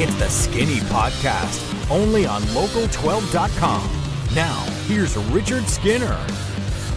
[0.00, 3.90] It's the Skinny Podcast, only on local12.com.
[4.32, 6.16] Now, here's Richard Skinner.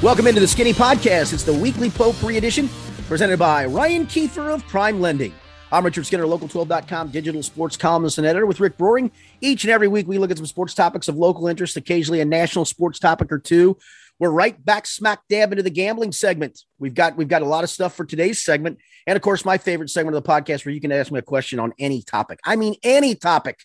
[0.03, 1.33] Welcome into the Skinny Podcast.
[1.33, 2.69] It's the weekly potpourri edition
[3.07, 5.33] presented by Ryan Kiefer of Prime Lending.
[5.71, 9.09] I'm Richard Skinner, local12.com digital sports columnist and editor with Rick Broering.
[9.41, 12.25] Each and every week, we look at some sports topics of local interest, occasionally a
[12.25, 13.79] national sports topic or two.
[14.21, 16.59] We're right back smack dab into the gambling segment.
[16.77, 18.77] We've got we've got a lot of stuff for today's segment,
[19.07, 21.23] and of course, my favorite segment of the podcast where you can ask me a
[21.23, 22.39] question on any topic.
[22.45, 23.61] I mean, any topic.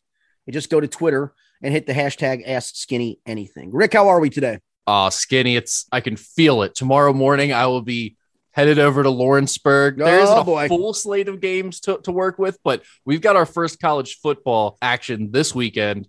[0.46, 3.70] You just go to Twitter and hit the hashtag Ask Skinny Anything.
[3.70, 4.60] Rick, how are we today?
[4.86, 6.74] Oh, Skinny, it's I can feel it.
[6.74, 8.16] Tomorrow morning, I will be
[8.52, 10.00] headed over to Lawrenceburg.
[10.00, 10.68] Oh, a boy.
[10.68, 14.78] full slate of games to, to work with, but we've got our first college football
[14.80, 16.08] action this weekend.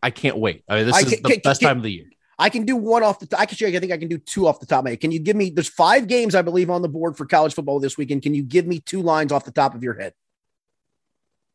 [0.00, 0.62] I can't wait.
[0.68, 2.06] I mean, this I is can- the can- best can- time of the year.
[2.40, 3.26] I can do one off the.
[3.26, 3.38] top.
[3.40, 3.76] I can show you.
[3.76, 5.00] I think I can do two off the top of my head.
[5.00, 5.50] Can you give me?
[5.50, 8.22] There's five games I believe on the board for college football this weekend.
[8.22, 10.14] Can you give me two lines off the top of your head?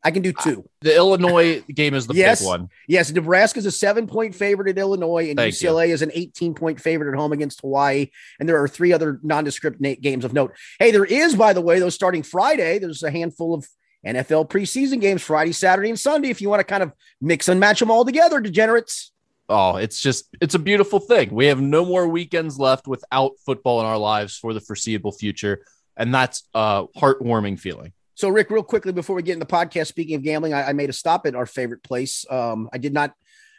[0.04, 0.70] I can do two.
[0.82, 2.42] The Illinois game is the Yes.
[2.42, 2.70] big one.
[2.88, 5.70] Yes, Nebraska's a seven point favorite at Illinois, and Thank you.
[5.70, 8.12] UCLA is an 18 point favorite at home against Hawaii.
[8.40, 10.54] And there are three other nondescript games of note.
[10.78, 13.68] Hey, there is, by the way, though, starting Friday, there's a handful of
[14.06, 16.30] NFL preseason games Friday, Saturday, and Sunday.
[16.30, 19.12] If you want to kind of mix and match them all together, degenerates.
[19.48, 21.34] Oh, it's just it's a beautiful thing.
[21.34, 25.66] We have no more weekends left without football in our lives for the foreseeable future,
[25.96, 27.94] and that's a heartwarming feeling.
[28.16, 30.74] So, Rick, real quickly before we get in the podcast, speaking of gambling, I, I
[30.74, 32.26] made a stop at our favorite place.
[32.30, 33.14] Um, I did not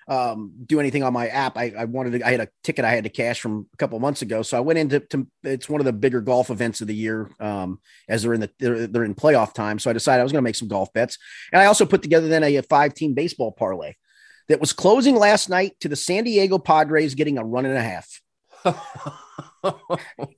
[0.08, 1.58] um, do anything on my app.
[1.58, 3.98] I, I wanted to, I had a ticket I had to cash from a couple
[3.98, 4.42] months ago.
[4.42, 7.30] So I went into, to, it's one of the bigger golf events of the year
[7.40, 9.78] um, as they're in the, they're, they're in playoff time.
[9.78, 11.18] So I decided I was going to make some golf bets.
[11.52, 13.94] And I also put together then a, five team baseball parlay
[14.48, 17.82] that was closing last night to the San Diego Padres getting a run and a
[17.82, 18.20] half.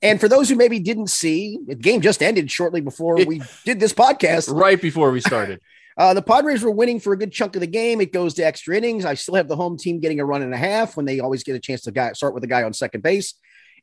[0.01, 3.79] And for those who maybe didn't see, the game just ended shortly before we did
[3.79, 4.51] this podcast.
[4.51, 5.59] right before we started.
[5.97, 7.99] Uh, the Padres were winning for a good chunk of the game.
[7.99, 9.03] It goes to extra innings.
[9.03, 11.43] I still have the home team getting a run and a half when they always
[11.43, 13.33] get a chance to guy, start with a guy on second base.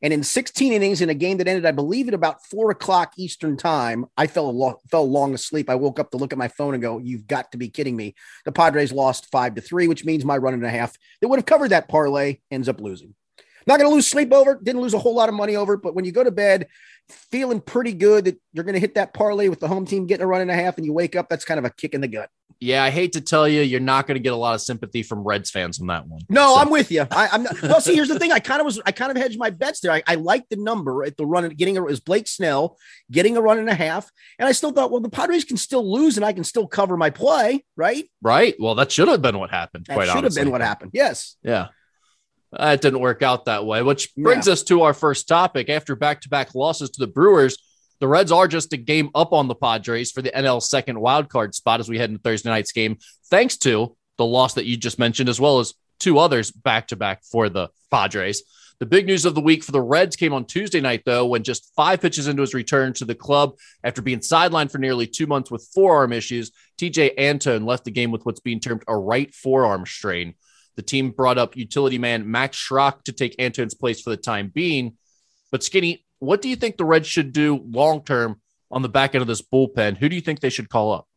[0.01, 3.13] And in 16 innings in a game that ended, I believe, at about four o'clock
[3.17, 5.69] Eastern time, I fell fell long asleep.
[5.69, 7.95] I woke up to look at my phone and go, "You've got to be kidding
[7.95, 8.15] me!"
[8.45, 11.39] The Padres lost five to three, which means my run and a half that would
[11.39, 13.15] have covered that parlay ends up losing.
[13.67, 14.53] Not going to lose sleep over.
[14.53, 14.63] it.
[14.63, 16.67] Didn't lose a whole lot of money over it, but when you go to bed
[17.31, 20.23] feeling pretty good that you're going to hit that parlay with the home team getting
[20.23, 22.01] a run and a half, and you wake up, that's kind of a kick in
[22.01, 22.29] the gut.
[22.59, 25.03] Yeah, I hate to tell you, you're not going to get a lot of sympathy
[25.03, 26.21] from Reds fans on that one.
[26.27, 27.05] No, So- I'm with you.
[27.11, 27.61] I, I'm not.
[27.61, 28.31] Well, see, here's the thing.
[28.31, 28.81] I kind of was.
[28.83, 29.91] I kind of hedged my bets there.
[29.91, 32.77] I, I liked the number at the run and getting a was Blake Snell
[33.11, 35.89] getting a run and a half, and I still thought, well, the Padres can still
[35.89, 37.63] lose, and I can still cover my play.
[37.75, 38.09] Right?
[38.23, 38.55] right.
[38.59, 39.85] Well, that should have been what happened.
[39.85, 40.07] Quite honestly.
[40.07, 40.91] That quite should have been what happened.
[40.95, 41.35] Yes.
[41.43, 41.67] Yeah.
[42.51, 45.69] That didn't work out that way, which brings us to our first topic.
[45.69, 47.57] After back to back losses to the Brewers,
[47.99, 51.29] the Reds are just a game up on the Padres for the NL second wild
[51.29, 52.97] card spot as we head into Thursday night's game,
[53.29, 56.95] thanks to the loss that you just mentioned, as well as two others back to
[56.95, 58.43] back for the Padres.
[58.79, 61.41] The big news of the week for the Reds came on Tuesday night, though, when
[61.41, 65.25] just five pitches into his return to the club after being sidelined for nearly two
[65.25, 69.33] months with forearm issues, Tejay Antone left the game with what's being termed a right
[69.33, 70.35] forearm strain.
[70.77, 74.49] The team brought up utility man Max Schrock to take Antone's place for the time
[74.53, 74.95] being.
[75.51, 78.39] But Skinny, what do you think the Reds should do long term
[78.71, 79.97] on the back end of this bullpen?
[79.97, 81.07] Who do you think they should call up?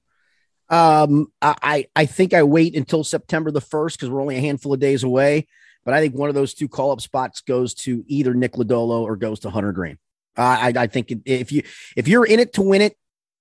[0.70, 4.72] Um, I I think I wait until September the first because we're only a handful
[4.72, 5.46] of days away.
[5.84, 9.02] But I think one of those two call up spots goes to either Nick Lodolo
[9.02, 9.98] or goes to Hunter Greene.
[10.36, 11.64] Uh, I I think if you
[11.96, 12.96] if you're in it to win it,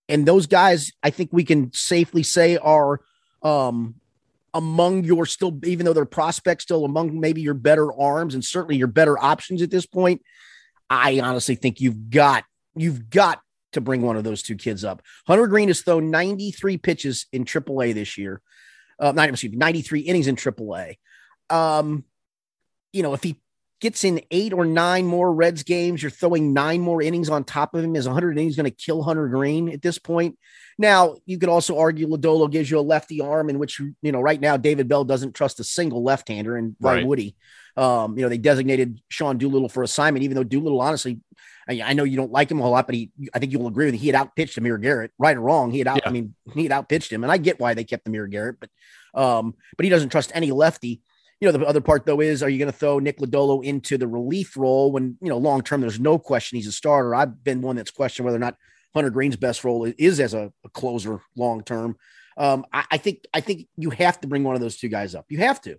[0.10, 3.00] and those guys, I think we can safely say are
[3.42, 3.96] um
[4.54, 8.78] among your still even though they're prospects still among maybe your better arms and certainly
[8.78, 10.22] your better options at this point.
[10.90, 12.44] I honestly think you've got
[12.76, 13.42] you've got
[13.74, 15.02] to bring one of those two kids up.
[15.28, 18.42] Hunter Greene has thrown 93 pitches in AAA this year.
[19.00, 20.96] Uh, not excuse me, 93 innings in AAA.
[21.50, 22.04] Um,
[22.92, 23.40] you know, if he
[23.80, 27.74] gets in eight or nine more Reds games, you're throwing nine more innings on top
[27.76, 27.96] of him.
[27.96, 30.38] Is 100 innings going to kill Hunter Greene at this point?
[30.80, 34.22] Now, you could also argue Lodolo gives you a lefty arm in which, you know,
[34.22, 37.06] right now David Bell doesn't trust a single left-hander, and why Right.
[37.06, 37.36] would he?
[37.76, 41.20] Um, you know, they designated Sean Doolittle for assignment, even though Doolittle, honestly,
[41.68, 43.60] I, I know you don't like him a whole lot, but he, I think you
[43.60, 44.00] will agree with me.
[44.00, 45.70] He had outpitched Amir Garrett, right or wrong.
[45.72, 46.10] He had out, Yeah.
[46.10, 48.70] I mean, he had outpitched him, and I get why they kept Amir Garrett, but,
[49.22, 51.02] um, but he doesn't trust any lefty.
[51.42, 53.98] You know, the other part though is, are you going to throw Nick Lodolo into
[53.98, 55.82] the relief role when you know long term?
[55.82, 57.16] There's no question he's a starter.
[57.16, 58.56] I've been one that's questioned whether or not
[58.94, 61.98] Hunter Greene's best role is as a, a closer long term.
[62.38, 65.16] Um, I, I think I think you have to bring one of those two guys
[65.16, 65.26] up.
[65.30, 65.78] You have to.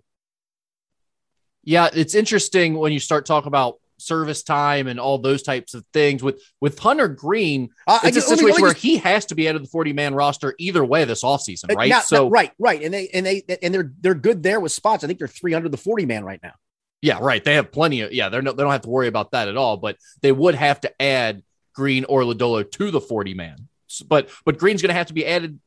[1.63, 5.85] Yeah, it's interesting when you start talking about service time and all those types of
[5.93, 6.23] things.
[6.23, 9.61] With with Hunter Greene, uh, it's a situation where he has to be out of
[9.61, 11.89] the 40 man roster either way this offseason, uh, right?
[11.89, 12.81] Not, so not, right, right.
[12.81, 15.03] And they and they and they're they're good there with spots.
[15.03, 16.53] I think they're three under the 40 man right now.
[17.01, 17.43] Yeah, right.
[17.43, 19.57] They have plenty of yeah, they're no, they don't have to worry about that at
[19.57, 21.43] all, but they would have to add
[21.73, 23.67] Greene or Lodolo to the 40 man.
[24.07, 25.59] But but Greene's gonna have to be added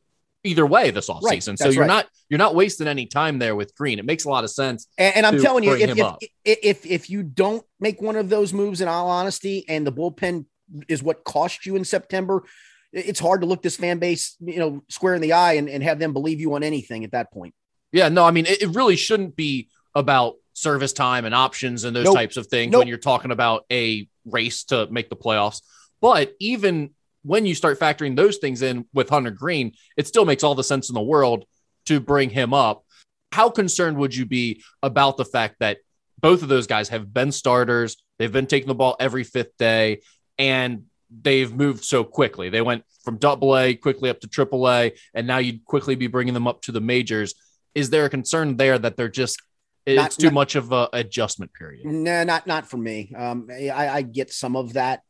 [0.43, 1.23] either way this offseason.
[1.23, 1.87] Right, so you're right.
[1.87, 3.99] not you're not wasting any time there with Greene.
[3.99, 4.87] It makes a lot of sense.
[4.97, 8.29] And, and I'm telling you, if if, if, if if you don't make one of
[8.29, 10.45] those moves, in all honesty, and the bullpen
[10.87, 12.43] is what cost you in September,
[12.91, 15.83] it's hard to look this fan base, you know, square in the eye and, and
[15.83, 17.53] have them believe you on anything at that point.
[17.91, 21.95] Yeah, no, I mean, it, it really shouldn't be about service time and options and
[21.95, 22.15] those nope.
[22.15, 22.79] types of things nope.
[22.79, 25.61] when you're talking about a race to make the playoffs.
[26.05, 26.91] But even
[27.23, 30.63] when you start factoring those things in with Hunter Greene, it still makes all the
[30.63, 31.45] sense in the world
[31.87, 32.85] to bring him up.
[33.31, 35.79] How concerned would you be about the fact that
[36.21, 37.97] both of those guys have been starters?
[38.19, 40.01] They've been taking the ball every fifth day
[40.37, 42.49] and they've moved so quickly.
[42.49, 46.05] They went from double A quickly up to triple A, and now you'd quickly be
[46.05, 47.33] bringing them up to the majors.
[47.73, 49.41] Is there a concern there that they're just
[49.87, 51.87] it's not, too not, much of a adjustment period?
[51.87, 53.11] No, not not for me.
[53.17, 55.01] Um, I, I get some of that,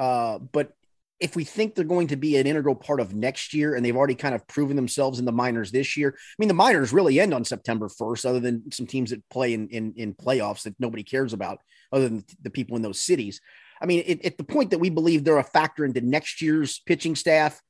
[0.00, 0.72] uh, but
[1.20, 3.96] if we think they're going to be an integral part of next year and they've
[3.96, 6.14] already kind of proven themselves in the minors this year.
[6.16, 9.52] I mean, the minors really end on September 1st, other than some teams that play
[9.52, 11.58] in, in, in playoffs that nobody cares about,
[11.92, 13.42] other than the people in those cities.
[13.82, 16.80] I mean, it, at the point that we believe they're a factor into next year's
[16.86, 17.60] pitching staff,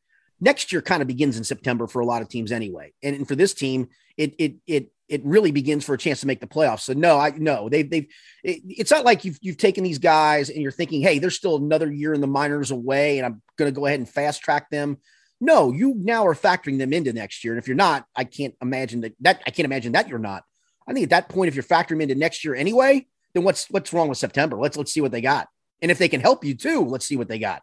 [0.41, 2.93] next year kind of begins in September for a lot of teams anyway.
[3.03, 6.27] And, and for this team, it, it, it, it really begins for a chance to
[6.29, 6.83] make the playoffs.
[6.83, 8.07] So no, I no, they've they've
[8.45, 11.57] it, it's not like you've you've taken these guys and you're thinking, hey, there's still
[11.57, 14.71] another year in the minors away, and I'm going to go ahead and fast track
[14.71, 14.99] them.
[15.41, 18.55] No, you now are factoring them into next year, and if you're not, I can't
[18.63, 20.45] imagine that that I can't imagine that you're not.
[20.87, 23.93] I think at that point, if you're factoring into next year anyway, then what's what's
[23.93, 24.59] wrong with September?
[24.59, 25.49] Let's let's see what they got,
[25.83, 27.63] and if they can help you too, let's see what they got.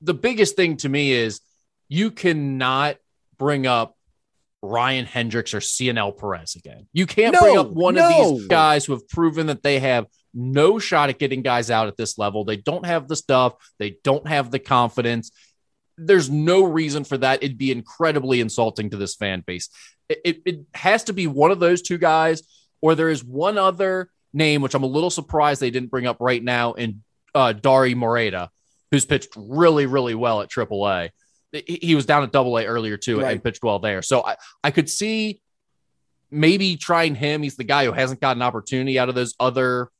[0.00, 1.40] The biggest thing to me is
[1.88, 2.96] you cannot
[3.36, 3.96] bring up
[4.64, 6.86] Ryan Hendrix or Cionel Perez again.
[6.92, 8.08] You can't no, bring up one no.
[8.08, 11.86] of these guys who have proven that they have no shot at getting guys out
[11.86, 12.44] at this level.
[12.44, 15.30] They don't have the stuff, they don't have the confidence.
[15.96, 17.44] There's no reason for that.
[17.44, 19.68] It'd be incredibly insulting to this fan base.
[20.08, 22.42] It, it, it has to be one of those two guys,
[22.80, 26.16] or there is one other name, which I'm a little surprised they didn't bring up
[26.18, 28.50] right now, in uh, Dauri Moreta,
[28.90, 31.10] who's pitched really, really well at AAA
[31.66, 33.32] he was down at double A earlier too right.
[33.32, 34.02] and pitched well there.
[34.02, 35.40] So I, I could see
[36.30, 37.42] maybe trying him.
[37.42, 39.90] He's the guy who hasn't got an opportunity out of those other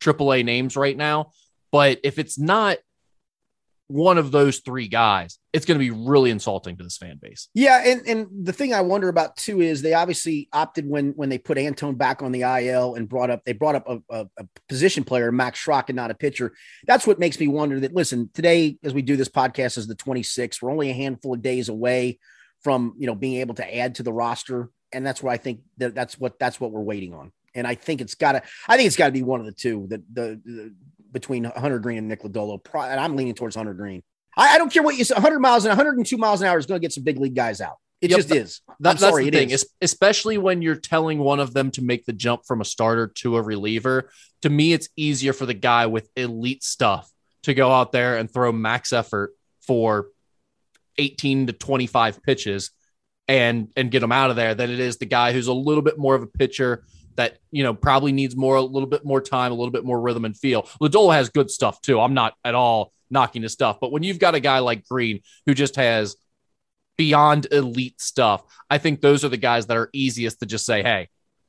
[0.00, 1.32] triple A names right now.
[1.70, 2.78] But if it's not
[3.92, 7.48] one of those three guys, it's going to be really insulting to this fan base.
[7.52, 11.28] Yeah, and and the thing I wonder about too is they obviously opted when when
[11.28, 14.26] they put Antone back on the IL and brought up they brought up a, a,
[14.38, 16.54] a position player, Max Schrock, and not a pitcher.
[16.86, 17.94] That's what makes me wonder that.
[17.94, 20.62] Listen, today as we do this podcast is the 26th.
[20.62, 22.18] We're only a handful of days away
[22.62, 25.60] from you know being able to add to the roster, and that's where I think
[25.76, 27.30] that that's what that's what we're waiting on.
[27.54, 28.42] And I think it's got to.
[28.66, 29.86] I think it's got to be one of the two.
[29.90, 30.74] That the, the
[31.12, 32.60] between Hunter Greene and Nick Lodolo.
[32.74, 34.02] And I'm leaning towards Hunter Greene.
[34.36, 35.14] I, I don't care what you say.
[35.14, 37.60] 100 miles and 102 miles an hour is going to get some big league guys
[37.60, 37.76] out.
[38.00, 38.60] It yep, just is.
[38.66, 39.68] That, that's sorry, the thing, is.
[39.80, 43.36] especially when you're telling one of them to make the jump from a starter to
[43.36, 44.10] a reliever.
[44.42, 47.08] To me, it's easier for the guy with elite stuff
[47.44, 50.08] to go out there and throw max effort for
[50.98, 52.70] 18 to 25 pitches
[53.28, 55.82] and and get them out of there than it is the guy who's a little
[55.82, 56.84] bit more of a pitcher
[57.16, 60.00] that you know probably needs more a little bit more time, a little bit more
[60.00, 60.62] rhythm and feel.
[60.80, 62.00] Lodolo has good stuff too.
[62.00, 65.20] I'm not at all knocking his stuff, but when you've got a guy like Greene
[65.46, 66.16] who just has
[66.96, 70.82] beyond elite stuff, I think those are the guys that are easiest to just say,
[70.82, 71.08] "Hey,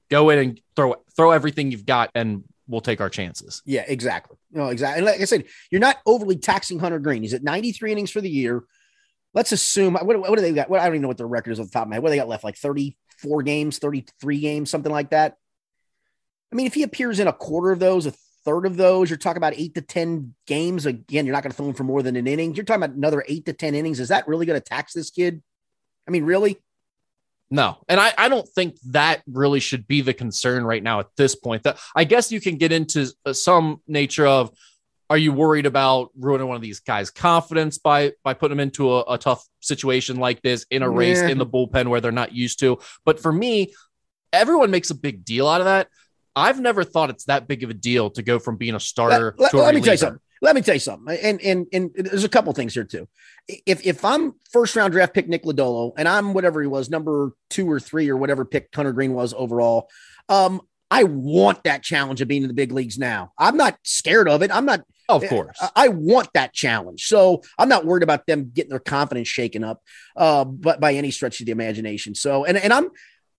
[0.09, 4.37] go in and throw throw everything you've got, and we'll take our chances." Yeah, exactly.
[4.51, 4.99] No, exactly.
[4.99, 7.23] And like I said, you're not overly taxing Hunter Greene.
[7.23, 8.63] He's at 93 innings for the year.
[9.33, 10.69] Let's assume what, what do they got?
[10.69, 12.03] What I don't even know what their record is off the top of my head.
[12.03, 12.43] What do they got left?
[12.43, 15.37] Like 34 games, 33 games, something like that.
[16.53, 18.13] I mean, if he appears in a quarter of those, a
[18.45, 20.85] third of those, you're talking about eight to 10 games.
[20.85, 22.53] Again, you're not going to throw him for more than an inning.
[22.53, 23.99] You're talking about another eight to 10 innings.
[23.99, 25.41] Is that really going to tax this kid?
[26.07, 26.61] I mean, really?
[27.49, 27.77] No.
[27.89, 31.33] And I, I don't think that really should be the concern right now at this
[31.33, 31.63] point.
[31.63, 34.55] That I guess you can get into uh, some nature of
[35.09, 38.91] are you worried about ruining one of these guys' confidence by by putting them into
[38.91, 41.29] a, a tough situation like this in a race yeah.
[41.29, 42.79] in the bullpen where they're not used to?
[43.05, 43.73] But for me,
[44.31, 45.89] everyone makes a big deal out of that.
[46.35, 49.35] I've never thought it's that big of a deal to go from being a starter
[49.37, 50.19] let, to let, let me tell you something.
[50.41, 51.17] Let me tell you something.
[51.21, 53.07] And and and there's a couple things here too.
[53.47, 57.31] If if I'm first round draft pick Nick Lodolo and I'm whatever he was, number
[57.49, 59.89] two or three or whatever pick Hunter Greene was overall,
[60.27, 60.61] um,
[60.91, 63.31] I want that challenge of being in the big leagues now.
[63.37, 64.51] I'm not scared of it.
[64.51, 65.57] I'm not Of course.
[65.61, 67.05] I, I want that challenge.
[67.05, 69.81] So I'm not worried about them getting their confidence shaken up,
[70.15, 72.15] uh, but by any stretch of the imagination.
[72.15, 72.89] So, and, and I'm,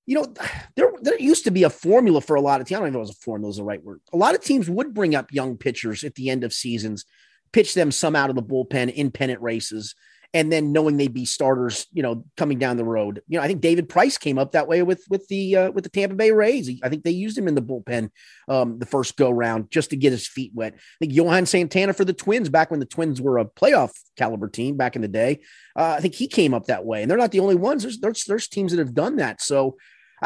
[0.07, 0.35] you know,
[0.77, 2.79] there there used to be a formula for a lot of teams.
[2.79, 4.01] I don't know if it was a formula is the right word.
[4.13, 7.05] A lot of teams would bring up young pitchers at the end of seasons,
[7.53, 9.95] pitch them some out of the bullpen in pennant races,
[10.35, 13.23] and then knowing they'd be starters, you know, coming down the road.
[13.29, 15.85] You know, I think David Price came up that way with with the uh, with
[15.85, 16.69] the Tampa Bay Rays.
[16.83, 18.11] I think they used him in the bullpen
[18.49, 20.75] um, the first go round just to get his feet wet.
[20.75, 24.49] I think Johan Santana for the Twins back when the Twins were a playoff caliber
[24.49, 25.41] team back in the day.
[25.77, 27.85] Uh, I think he came up that way, and they're not the only ones.
[27.85, 29.41] There's there's, there's teams that have done that.
[29.41, 29.77] So,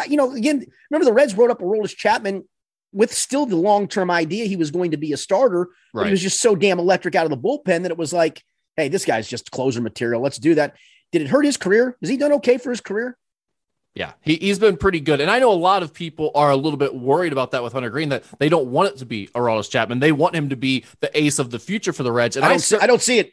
[0.06, 2.44] you know, again, remember the Reds wrote up Aroldis Chapman
[2.92, 5.68] with still the long term idea he was going to be a starter.
[5.92, 6.06] Right.
[6.06, 8.42] He was just so damn electric out of the bullpen that it was like
[8.78, 10.22] hey, this guy's just closer material.
[10.22, 10.76] Let's do that.
[11.10, 11.96] Did it hurt his career?
[12.00, 13.18] Has he done okay for his career?
[13.94, 15.20] Yeah, he, he's been pretty good.
[15.20, 17.72] And I know a lot of people are a little bit worried about that with
[17.72, 19.98] Hunter Greene, that they don't want it to be Aroldis Chapman.
[19.98, 22.36] They want him to be the ace of the future for the Reds.
[22.36, 23.32] And I don't, I, see, I don't see it.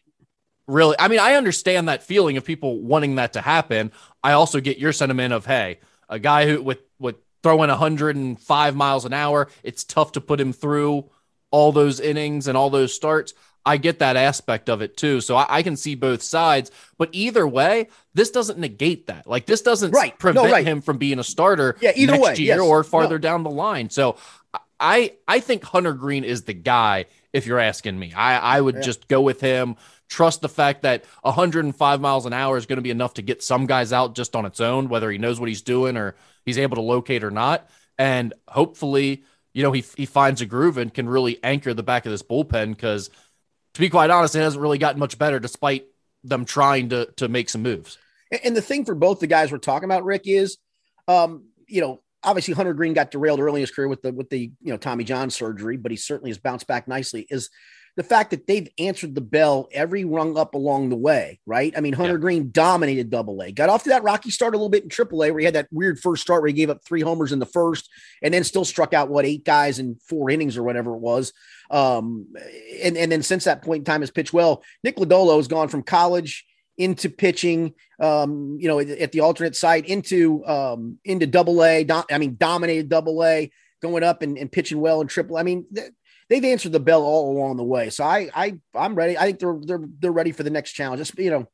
[0.67, 0.95] Really?
[0.97, 3.91] I mean, I understand that feeling of people wanting that to happen.
[4.23, 9.05] I also get your sentiment of, hey, a guy who with, with throwing 105 miles
[9.05, 11.09] an hour, it's tough to put him through
[11.51, 13.33] all those innings and all those starts.
[13.65, 15.21] I get that aspect of it too.
[15.21, 16.69] So I, I, can see both sides.
[16.97, 19.25] But either way, this doesn't negate that.
[19.25, 20.17] Like this doesn't right.
[20.19, 20.65] prevent no, right.
[20.65, 22.59] him from being a starter yeah, either way, year yes.
[22.59, 23.19] or farther no.
[23.19, 23.89] down the line.
[23.89, 24.17] So
[24.79, 28.13] I I think Hunter Greene is the guy, if you're asking me.
[28.13, 28.81] I, I would yeah.
[28.81, 29.77] just go with him.
[30.09, 33.43] Trust the fact that 105 miles an hour is going to be enough to get
[33.43, 36.57] some guys out just on its own, whether he knows what he's doing or he's
[36.57, 37.69] able to locate or not.
[37.97, 42.05] And hopefully, you know, he, he finds a groove and can really anchor the back
[42.05, 43.09] of this bullpen because–
[43.75, 45.85] to be quite honest, it hasn't really gotten much better despite
[46.23, 47.97] them trying to to make some moves.
[48.43, 50.57] And the thing for both the guys we're talking about, Rick, is
[51.07, 54.29] um, you know, obviously Hunter Greene got derailed early in his career with the with
[54.29, 57.27] the you know Tommy John surgery, but he certainly has bounced back nicely.
[57.29, 57.49] Is
[57.95, 61.73] the fact that they've answered the bell every rung up along the way, right?
[61.77, 62.19] I mean, Hunter yeah.
[62.19, 65.23] Greene dominated double A, got off to that rocky start a little bit in triple
[65.23, 67.39] A where he had that weird first start where he gave up three homers in
[67.39, 67.89] the first
[68.21, 71.31] and then still struck out what eight guys in four innings or whatever it was.
[71.71, 72.27] Um,
[72.83, 74.63] and, and then since that point in time has pitched well.
[74.83, 76.45] Nick Lodolo has gone from college
[76.77, 81.85] into pitching, um, you know, at the alternate site into um, into double A.
[81.85, 83.49] Do, I mean, dominated double A,
[83.81, 85.37] going up and, and pitching well in triple.
[85.37, 85.91] I mean, th-
[86.29, 87.89] they've answered the bell all along the way.
[87.89, 89.17] So I I I'm ready.
[89.17, 90.99] I think they're they're they're ready for the next challenge.
[90.99, 91.47] Just you know,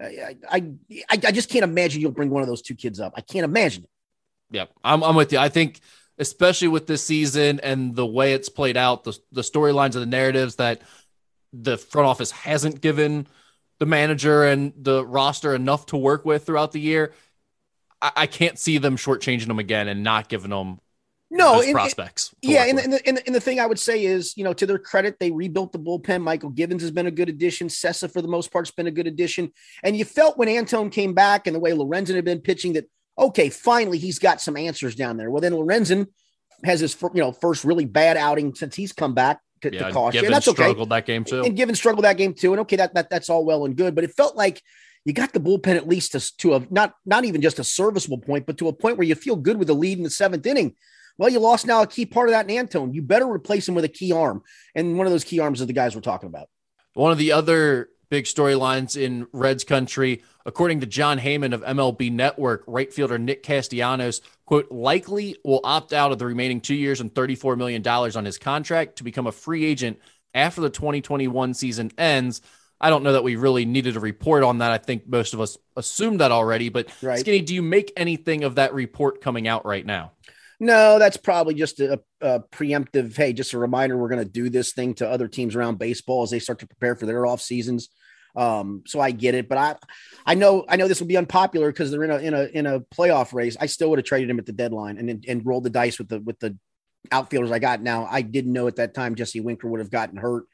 [0.00, 0.70] I I
[1.10, 3.14] I just can't imagine you'll bring one of those two kids up.
[3.16, 3.90] I can't imagine it.
[4.50, 5.38] Yep, I'm I'm with you.
[5.38, 5.80] I think
[6.18, 10.06] especially with this season and the way it's played out, the the storylines and the
[10.06, 10.82] narratives that
[11.52, 13.26] the front office hasn't given
[13.78, 17.12] the manager and the roster enough to work with throughout the year.
[18.00, 20.80] I, I can't see them shortchanging them again and not giving them
[21.30, 22.34] no in, prospects.
[22.42, 24.52] Yeah, and, and, the, and, the, and the thing I would say is, you know,
[24.52, 26.22] to their credit, they rebuilt the bullpen.
[26.22, 27.68] Mychal Givens has been a good addition.
[27.68, 29.52] Cessa, for the most part, has been a good addition.
[29.82, 32.86] And you felt when Antone came back and the way Lorenzen had been pitching that,
[33.18, 35.30] okay, finally he's got some answers down there.
[35.30, 36.06] Well, then Lorenzen
[36.64, 40.24] has his you know first really bad outing since he's come back to, yeah, to.
[40.24, 40.62] And that's okay.
[40.62, 41.42] Struggled that game too.
[41.42, 42.52] And Givens struggled that game too.
[42.52, 44.62] And okay, that, that that's all well and good, but it felt like
[45.04, 48.18] you got the bullpen at least to, to a not not even just a serviceable
[48.18, 50.46] point, but to a point where you feel good with the lead in the seventh
[50.46, 50.74] inning.
[51.18, 52.92] Well, you lost now a key part of that in Antone.
[52.92, 54.42] You better replace him with a key arm.
[54.74, 56.48] And one of those key arms is the guys we're talking about.
[56.94, 62.12] One of the other big storylines in Reds country, according to Jon Heyman of MLB
[62.12, 67.00] Network, right fielder Nick Castellanos, quote, likely will opt out of the remaining two years
[67.00, 69.98] and $34 million on his contract to become a free agent
[70.34, 72.42] after the 2021 season ends.
[72.80, 74.70] I don't know that we really needed a report on that.
[74.70, 76.68] I think most of us assumed that already.
[76.68, 77.18] But right.
[77.18, 80.12] Skinny, do you make anything of that report coming out right now?
[80.58, 83.14] No, that's probably just a, a preemptive.
[83.16, 86.22] Hey, just a reminder, we're going to do this thing to other teams around baseball
[86.22, 87.90] as they start to prepare for their off seasons.
[88.34, 89.76] Um, so I get it, but I,
[90.26, 92.66] I know, I know this will be unpopular because they're in a in a in
[92.66, 93.56] a playoff race.
[93.58, 96.08] I still would have traded him at the deadline and and rolled the dice with
[96.08, 96.56] the with the
[97.10, 97.80] outfielders I got.
[97.80, 100.44] Now I didn't know at that time Jesse Winker would have gotten hurt,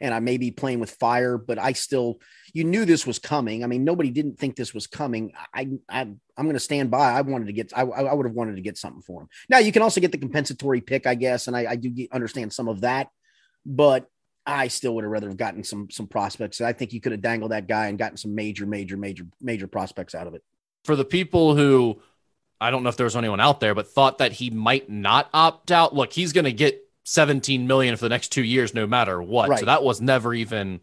[0.00, 2.20] and I may be playing with fire, but I still,
[2.52, 3.64] you knew this was coming.
[3.64, 5.32] I mean, nobody didn't think this was coming.
[5.54, 7.12] I, I I'm going to stand by.
[7.12, 9.28] I wanted to get, I, I would have wanted to get something for him.
[9.48, 12.12] Now you can also get the compensatory pick, I guess, and I, I do get,
[12.12, 13.08] understand some of that,
[13.64, 14.06] but
[14.44, 16.60] I still would have rather have gotten some some prospects.
[16.60, 19.68] I think you could have dangled that guy and gotten some major, major, major, major
[19.68, 20.42] prospects out of it.
[20.84, 22.02] For the people who
[22.60, 25.28] I don't know if there was anyone out there, but thought that he might not
[25.32, 25.94] opt out.
[25.94, 29.48] Look, he's going to get 17 million for the next two years, no matter what.
[29.48, 29.60] Right.
[29.60, 30.80] So that was never even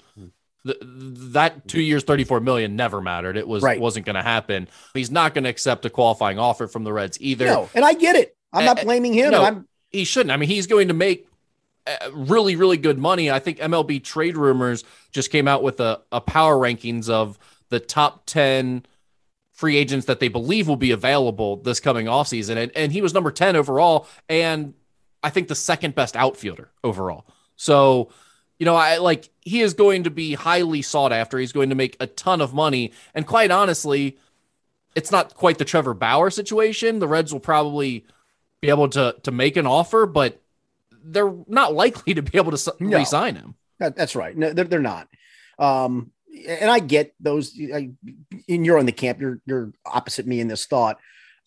[0.65, 3.37] that two years, 34 million never mattered.
[3.37, 3.79] It was right.
[3.79, 4.67] wasn't going to happen.
[4.93, 7.45] He's not going to accept a qualifying offer from the Reds either.
[7.45, 8.35] No, and I get it.
[8.51, 9.31] I'm not blaming him.
[9.31, 10.31] No, he shouldn't.
[10.31, 11.27] I mean, he's going to make
[11.87, 13.31] uh, really, really good money.
[13.31, 17.79] I think MLB trade rumors just came out with a, a power rankings of the
[17.79, 18.85] top 10
[19.53, 22.57] free agents that they believe will be available this coming offseason.
[22.57, 24.07] And, and he was number 10 overall.
[24.27, 24.73] And
[25.23, 27.25] I think the second best outfielder overall.
[27.55, 28.09] So,
[28.57, 31.37] you know, I like he is going to be highly sought after.
[31.37, 32.93] He's going to make a ton of money.
[33.13, 34.17] And quite honestly,
[34.95, 36.99] it's not quite the Trevor Bauer situation.
[36.99, 38.05] The Reds will probably
[38.61, 40.41] be able to to make an offer, but
[41.03, 43.55] they're not likely to be able to no, re-sign him.
[43.79, 44.35] that's right.
[44.35, 45.07] No, they're, they're not.
[45.57, 46.11] Um,
[46.47, 47.57] and I get those.
[47.59, 47.91] I,
[48.47, 49.19] and you're on the camp.
[49.19, 50.99] You're you're opposite me in this thought.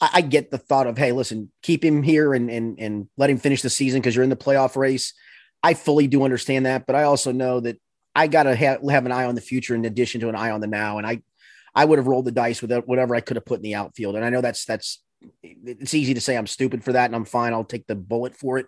[0.02, 3.30] I, I get the thought of, hey, listen, keep him here and and and let
[3.30, 5.14] him finish the season because you're in the playoff race.
[5.62, 7.80] I fully do understand that, but I also know that
[8.14, 10.50] I got to have, have an eye on the future in addition to an eye
[10.50, 10.98] on the now.
[10.98, 11.22] And I
[11.74, 14.16] I would have rolled the dice with whatever I could have put in the outfield.
[14.16, 15.00] And I know that's that's
[15.42, 17.52] it's easy to say I'm stupid for that, and I'm fine.
[17.52, 18.66] I'll take the bullet for it.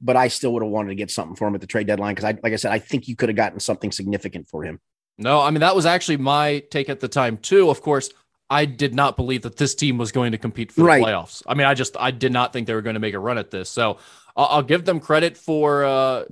[0.00, 2.14] But I still would have wanted to get something for him at the trade deadline
[2.14, 4.80] because I, like I said, I think you could have gotten something significant for him.
[5.18, 7.68] No, I mean that was actually my take at the time too.
[7.68, 8.08] Of course,
[8.50, 11.02] I did not believe that this team was going to compete for the right.
[11.02, 11.42] playoffs.
[11.46, 13.38] I mean, I just I did not think they were going to make a run
[13.38, 13.70] at this.
[13.70, 13.98] So
[14.36, 16.24] I'll, I'll give them credit for uh,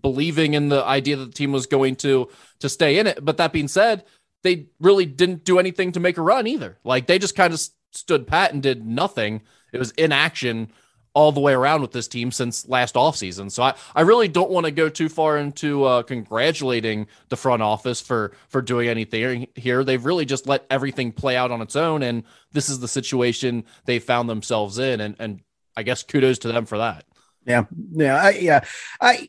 [0.00, 3.22] believing in the idea that the team was going to to stay in it.
[3.22, 4.04] But that being said,
[4.42, 6.78] they really didn't do anything to make a run either.
[6.82, 7.60] Like they just kind of
[7.92, 9.42] stood pat and did nothing.
[9.72, 10.70] It was inaction
[11.14, 13.50] all the way around with this team since last offseason.
[13.50, 17.62] So I, I really don't want to go too far into uh, congratulating the front
[17.62, 19.84] office for for doing anything here.
[19.84, 23.64] They've really just let everything play out on its own, and this is the situation
[23.86, 25.00] they found themselves in.
[25.00, 25.40] And and
[25.76, 27.04] I guess kudos to them for that.
[27.46, 28.64] Yeah, yeah, I, yeah.
[29.00, 29.28] I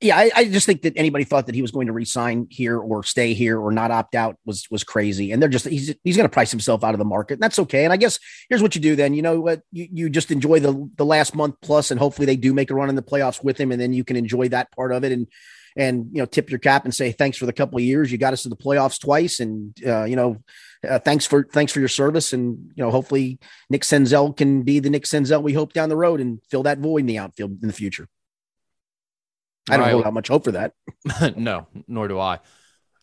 [0.00, 2.78] yeah, I, I, just think that anybody thought that he was going to resign here
[2.78, 5.32] or stay here or not opt out was was crazy.
[5.32, 7.34] And they're just he's he's going to price himself out of the market.
[7.34, 7.84] And that's okay.
[7.84, 8.18] And I guess
[8.48, 9.14] here's what you do then.
[9.14, 9.62] You know what?
[9.72, 12.74] You, you just enjoy the the last month plus, and hopefully they do make a
[12.74, 15.12] run in the playoffs with him, and then you can enjoy that part of it
[15.12, 15.26] and
[15.76, 18.18] and you know tip your cap and say thanks for the couple of years you
[18.18, 20.36] got us to the playoffs twice, and uh, you know
[20.88, 23.38] uh, thanks for thanks for your service, and you know hopefully
[23.70, 26.78] Nick Senzel can be the Nick Senzel we hope down the road and fill that
[26.78, 28.08] void in the outfield in the future.
[29.68, 30.02] I don't right.
[30.02, 30.74] hold much hope for that.
[31.36, 32.40] no, nor do I.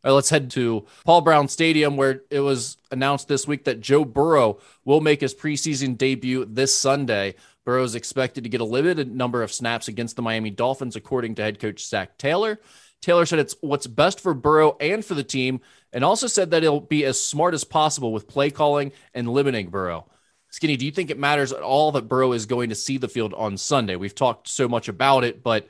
[0.04, 4.04] Right, let's head to Paul Brown Stadium, where it was announced this week that Joe
[4.04, 7.36] Burrow will make his preseason debut this Sunday.
[7.66, 11.36] Burrow is expected to get a limited number of snaps against the Miami Dolphins, according
[11.36, 12.60] to head coach Zac Taylor.
[13.02, 16.64] Taylor said it's what's best for Burrow and for the team, and also said that
[16.64, 20.06] he'll be as smart as possible with play calling and limiting Burrow.
[20.50, 23.10] Skinny, do you think it matters at all that Burrow is going to see the
[23.10, 23.96] field on Sunday?
[23.96, 25.68] We've talked so much about it, but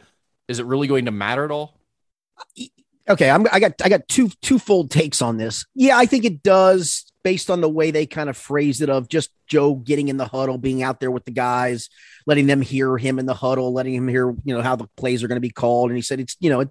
[0.48, 1.80] is it really going to matter at all?
[3.10, 5.66] Okay, I'm, I got I got two twofold takes on this.
[5.76, 9.10] Yeah, I think it does, based on the way they kind of phrased it of
[9.10, 11.90] just Joe getting in the huddle, being out there with the guys,
[12.26, 15.22] letting them hear him in the huddle, letting him hear you know how the plays
[15.22, 15.90] are going to be called.
[15.90, 16.70] And he said it's you know it,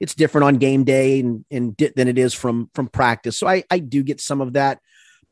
[0.00, 3.38] it's different on game day and and than it is from from practice.
[3.38, 4.80] So I I do get some of that.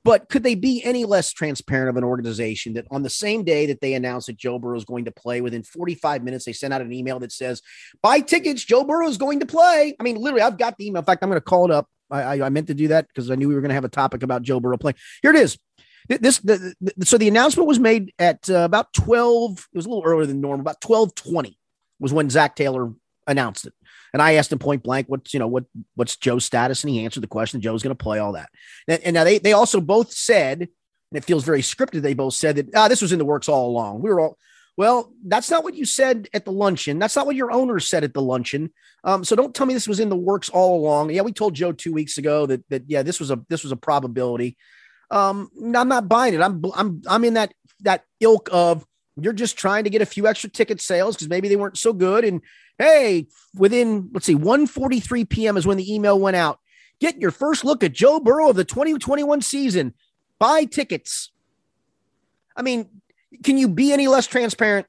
[0.04, 3.66] But could they be any less transparent of an organization that on the same day
[3.66, 6.74] that they announced that Joe Burrow is going to play, within 45 minutes, they sent
[6.74, 7.62] out an email that says,
[8.02, 9.94] buy tickets, Joe Burrow is going to play.
[9.98, 11.00] I mean, literally, I've got the email.
[11.00, 11.88] In fact, I'm going to call it up.
[12.10, 13.84] I, I, I meant to do that because I knew we were going to have
[13.84, 14.96] a topic about Joe Burrow playing.
[15.22, 15.58] Here it is.
[16.08, 19.68] This the, the, so the announcement was made at uh, about 12.
[19.72, 20.62] It was a little earlier than normal.
[20.62, 21.56] About 12:20
[22.00, 22.92] was when Zac Taylor
[23.26, 23.72] announced it.
[24.12, 26.84] And I asked him point blank, what's, you know, what, what's Joe's status?
[26.84, 27.60] And he answered the question.
[27.60, 28.50] Joe's going to play all that.
[28.86, 30.68] And, and, now they, they also both said, and
[31.12, 32.02] it feels very scripted.
[32.02, 34.02] They both said that ah, this was in the works all along.
[34.02, 34.38] We were all,
[34.76, 36.98] well, that's not what you said at the luncheon.
[36.98, 38.72] That's not what your owner said at the luncheon.
[39.04, 41.10] Um, so don't tell me this was in the works all along.
[41.10, 43.72] Yeah, we told Joe two weeks ago that that yeah, this was a this was
[43.72, 44.56] a probability.
[45.10, 46.40] Um, I'm not buying it.
[46.40, 48.86] I'm I'm I'm in that that ilk of
[49.20, 51.92] you're just trying to get a few extra ticket sales because maybe they weren't so
[51.92, 52.40] good, and
[52.78, 55.56] Hey, within let's see, 1:43 p.m.
[55.56, 56.58] is when the email went out.
[57.00, 59.94] Get your first look at Joe Burrow of the 2021 season.
[60.38, 61.30] Buy tickets.
[62.56, 62.88] I mean,
[63.42, 64.86] can you be any less transparent?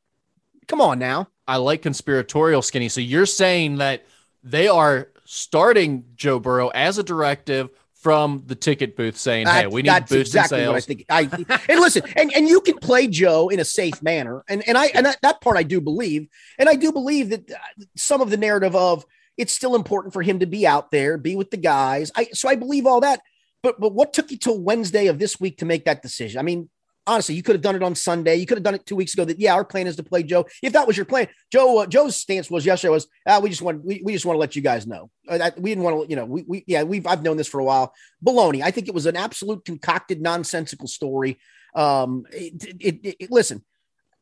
[0.67, 1.27] Come on now.
[1.47, 2.89] I like conspiratorial skinny.
[2.89, 4.05] So you're saying that
[4.43, 7.69] they are starting Joe Burrow as a directive
[8.03, 11.25] from the ticket booth saying, "Hey, we need that's to boost exactly sales." What I
[11.25, 11.47] think.
[11.49, 14.77] I and listen, and and you can play Joe in a safe manner, and and
[14.77, 16.27] I and that, that part I do believe,
[16.59, 17.55] and I do believe that uh,
[17.95, 19.05] some of the narrative of
[19.37, 22.11] it's still important for him to be out there, be with the guys.
[22.15, 23.21] I so I believe all that.
[23.63, 26.39] But but what took you till Wednesday of this week to make that decision?
[26.39, 26.69] I mean,
[27.05, 28.35] honestly, you could have done it on Sunday.
[28.35, 29.25] You could have done it two weeks ago.
[29.25, 30.45] That yeah, our plan is to play Joe.
[30.61, 33.61] If that was your plan, Joe, uh, Joe's stance was yesterday was ah, we just
[33.61, 35.09] want we, we just want to let you guys know.
[35.27, 37.47] Uh, that, we didn't want to, you know, we, we yeah, we've I've known this
[37.47, 37.93] for a while.
[38.25, 38.61] Baloney.
[38.61, 41.39] I think it was an absolute concocted, nonsensical story.
[41.75, 43.63] Um, it, it, it, listen,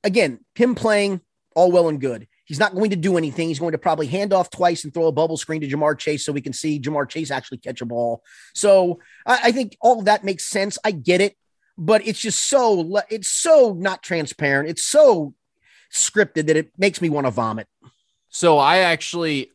[0.03, 1.21] again, him playing
[1.55, 2.27] all well and good.
[2.45, 3.47] He's not going to do anything.
[3.47, 6.25] He's going to probably hand off twice and throw a bubble screen to Ja'Marr Chase
[6.25, 8.23] so we can see Ja'Marr Chase actually catch a ball.
[8.53, 10.77] So I, I think all of that makes sense.
[10.83, 11.37] I get it,
[11.77, 14.69] but it's just so it's so not transparent.
[14.69, 15.33] It's so
[15.91, 17.67] scripted that it makes me want to vomit.
[18.29, 19.51] So I actually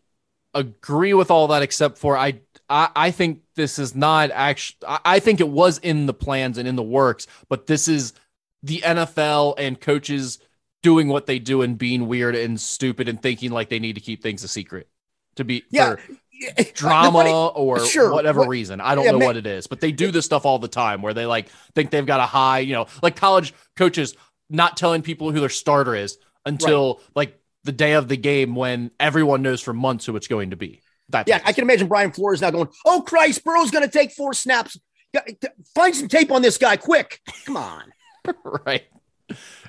[0.55, 4.79] agree with all that, except for I I, I think this is not actually.
[4.87, 8.13] I think it was in the plans and in the works, but this is
[8.63, 10.39] the NFL and coaches
[10.83, 14.01] doing what they do and being weird and stupid and thinking like they need to
[14.01, 14.89] keep things a secret
[15.37, 15.97] to be yeah.
[16.75, 18.81] Drama funny, or sure, whatever what, reason.
[18.81, 20.69] I don't yeah, know man, what it is, but they do this stuff all the
[20.69, 24.15] time where they like think they've got a high, you know, like college coaches
[24.49, 27.05] not telling people who their starter is until right.
[27.15, 30.57] like the day of the game when everyone knows for months who it's going to
[30.57, 30.81] be.
[31.11, 34.13] That yeah, I can imagine Brian Flores now going, "Oh Christ, Burrow's going to take
[34.13, 34.79] four snaps.
[35.75, 37.21] Find some tape on this guy, quick!
[37.45, 37.93] Come on."
[38.67, 38.85] right,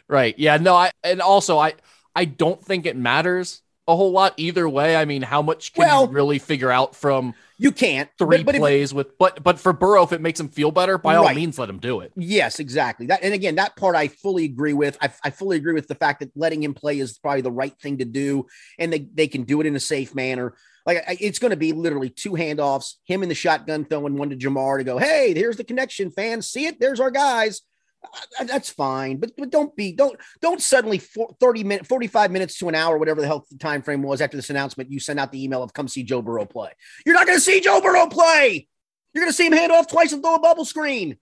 [0.08, 0.38] right.
[0.38, 1.74] Yeah, no, I and also I
[2.16, 4.96] I don't think it matters a whole lot either way.
[4.96, 8.54] I mean, how much can well, you really figure out from you can't three but,
[8.54, 11.16] but plays if, with but but for Burrow, if it makes him feel better, by
[11.16, 11.30] right.
[11.30, 12.12] all means, let him do it.
[12.16, 13.08] Yes, exactly.
[13.08, 14.98] That and again, that part I fully agree with.
[15.02, 17.78] I, I fully agree with the fact that letting him play is probably the right
[17.80, 18.46] thing to do,
[18.78, 20.54] and they they can do it in a safe manner.
[20.86, 24.38] Like it's going to be literally two handoffs, him in the shotgun throwing one to
[24.38, 26.48] Ja'Marr to go, hey, here's the connection, fans.
[26.48, 26.80] See it?
[26.80, 27.62] There's our guys.
[28.04, 32.58] Uh, that's fine, but, but don't be don't don't suddenly for 30 minutes 45 minutes
[32.60, 35.20] to an hour whatever the hell the time frame was after this announcement you send
[35.20, 36.72] out the email of come see Joe Burrow play.
[37.06, 38.68] You're not going to see Joe Burrow play.
[39.14, 41.18] You're going to see him hand off twice and throw a bubble screen.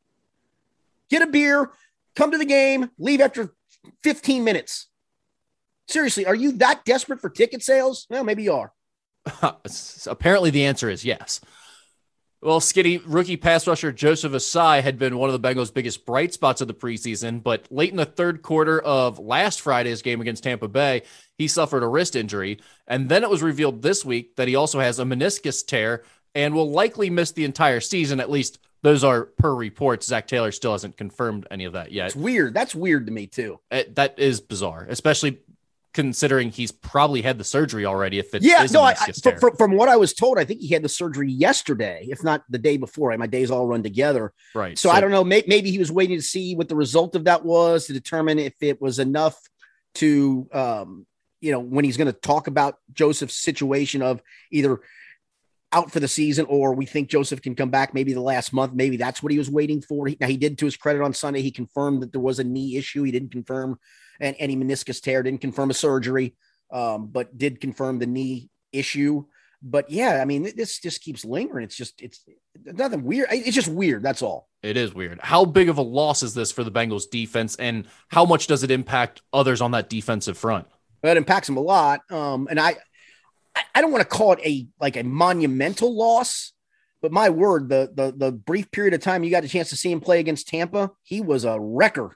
[1.09, 1.71] Get a beer,
[2.15, 3.53] come to the game, leave after
[4.03, 4.87] 15 minutes.
[5.87, 8.07] Seriously, are you that desperate for ticket sales?
[8.09, 8.73] Well, maybe you are.
[10.07, 11.41] Apparently, the answer is yes.
[12.45, 16.31] Well, Skinny rookie pass rusher Joseph Ossai had been one of the Bengals' biggest bright
[16.31, 20.43] spots of the preseason, but late in the third quarter of last Friday's game against
[20.43, 21.01] Tampa Bay,
[21.39, 22.59] he suffered a wrist injury.
[22.85, 26.03] And then it was revealed this week that he also has a meniscus tear
[26.35, 28.19] and will likely miss the entire season.
[28.19, 30.05] At least those are per reports.
[30.05, 32.05] Zac Taylor still hasn't confirmed any of that yet.
[32.05, 32.53] It's weird.
[32.53, 33.59] That's weird to me, too.
[33.71, 35.39] It, that is bizarre, especially
[35.95, 38.19] considering he's probably had the surgery already.
[38.19, 40.73] If it yeah, no, I, I, from, from what I was told, I think he
[40.73, 43.17] had the surgery yesterday, if not the day before.
[43.17, 44.77] My days all run together, right?
[44.77, 45.23] So, so I don't know.
[45.23, 48.39] May, maybe he was waiting to see what the result of that was to determine
[48.39, 49.39] if it was enough
[49.95, 51.07] to, um,
[51.39, 54.81] you know, when he's going to talk about Joseph's situation of either
[55.75, 58.73] out for the season or we think Joseph can come back maybe the last month.
[58.73, 60.07] Maybe that's what he was waiting for.
[60.07, 61.41] He, now he did to his credit on Sunday.
[61.41, 63.03] He confirmed that there was a knee issue.
[63.03, 63.77] He didn't confirm
[64.19, 65.21] and any meniscus tear.
[65.21, 66.35] Didn't confirm a surgery,
[66.71, 69.25] um, but did confirm the knee issue.
[69.61, 71.63] But yeah, I mean, this just keeps lingering.
[71.63, 72.23] It's just it's
[72.63, 73.27] nothing weird.
[73.31, 74.03] It's just weird.
[74.03, 74.47] That's all.
[74.61, 75.19] It is weird.
[75.21, 78.63] How big of a loss is this for the Bengals defense, and how much does
[78.63, 80.67] it impact others on that defensive front?
[81.03, 82.01] It impacts them a lot.
[82.11, 82.77] Um, and I,
[83.73, 86.53] I don't want to call it a like a monumental loss,
[87.01, 89.77] but my word, the the the brief period of time you got a chance to
[89.77, 92.15] see him play against Tampa, he was a wrecker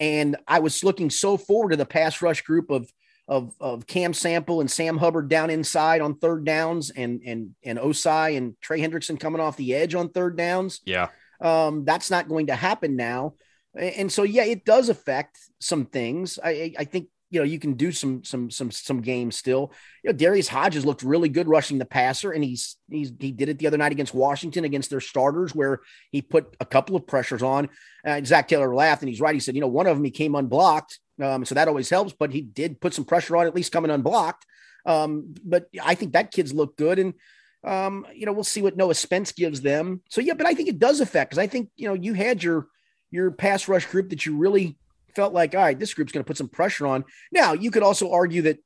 [0.00, 2.90] and I was looking so forward to the pass rush group of
[3.28, 7.78] of of Cam Sample and Sam Hubbard down inside on third downs, and and and
[7.78, 10.80] Ossai and Trey Hendrickson coming off the edge on third downs.
[10.84, 11.08] Yeah,
[11.40, 13.34] um, that's not going to happen now,
[13.76, 16.40] and so yeah, it does affect some things.
[16.42, 19.72] I I think you know, you can do some some some some games still.
[20.02, 23.48] You know, Darius Hodges looked really good rushing the passer, and he's he's he did
[23.48, 27.06] it the other night against Washington against their starters, where he put a couple of
[27.06, 27.68] pressures on.
[28.04, 29.34] Uh, Zac Taylor laughed, and he's right.
[29.34, 32.12] He said, you know, one of them he came unblocked, um, so that always helps.
[32.12, 34.44] But he did put some pressure on, at least coming unblocked.
[34.84, 37.14] Um, but I think that kid's looked good, and
[37.62, 40.02] um, you know, we'll see what Noah Spence gives them.
[40.10, 42.42] So yeah, but I think it does affect because I think you know you had
[42.42, 42.66] your
[43.12, 44.76] your pass rush group that you really
[45.14, 47.04] felt like, all right, this group's going to put some pressure on.
[47.32, 48.58] Now, you could also argue that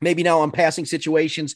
[0.00, 1.54] maybe now on passing situations,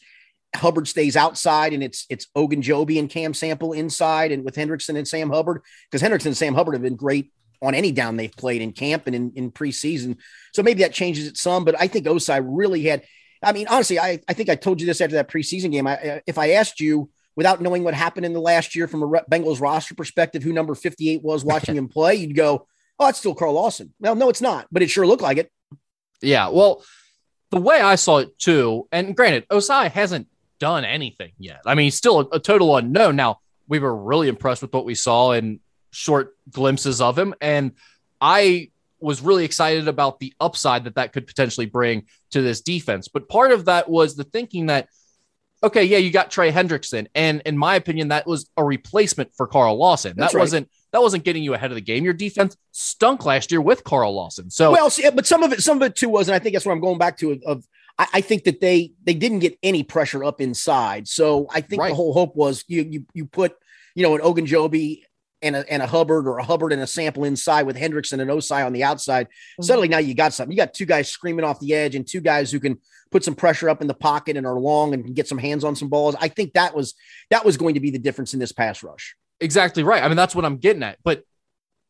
[0.54, 5.08] Hubbard stays outside and it's it's Ogunjobi and Cam Sample inside and with Hendrickson and
[5.08, 8.60] Sam Hubbard because Hendrickson and Sam Hubbard have been great on any down they've played
[8.60, 10.18] in camp and in, in preseason.
[10.52, 13.04] So maybe that changes it some, but I think Ossai really had,
[13.42, 15.86] I mean, honestly, I, I think I told you this after that preseason game.
[15.86, 19.08] I, if I asked you without knowing what happened in the last year from a
[19.30, 22.66] Bengals roster perspective, who number 58 was watching him play, you'd go,
[22.98, 23.92] oh, it's still Carl Lawson.
[24.00, 25.50] Well, no, it's not, but it sure looked like it.
[26.20, 26.48] Yeah.
[26.48, 26.84] Well,
[27.50, 30.28] the way I saw it too, and granted, Ossai hasn't
[30.58, 31.60] done anything yet.
[31.66, 33.16] I mean, he's still a, a total unknown.
[33.16, 37.34] Now, we were really impressed with what we saw in short glimpses of him.
[37.40, 37.72] And
[38.20, 43.08] I was really excited about the upside that that could potentially bring to this defense.
[43.08, 44.88] But part of that was the thinking that,
[45.62, 47.08] okay, yeah, you got Trey Hendrickson.
[47.14, 50.14] And in my opinion, that was a replacement for Carl Lawson.
[50.16, 50.42] That's that right.
[50.42, 52.04] wasn't that wasn't getting you ahead of the game.
[52.04, 54.50] Your defense stunk last year with Carl Lawson.
[54.50, 56.54] So well, see, but some of it, some of it too was, and I think
[56.54, 57.40] that's where I'm going back to.
[57.46, 57.66] Of,
[57.98, 61.08] I, I, think that they they didn't get any pressure up inside.
[61.08, 61.88] So I think right.
[61.88, 63.54] the whole hope was you you you put
[63.94, 65.02] you know an Ogunjobi
[65.42, 68.30] and a, and a Hubbard or a Hubbard and a sample inside with Hendrickson and
[68.30, 69.26] Ossai on the outside.
[69.26, 69.64] Mm-hmm.
[69.64, 70.52] Suddenly now you got something.
[70.52, 72.78] You got two guys screaming off the edge and two guys who can
[73.10, 75.64] put some pressure up in the pocket and are long and can get some hands
[75.64, 76.16] on some balls.
[76.20, 76.94] I think that was
[77.30, 79.16] that was going to be the difference in this pass rush.
[79.42, 80.02] Exactly right.
[80.02, 80.98] I mean, that's what I'm getting at.
[81.04, 81.24] But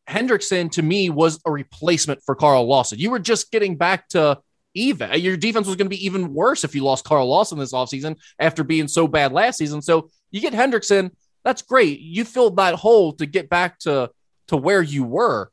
[0.09, 2.99] Hendrickson to me was a replacement for Carl Lawson.
[2.99, 4.39] You were just getting back to
[4.73, 5.11] even.
[5.21, 8.17] Your defense was going to be even worse if you lost Carl Lawson this offseason
[8.39, 9.81] after being so bad last season.
[9.81, 11.11] So you get Hendrickson
[11.43, 11.99] that's great.
[11.99, 14.09] You filled that hole to get back to
[14.47, 15.51] to where you were.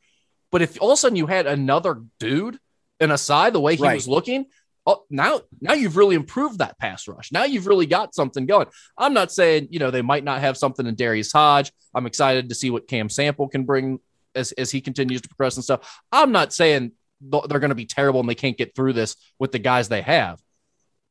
[0.50, 2.58] But if all of a sudden you had another dude
[2.98, 3.94] in Ossai the way he right.
[3.94, 4.46] was looking,
[4.86, 7.32] oh, now now you've really improved that pass rush.
[7.32, 8.66] Now you've really got something going.
[8.96, 11.72] I'm not saying you know they might not have something in Darius Hodge.
[11.94, 14.00] I'm excited to see what Cam Sample can bring
[14.34, 16.00] as as he continues to progress and stuff.
[16.12, 19.52] I'm not saying they're going to be terrible and they can't get through this with
[19.52, 20.40] the guys they have.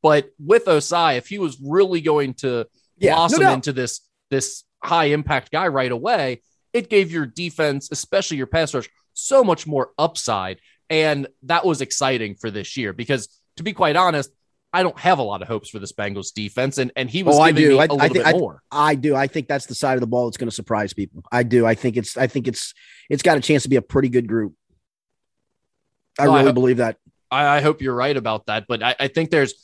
[0.02, 2.66] But with Ossai, if he was really going to
[2.98, 7.88] yeah, blossom no into this this high impact guy right away, it gave your defense,
[7.92, 10.60] especially your pass rush, so much more upside.
[10.88, 13.28] And that was exciting for this year because,
[13.60, 14.30] to be quite honest,
[14.72, 17.36] I don't have a lot of hopes for this Bengals defense, and and he was
[17.36, 17.78] oh, I do.
[17.78, 18.62] I, I think, I, more.
[18.72, 19.14] I do.
[19.14, 21.22] I think that's the side of the ball that's going to surprise people.
[21.30, 21.66] I do.
[21.66, 22.16] I think it's.
[22.16, 22.72] I think it's.
[23.10, 24.54] It's got a chance to be a pretty good group.
[26.18, 26.96] I really I believe that.
[27.30, 29.54] I, I, hope you're right about that, but I, I think there's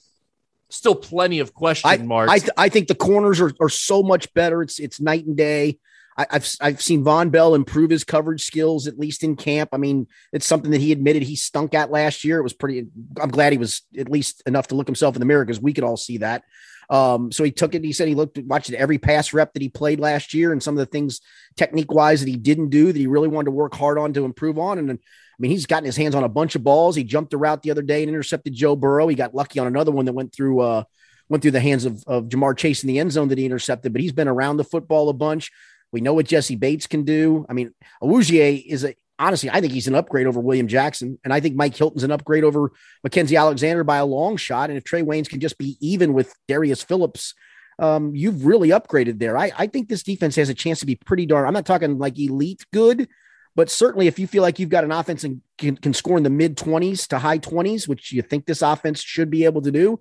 [0.68, 2.32] still plenty of question I, marks.
[2.32, 4.62] I, th- I think the corners are, are so much better.
[4.62, 5.78] It's it's night and day.
[6.18, 9.70] I, have I've seen Vonn Bell improve his coverage skills at least in camp.
[9.72, 12.38] I mean, it's something that he admitted he stunk at last year.
[12.38, 12.86] It was pretty.
[13.20, 15.74] I'm glad he was at least enough to look himself in the mirror because we
[15.74, 16.44] could all see that.
[16.88, 17.84] Um, so he took it.
[17.84, 20.74] He said he looked watched every pass rep that he played last year and some
[20.74, 21.20] of the things
[21.56, 24.24] technique wise that he didn't do that he really wanted to work hard on to
[24.24, 24.78] improve on.
[24.78, 24.96] And I
[25.38, 26.96] mean, he's gotten his hands on a bunch of balls.
[26.96, 29.08] He jumped a route the other day and intercepted Joe Burrow.
[29.08, 30.84] He got lucky on another one that went through uh,
[31.28, 33.92] went through the hands of, of Ja'Marr Chase in the end zone that he intercepted.
[33.92, 35.50] But he's been around the football a bunch.
[35.96, 37.46] We know what Jessie Bates can do.
[37.48, 41.32] I mean, Awuzie is a honestly, I think he's an upgrade over William Jackson, and
[41.32, 42.70] I think Mike Hilton's an upgrade over
[43.02, 44.68] Mackensie Alexander by a long shot.
[44.68, 47.32] And if Trae Waynes can just be even with Darius Phillips,
[47.78, 49.38] um, you've really upgraded there.
[49.38, 51.46] I, I think this defense has a chance to be pretty darn.
[51.46, 53.08] I'm not talking like elite good,
[53.54, 56.22] but certainly, if you feel like you've got an offense and can, can score in
[56.22, 59.70] the mid 20s to high 20s, which you think this offense should be able to
[59.70, 59.98] do,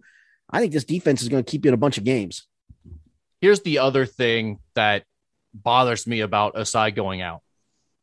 [0.50, 2.48] I think this defense is going to keep you in a bunch of games.
[3.40, 5.04] Here's the other thing that
[5.64, 7.42] bothers me about Ossai going out.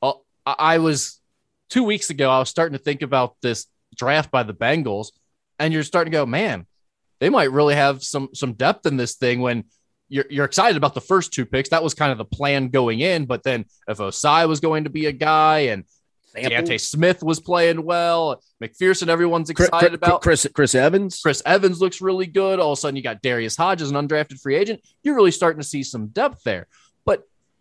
[0.01, 1.21] Oh, well, I was
[1.69, 5.09] two weeks ago, I was starting to think about this draft by the Bengals,
[5.59, 6.67] and you're starting to go, man,
[7.21, 9.65] they might really have some some depth in this thing when
[10.09, 11.71] you're, you're excited about the first two picks.
[11.71, 13.25] That was kind of the plan going in.
[13.25, 15.85] But then if Ossai was going to be a guy and
[16.35, 20.23] D'Ante Smith was playing well, McPherson, everyone's excited Chris, about.
[20.23, 21.21] Chris Chris Evans.
[21.23, 22.59] Chris Evans looks really good.
[22.59, 24.81] All of a sudden, you got Darius Hodges, an undrafted free agent.
[25.03, 26.67] You're really starting to see some depth there.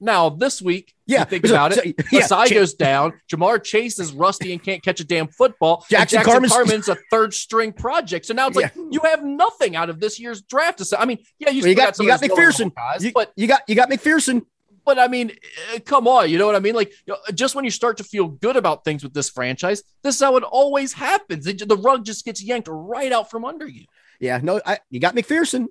[0.04, 1.96] Now this week, yeah, think about it.
[2.12, 3.14] Yeah, Ossai Ch- goes down.
[3.32, 5.86] Ja'Marr Chase is rusty and can't catch a damn football.
[5.90, 8.26] Jackson, Jackson Carman's, Carman's a third string project.
[8.26, 8.72] So now it's yeah.
[8.76, 10.82] like you have nothing out of this year's draft.
[10.98, 13.62] I mean, yeah, you, well, you got, you got McPherson, guys, you, but you got
[13.68, 14.42] you got McPherson.
[14.84, 15.32] But I mean,
[15.74, 16.74] eh, come on, you know what I mean?
[16.74, 16.92] Like,
[17.36, 20.36] just when you start to feel good about things with this franchise, this is how
[20.38, 21.46] it always happens.
[21.46, 23.86] The rug just gets yanked right out from under you.
[24.20, 25.68] Yeah, no, I, you got McPherson.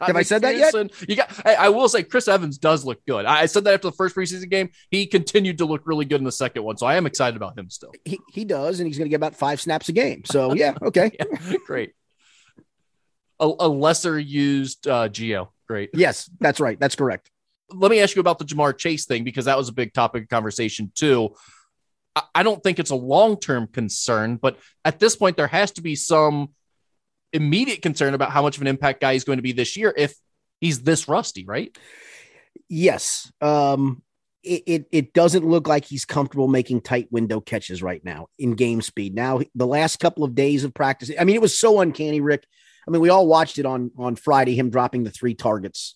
[0.00, 0.74] Have I said that yet?
[1.08, 1.46] You got.
[1.46, 3.26] I, I, will say Chris Evans does look good.
[3.26, 4.70] I said that after the first preseason game.
[4.90, 7.58] He continued to look really good in the second one, so I am excited about
[7.58, 7.92] him still.
[8.04, 10.24] He, he does, and he's going to get about five snaps a game.
[10.24, 11.92] So yeah, okay, yeah, great.
[13.40, 15.90] A, a, lesser used uh, Geo, great.
[15.92, 16.78] Yes, that's right.
[16.80, 17.30] That's correct.
[17.70, 20.24] Let me ask you about the Ja'Marr Chase thing because that was a big topic
[20.24, 21.34] of conversation too.
[22.16, 25.72] I, I don't think it's a long term concern, but at this point, there has
[25.72, 26.50] to be some
[27.34, 29.92] immediate concern about how much of an impact guy he's going to be this year
[29.96, 30.14] if
[30.60, 31.76] he's this rusty, right?
[32.68, 33.30] Yes.
[33.40, 34.02] Um,
[34.42, 38.52] it, it, it doesn't look like he's comfortable making tight window catches right now in
[38.52, 39.14] game speed.
[39.14, 42.46] Now, the last couple of days of practice, I mean, it was so uncanny, Rick.
[42.86, 45.94] I mean, we all watched it on on Friday, him dropping the three targets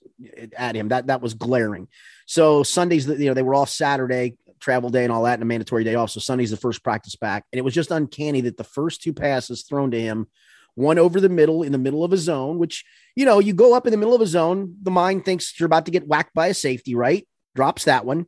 [0.57, 0.89] at him.
[0.89, 1.89] That that was glaring.
[2.27, 5.47] So Sundays, you know, they were off Saturday, travel day and all that, and a
[5.47, 6.11] mandatory day off.
[6.11, 9.13] So Sunday's the first practice back, and it was just uncanny that the first two
[9.13, 10.29] passes thrown to him
[10.79, 12.85] one over the middle in the middle of a zone, which,
[13.17, 15.67] you know, you go up in the middle of a zone, the mind thinks you're
[15.67, 17.27] about to get whacked by a safety, right?
[17.55, 18.27] Drops that one.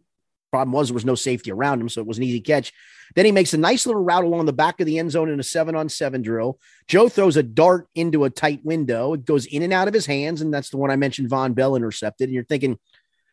[0.51, 2.73] Problem was there was no safety around him, so it was an easy catch.
[3.15, 5.39] Then he makes a nice little route along the back of the end zone in
[5.39, 6.59] a seven on seven drill.
[6.89, 9.15] Joe throws a dart into a tight window.
[9.15, 11.31] It goes in and out of his hands, and that's the one I mentioned.
[11.31, 12.79] Vonn Bell intercepted, and you're thinking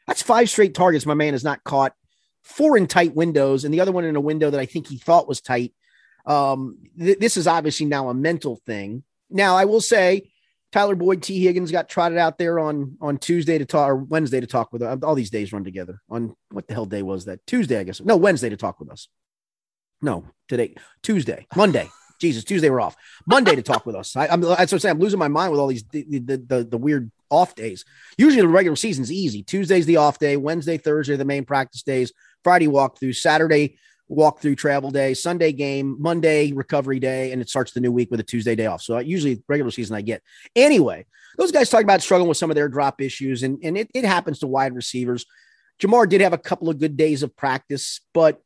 [0.06, 1.06] that's five straight targets.
[1.06, 1.94] My man has not caught
[2.44, 4.98] four in tight windows, and the other one in a window that I think he
[4.98, 5.74] thought was tight.
[6.26, 10.32] Um, th- this is obviously now a mental thing Now I will say
[10.72, 14.40] Tyler Boyd, Tee Higgins got trotted out there on on Tuesday to talk or Wednesday
[14.40, 15.00] to talk with us.
[15.04, 16.02] All these days run together.
[16.10, 17.46] On what the hell day was that?
[17.48, 18.02] Tuesday, I guess.
[18.02, 19.08] No, Wednesday to talk with us.
[20.02, 21.90] No, today, Tuesday, Monday.
[22.20, 22.96] Jesus, Tuesday we're off.
[23.28, 24.16] Monday to talk with us.
[24.16, 24.96] I, am that's what I'm saying.
[24.96, 27.86] I'm losing my mind with all these the, the, the, the weird off days.
[28.18, 29.44] Usually the regular season's easy.
[29.44, 30.36] Tuesday's the off day.
[30.36, 32.12] Wednesday, Thursday the main practice days.
[32.44, 33.16] Friday walkthrough.
[33.16, 37.92] Saturday walk through travel day, Sunday game, Monday recovery day, and it starts the new
[37.92, 38.82] week with a Tuesday day off.
[38.82, 40.22] So I, usually regular season I get.
[40.56, 41.06] Anyway,
[41.38, 44.06] those guys talk about struggling with some of their drop issues, and, and it, it
[44.06, 45.26] happens to wide receivers.
[45.80, 48.42] Ja'Marr did have a couple of good days of practice, but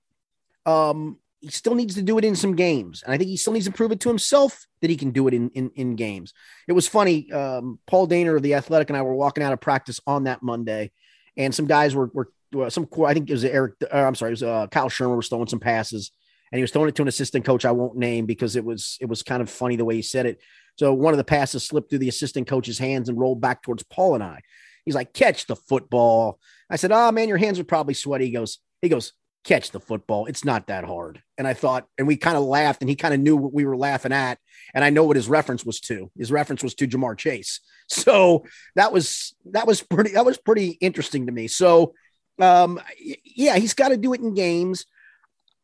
[0.65, 3.04] um, he still needs to do it in some games.
[3.04, 5.28] And I think he still needs to prove it to himself that he can do
[5.28, 6.34] it in, in, in games.
[6.67, 7.32] It was funny.
[7.32, 10.43] Um, Paul Dehner of the Athletic and I were walking out of practice on that
[10.43, 10.91] Monday,
[11.38, 12.32] and some guys were, were
[12.70, 13.76] some I think it was Eric.
[13.82, 16.12] Uh, I'm sorry, it was uh, Kyle Shurmur was throwing some passes,
[16.52, 18.98] and he was throwing it to an assistant coach I won't name because it was
[19.02, 20.40] it was kind of funny the way he said it.
[20.78, 23.84] So one of the passes slipped through the assistant coach's hands and rolled back towards
[23.84, 24.42] Paul and I.
[24.86, 28.32] He's like, "Catch the football." I said, "Oh man, your hands are probably sweaty." He
[28.32, 30.26] goes, "He goes, catch the football.
[30.26, 33.14] It's not that hard." And I thought, and we kind of laughed, and he kind
[33.14, 34.40] of knew what we were laughing at,
[34.74, 36.12] and I know what his reference was to.
[36.18, 37.60] His reference was to Ja'Marr Chase.
[37.92, 38.46] So
[38.78, 41.50] that was that was pretty that was pretty interesting to me.
[41.50, 41.94] So
[42.39, 44.86] um, yeah, he's got to do it in games.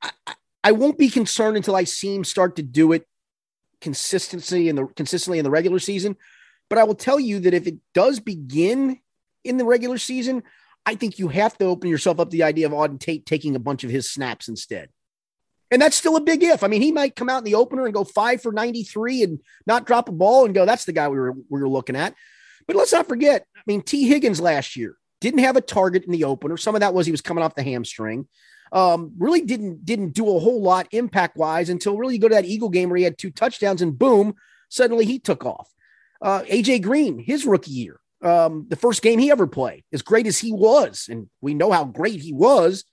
[0.01, 0.11] I,
[0.63, 3.07] I won't be concerned until I see him start to do it
[3.79, 6.17] consistency in the consistently in the regular season.
[6.69, 8.99] But I will tell you that if it does begin
[9.43, 10.43] in the regular season,
[10.85, 13.55] I think you have to open yourself up to the idea of Auden Tate taking
[13.55, 14.89] a bunch of his snaps instead.
[15.69, 16.63] And that's still a big if.
[16.63, 19.39] I mean, he might come out in the opener and go five for 93 and
[19.65, 22.15] not drop a ball and go, that's the guy we were, we were looking at.
[22.67, 26.11] But let's not forget, I mean, Tee Higgins last year, didn't have a target in
[26.11, 26.57] the opener.
[26.57, 28.27] Some of that was he was coming off the hamstring.
[28.71, 32.35] Um, really didn't didn't do a whole lot impact wise until really you go to
[32.35, 34.35] that Eagle game where he had two touchdowns and boom,
[34.69, 35.69] suddenly he took off.
[36.21, 40.27] Uh, AJ Green, his rookie year, um, the first game he ever played, as great
[40.27, 42.83] as he was, and we know how great he was.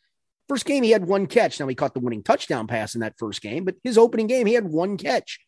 [0.49, 1.59] First game he had one catch.
[1.59, 4.47] Now he caught the winning touchdown pass in that first game, but his opening game
[4.47, 5.41] he had one catch.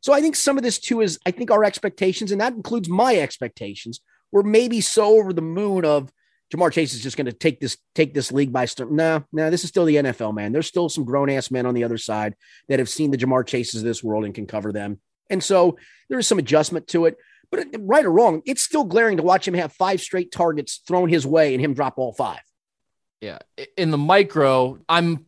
[0.00, 2.88] So I think some of this too is I think our expectations, and that includes
[2.88, 4.00] my expectations,
[4.32, 6.10] were maybe so over the moon of
[6.52, 8.96] Ja'Marr Chase is just going to take this take this league by storm.
[8.96, 10.52] No, no, this is still the NFL, man.
[10.52, 12.34] There's still some grown ass men on the other side
[12.68, 15.00] that have seen the Ja'Marr Chases of this world and can cover them.
[15.30, 15.76] And so
[16.08, 17.16] there is some adjustment to it.
[17.50, 21.08] But right or wrong, it's still glaring to watch him have five straight targets thrown
[21.08, 22.40] his way and him drop all five.
[23.20, 23.38] Yeah,
[23.76, 25.26] in the micro, I'm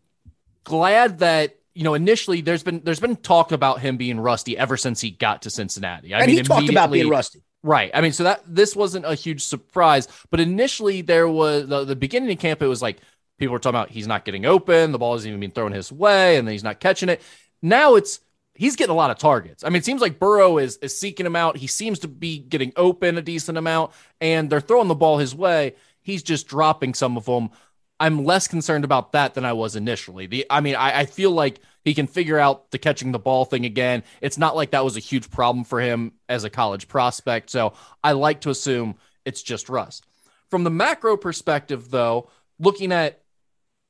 [0.64, 4.76] glad that you know initially there's been there's been talk about him being rusty ever
[4.76, 6.14] since he got to Cincinnati.
[6.14, 7.42] I and mean, he talked about being rusty.
[7.62, 7.90] Right.
[7.92, 11.96] I mean, so that this wasn't a huge surprise, but initially there was the, the
[11.96, 12.98] beginning of camp, it was like
[13.38, 15.92] people were talking about he's not getting open, the ball isn't even being thrown his
[15.92, 17.20] way, and then he's not catching it.
[17.60, 18.20] Now it's
[18.54, 19.62] he's getting a lot of targets.
[19.62, 21.58] I mean, it seems like Burrow is is seeking him out.
[21.58, 23.92] He seems to be getting open a decent amount,
[24.22, 25.74] and they're throwing the ball his way.
[26.00, 27.50] He's just dropping some of them.
[27.98, 30.26] I'm less concerned about that than I was initially.
[30.26, 33.44] The I mean, I, I feel like he can figure out the catching the ball
[33.44, 34.02] thing again.
[34.20, 37.50] It's not like that was a huge problem for him as a college prospect.
[37.50, 37.72] So
[38.04, 40.04] I like to assume it's just rust.
[40.50, 43.22] From the macro perspective, though, looking at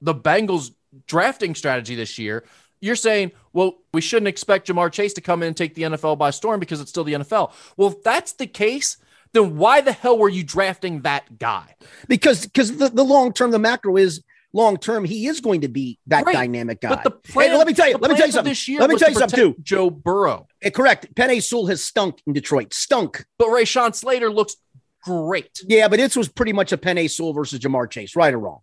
[0.00, 0.72] the Bengals
[1.07, 2.44] drafting strategy this year,
[2.81, 6.18] you're saying, well, we shouldn't expect Ja'Marr Chase to come in and take the NFL
[6.18, 7.53] by storm because it's still the NFL.
[7.76, 8.96] Well, if that's the case,
[9.33, 11.76] then why the hell were you drafting that guy?
[12.09, 15.68] Because because the, the long term, the macro is long term, he is going to
[15.68, 16.34] be that right.
[16.34, 16.90] dynamic guy.
[16.90, 18.50] But the plan, hey, let me tell you, let me tell you something.
[18.50, 19.56] This year let me tell you something too.
[19.62, 20.46] Joe Burrow.
[20.64, 21.14] Uh, correct.
[21.14, 22.74] Penei Sewell has stunk in Detroit.
[22.74, 23.24] Stunk.
[23.38, 24.56] But Rashawn Slater looks
[25.04, 25.60] great.
[25.66, 28.60] Yeah, but this was pretty much a Penei Sewell versus Ja'Marr Chase, right or wrong.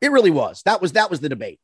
[0.00, 0.62] It really was.
[0.64, 1.60] That was that was the debate.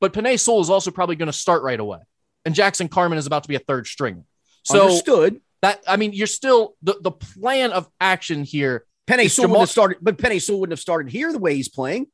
[0.00, 2.00] But Penei Sewell is also probably going to start right away.
[2.44, 4.24] And Jackson Carman is about to be a third stringer.
[4.64, 5.40] So Understood.
[5.62, 8.84] That I mean, you're still the, the plan of action here.
[9.06, 11.68] Penei Sewell would have started, but Penei Sewell wouldn't have started here the way he's
[11.68, 12.06] playing.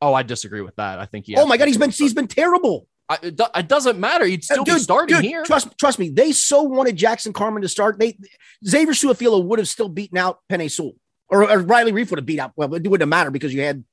[0.00, 0.98] Oh, I disagree with that.
[0.98, 1.36] I think he.
[1.36, 2.86] Oh my god, he's been he's been terrible.
[3.08, 4.24] I, it, it, doesn't matter.
[4.24, 5.44] He'd uh, still dude, be starting dude, here.
[5.44, 6.10] Trust trust me.
[6.10, 7.98] They so wanted Jackson Carman to start.
[7.98, 8.18] They
[8.66, 10.94] Xavier Su'a-Filo would have still beaten out Penei Sewell,
[11.28, 12.52] or, or, Riley Reiff would have beat out.
[12.56, 13.84] Well, it wouldn't have mattered because you had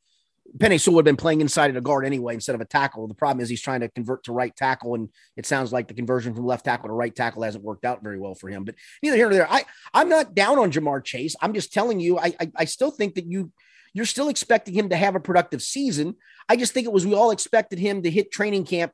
[0.58, 3.08] Penei Sewell would have been playing inside of a guard anyway instead of a tackle.
[3.08, 5.94] The problem is he's trying to convert to right tackle, and it sounds like the
[5.94, 8.64] conversion from left tackle to right tackle hasn't worked out very well for him.
[8.64, 9.52] But neither here nor there.
[9.52, 11.36] I I'm not down on Ja'Marr Chase.
[11.40, 13.52] I'm just telling you, I, I, I still think that you
[13.94, 16.16] you're still expecting him to have a productive season.
[16.50, 18.92] I just think it was we all expected him to hit training camp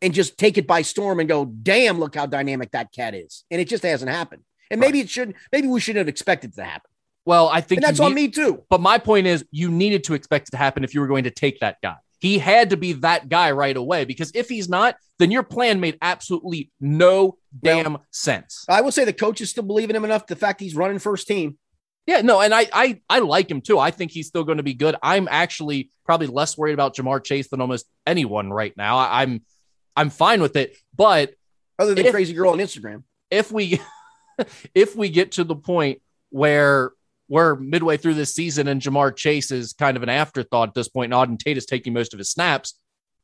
[0.00, 3.44] and just take it by storm and go, damn, look how dynamic that cat is.
[3.50, 4.42] And it just hasn't happened.
[4.70, 6.90] And maybe it shouldn't, maybe we shouldn't have expected it to happen.
[7.26, 8.62] Well, I think and that's need, on me too.
[8.70, 11.24] But my point is, you needed to expect it to happen if you were going
[11.24, 11.96] to take that guy.
[12.18, 15.80] He had to be that guy right away because if he's not, then your plan
[15.80, 18.64] made absolutely no damn well, sense.
[18.68, 20.26] I will say the coaches still believe in him enough.
[20.26, 21.58] The fact he's running first team.
[22.10, 23.78] Yeah, no, and I I I like him too.
[23.78, 24.96] I think he's still going to be good.
[25.00, 28.98] I'm actually probably less worried about Ja'Marr Chase than almost anyone right now.
[28.98, 29.42] I, I'm
[29.94, 30.76] I'm fine with it.
[30.92, 31.34] But
[31.78, 33.80] other than if, crazy girl on Instagram, if we
[34.74, 36.90] if we get to the point where
[37.28, 40.88] we're midway through this season and Ja'Marr Chase is kind of an afterthought at this
[40.88, 42.74] point, and Auden Tate is taking most of his snaps,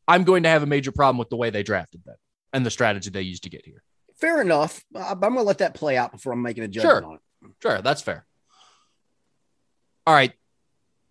[0.07, 2.15] I'm going to have a major problem with the way they drafted them
[2.53, 3.83] and the strategy they used to get here.
[4.15, 4.85] Fair enough.
[4.95, 7.11] I'm going to let that play out before I'm making a judgment sure.
[7.11, 7.53] on it.
[7.61, 8.27] Sure, that's fair.
[10.07, 10.33] All right,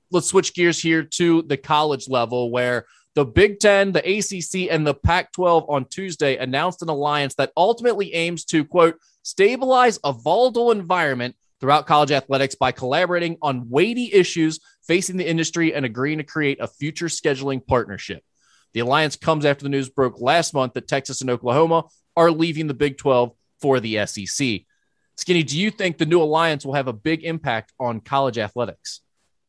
[0.10, 4.88] let's switch gears here to the college level where the Big Ten, the ACC, and
[4.88, 10.14] the Pac 12 on Tuesday announced an alliance that ultimately aims to, quote, stabilize a
[10.14, 16.20] volatile environment throughout college athletics by collaborating on weighty issues facing the industry and agreeing
[16.20, 18.24] to create a future scheduling partnership.
[18.74, 21.86] The alliance comes after the news broke last month that Texas and Oklahoma
[22.16, 24.62] are leaving the Big 12 for the SEC.
[25.18, 29.02] Skinny, do you think the new alliance will have a big impact on college athletics?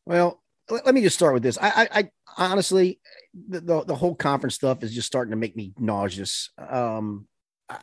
[0.05, 1.57] Well, let, me just start with this.
[1.61, 2.11] I, I, I
[2.51, 2.99] honestly,
[3.33, 6.51] the, the, the whole conference stuff is just starting to make me nauseous.
[6.57, 7.27] Um,
[7.69, 7.79] I,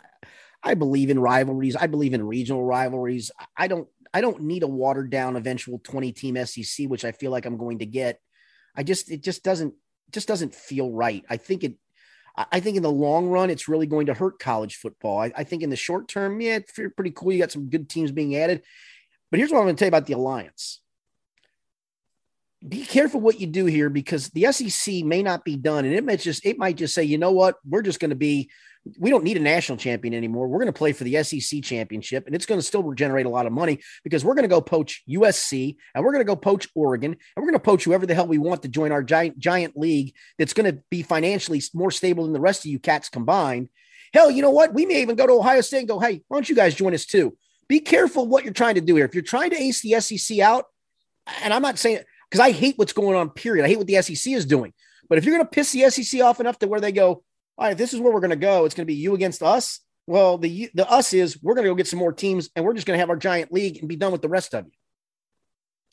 [0.62, 1.76] I believe in rivalries.
[1.76, 3.30] I believe in regional rivalries.
[3.56, 7.32] I don't I don't need a watered down eventual 20 team SEC, which I feel
[7.32, 8.20] like I'm going to get.
[8.76, 9.74] I just, it just doesn't,
[10.12, 11.24] just doesn't feel right.
[11.28, 11.74] I think it,
[12.36, 15.18] I think in the long run, it's really going to hurt college football.
[15.20, 17.32] I, I think in the short term, yeah, it's pretty cool.
[17.32, 18.62] You got some good teams being added.
[19.30, 20.80] But here's what I'm going to tell you about the alliance.
[22.66, 26.04] Be careful what you do here because the SEC may not be done, and it
[26.04, 28.50] might just it might just say, you know what, we're just going to be
[28.98, 30.46] we don't need a national champion anymore.
[30.46, 33.30] We're going to play for the SEC championship, and it's going to still generate a
[33.30, 36.36] lot of money because we're going to go poach USC and we're going to go
[36.36, 39.02] poach Oregon and we're going to poach whoever the hell we want to join our
[39.02, 42.78] giant giant league that's going to be financially more stable than the rest of you
[42.78, 43.68] cats combined.
[44.12, 44.74] Hell, you know what?
[44.74, 46.94] We may even go to Ohio State and go, hey, why don't you guys join
[46.94, 47.36] us too?
[47.68, 49.06] Be careful what you're trying to do here.
[49.06, 50.66] If you're trying to ace the SEC out,
[51.42, 53.64] and I'm not saying because I hate what's going on, period.
[53.64, 54.72] I hate what the SEC is doing.
[55.08, 57.22] But if you're going to piss the SEC off enough to where they go,
[57.56, 58.64] all right, this is where we're going to go.
[58.64, 59.80] It's going to be you against us.
[60.06, 62.74] Well, the the us is we're going to go get some more teams, and we're
[62.74, 64.72] just going to have our giant league and be done with the rest of you.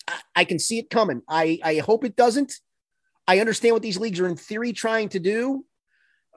[0.08, 1.22] I, I can see it coming.
[1.30, 2.54] I I hope it doesn't.
[3.28, 5.66] I understand what these leagues are in theory trying to do.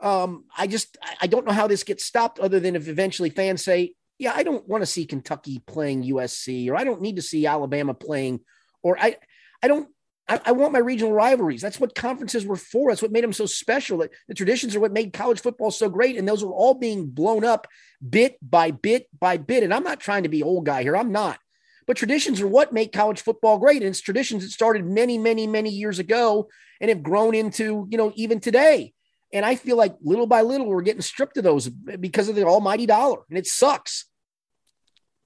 [0.00, 3.64] Um, I just I don't know how this gets stopped, other than if eventually fans
[3.64, 7.22] say, "Yeah, I don't want to see Kentucky playing USC, or I don't need to
[7.22, 8.40] see Alabama playing,
[8.82, 9.16] or I
[9.62, 9.88] I don't
[10.26, 11.60] I, I, want my regional rivalries.
[11.60, 12.90] That's what conferences were for.
[12.90, 13.98] That's what made them so special.
[13.98, 16.16] The traditions are what made college football so great.
[16.16, 17.66] And those are all being blown up
[18.08, 19.62] bit by bit by bit.
[19.62, 20.96] And I'm not trying to be old guy here.
[20.96, 21.38] I'm not.
[21.86, 23.82] But traditions are what make college football great.
[23.82, 26.48] And it's traditions that started many, many, many years ago
[26.80, 28.94] and have grown into, you know, even today.
[29.32, 32.44] And I feel like little by little, we're getting stripped of those because of the
[32.44, 33.18] almighty dollar.
[33.28, 34.06] And it sucks.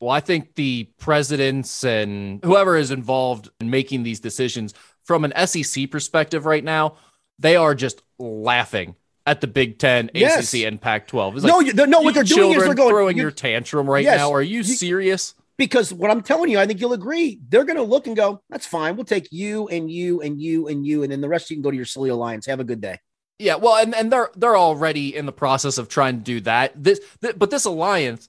[0.00, 4.72] Well, I think the presidents and whoever is involved in making these decisions
[5.08, 6.96] from an SEC perspective right now,
[7.38, 8.94] they are just laughing
[9.26, 10.52] at the Big Ten, yes.
[10.52, 11.36] ACC, and Pac-12.
[11.36, 14.18] It's like, no, no, what they're doing is they're going throwing your tantrum right yes,
[14.18, 14.32] now.
[14.32, 15.34] Are you, you serious?
[15.56, 17.40] Because what I'm telling you, I think you'll agree.
[17.48, 18.96] They're going to look and go, "That's fine.
[18.96, 21.62] We'll take you and you and you and you, and then the rest you can
[21.62, 22.44] go to your silly alliance.
[22.46, 22.98] Have a good day."
[23.38, 26.72] Yeah, well, and, and they're they're already in the process of trying to do that.
[26.80, 28.28] This, th- but this alliance,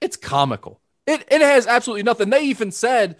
[0.00, 0.80] it's comical.
[1.06, 2.30] It it has absolutely nothing.
[2.30, 3.16] They even said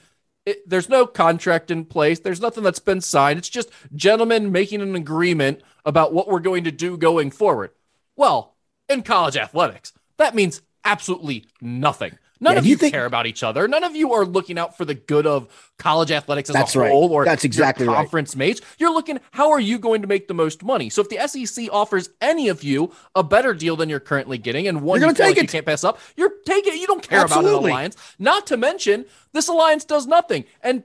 [0.46, 2.20] it, there's no contract in place.
[2.20, 3.38] There's nothing that's been signed.
[3.38, 7.72] It's just gentlemen making an agreement about what we're going to do going forward.
[8.14, 8.56] Well,
[8.88, 12.16] in college athletics, that means absolutely nothing.
[12.38, 13.66] None yeah, of you, you think, care about each other.
[13.66, 16.88] None of you are looking out for the good of college athletics as that's a
[16.88, 17.14] whole right.
[17.14, 18.38] or that's exactly conference right.
[18.38, 18.60] mates.
[18.78, 20.90] You're looking how are you going to make the most money?
[20.90, 24.68] So if the SEC offers any of you a better deal than you're currently getting
[24.68, 26.80] and one you, like you can't pass up, you're taking it.
[26.80, 27.50] You don't care Absolutely.
[27.50, 27.96] about an alliance.
[28.18, 30.44] Not to mention this alliance does nothing.
[30.62, 30.84] And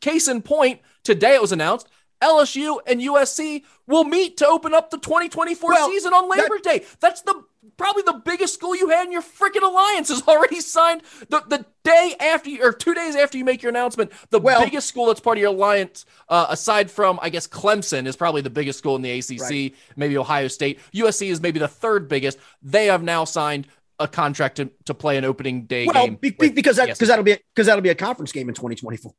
[0.00, 1.88] case in point, today it was announced
[2.22, 6.64] LSU and USC will meet to open up the 2024 well, season on Labor that,
[6.64, 6.84] Day.
[7.00, 7.44] That's the
[7.76, 11.64] probably the biggest school you had in your freaking alliance is already signed the, the
[11.84, 14.12] day after you, or two days after you make your announcement.
[14.30, 18.06] The well, biggest school that's part of your alliance, uh, aside from I guess Clemson,
[18.06, 19.40] is probably the biggest school in the ACC.
[19.40, 19.74] Right.
[19.96, 20.80] Maybe Ohio State.
[20.94, 22.38] USC is maybe the third biggest.
[22.62, 23.66] They have now signed
[23.98, 26.16] a contract to, to play an opening day well, game.
[26.16, 29.12] Be, because that because that'll be because that'll be a conference game in 2024.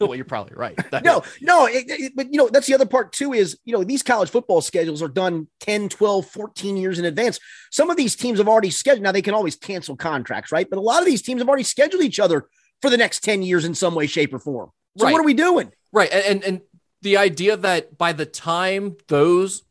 [0.00, 0.78] Well, you're probably right.
[1.04, 3.84] no, no, it, it, but you know, that's the other part too is, you know,
[3.84, 7.38] these college football schedules are done 10, 12, 14 years in advance.
[7.70, 9.02] Some of these teams have already scheduled.
[9.02, 10.68] Now they can always cancel contracts, right?
[10.68, 12.46] But a lot of these teams have already scheduled each other
[12.82, 14.70] for the next 10 years in some way, shape, or form.
[14.98, 15.12] So right.
[15.12, 15.72] what are we doing?
[15.92, 16.10] Right.
[16.12, 16.60] And, and, and
[17.02, 19.62] the idea that by the time those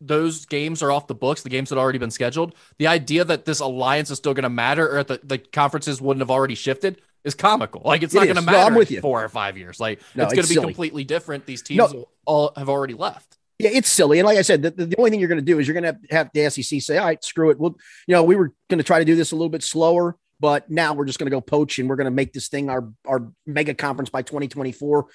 [0.00, 3.44] those games are off the books, the games that already been scheduled, the idea that
[3.44, 7.00] this alliance is still going to matter or that the conferences wouldn't have already shifted
[7.24, 7.82] is comical.
[7.84, 9.00] Like it's it not going to matter no, I'm with you.
[9.00, 9.80] four or five years.
[9.80, 11.46] Like no, it's going to be completely different.
[11.46, 12.08] These teams no.
[12.24, 13.36] all have already left.
[13.58, 14.18] Yeah, it's silly.
[14.18, 15.94] And like I said, the, the only thing you're going to do is you're going
[15.94, 17.58] to have the SEC say, all right, screw it.
[17.58, 20.16] Well, you know, we were going to try to do this a little bit slower,
[20.40, 22.70] but now we're just going to go poach and we're going to make this thing
[22.70, 25.08] our, our mega conference by 2024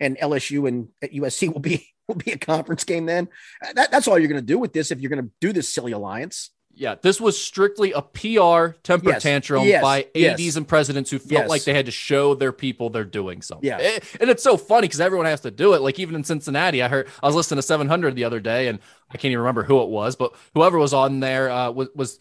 [0.00, 3.28] and LSU and USC will be will be a conference game then.
[3.74, 5.72] That, that's all you're going to do with this if you're going to do this
[5.72, 6.50] silly alliance.
[6.74, 9.22] Yeah, this was strictly a PR temper yes.
[9.22, 9.82] tantrum yes.
[9.82, 10.56] by ADs yes.
[10.56, 13.68] and presidents who felt like they had to show their people they're doing something.
[13.68, 13.98] Yeah.
[14.20, 15.82] And it's so funny because everyone has to do it.
[15.82, 18.78] Like even in Cincinnati, I heard I was listening to 700 the other day and
[19.10, 22.18] I can't even remember who it was, but whoever was on there uh, was, was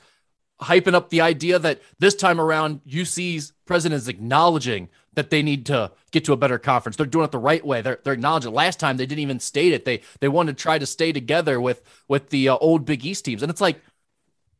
[0.62, 5.66] hyping up the idea that this time around UC's president is acknowledging that they need
[5.66, 6.96] to get to a better conference.
[6.96, 7.82] They're doing it the right way.
[7.82, 8.54] They're, they're acknowledging.
[8.54, 9.86] Last time they didn't even state it.
[9.86, 13.26] They they wanted to try to stay together with with the uh, old Big East
[13.26, 13.82] teams, and it's like.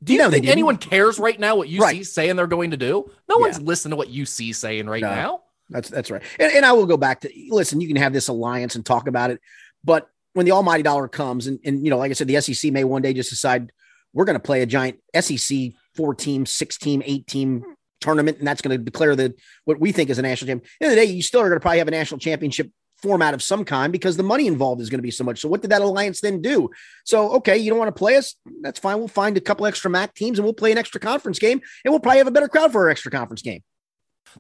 [0.04, 2.06] Do you no, think anyone cares right now what UC right.
[2.06, 3.10] saying they're going to do?
[3.30, 3.42] No yeah.
[3.42, 5.42] one's listening to what UC saying right no, now.
[5.70, 6.24] That's that's right.
[6.40, 7.82] And, and I will go back to listen.
[7.82, 9.40] You can have this alliance and talk about it,
[9.84, 12.72] but when the almighty dollar comes, and and you know, like I said, the SEC
[12.72, 13.72] may one day just decide
[14.14, 17.64] we're going to play a giant SEC four team, six team, eight team
[18.00, 19.34] tournament, and that's going to declare the
[19.66, 20.72] what we think is a national championship.
[20.76, 22.20] At the end of the day, you still are going to probably have a national
[22.20, 22.72] championship
[23.02, 25.40] format of some kind because the money involved is going to be so much.
[25.40, 26.70] So what did that alliance then do?
[27.04, 28.36] So okay, you don't want to play us?
[28.62, 29.00] That's fine.
[29.00, 31.92] We'll find a couple extra MAC teams and we'll play an extra conference game, and
[31.92, 33.64] we'll probably have a better crowd for our extra conference game.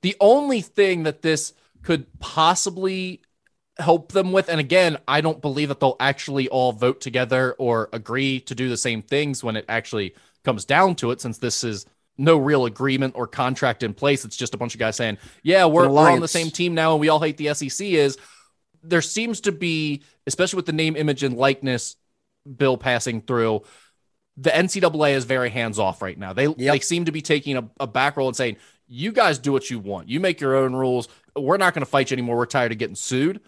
[0.02, 1.54] The only thing that this
[1.84, 3.22] could possibly
[3.78, 7.90] help them with, and again, I don't believe that they'll actually all vote together or
[7.92, 11.64] agree to do the same things when it actually comes down to it, since this
[11.64, 11.86] is
[12.18, 14.26] no real agreement or contract in place.
[14.26, 16.92] It's just a bunch of guys saying, yeah, we're, we're on the same team now
[16.92, 18.18] and we all hate the SEC is
[18.84, 21.96] there seems to be, especially with the name, image, and likeness
[22.58, 23.62] bill passing through,
[24.38, 26.34] the NCAA is very hands off right now.
[26.34, 26.58] They, yep.
[26.58, 28.58] they seem to be taking a, a back role and saying,
[28.88, 30.10] you guys do what you want.
[30.10, 31.08] You make your own rules.
[31.36, 32.38] We're not going to fight you anymore.
[32.38, 33.40] We're tired of getting sued.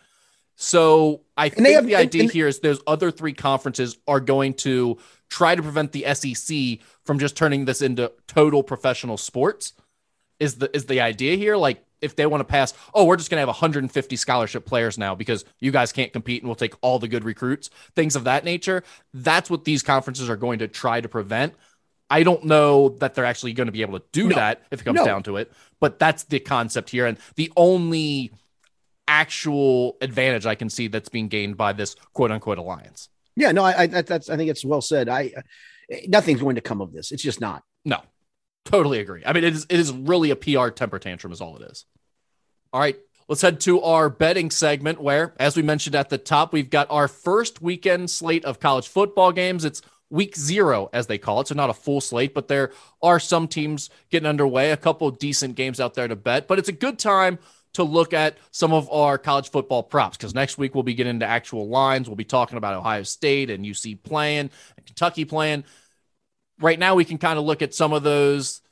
[0.55, 4.19] So I think have, the idea and, and, here is those other three conferences are
[4.19, 4.97] going to
[5.29, 9.73] try to prevent the SEC from just turning this into total professional sports.
[10.39, 11.57] Is the is the idea here?
[11.57, 14.97] Like if they want to pass, oh, we're just going to have 150 scholarship players
[14.97, 18.25] now because you guys can't compete and we'll take all the good recruits, things of
[18.25, 18.83] that nature.
[19.13, 21.55] That's what these conferences are going to try to prevent.
[22.09, 24.35] I don't know that they're actually going to be able to do no.
[24.35, 25.05] that if it comes no.
[25.05, 27.07] down to it, but that's the concept here.
[27.07, 28.33] And the only
[29.07, 33.09] actual advantage I can see that's being gained by this quote unquote alliance.
[33.35, 35.09] Yeah, no, I, I that's I think it's well said.
[35.09, 35.33] I
[36.07, 37.11] nothing's going to come of this.
[37.11, 37.63] It's just not.
[37.83, 38.01] No,
[38.65, 39.23] totally agree.
[39.25, 41.85] I mean, it is it is really a PR temper tantrum, is all it is.
[42.73, 42.97] All right,
[43.27, 46.89] let's head to our betting segment, where, as we mentioned at the top, we've got
[46.89, 49.63] our first weekend slate of college football games.
[49.63, 51.47] It's week zero, as they call it.
[51.47, 52.71] So not a full slate, but there
[53.03, 56.47] are some teams getting underway, a couple decent games out there to bet.
[56.47, 57.37] But it's a good time
[57.73, 61.11] to look at some of our college football props because next week we'll be getting
[61.11, 62.09] into actual lines.
[62.09, 65.63] We'll be talking about Ohio State and UC playing and Kentucky playing.
[66.59, 68.62] Right now, we can kind of look at some of those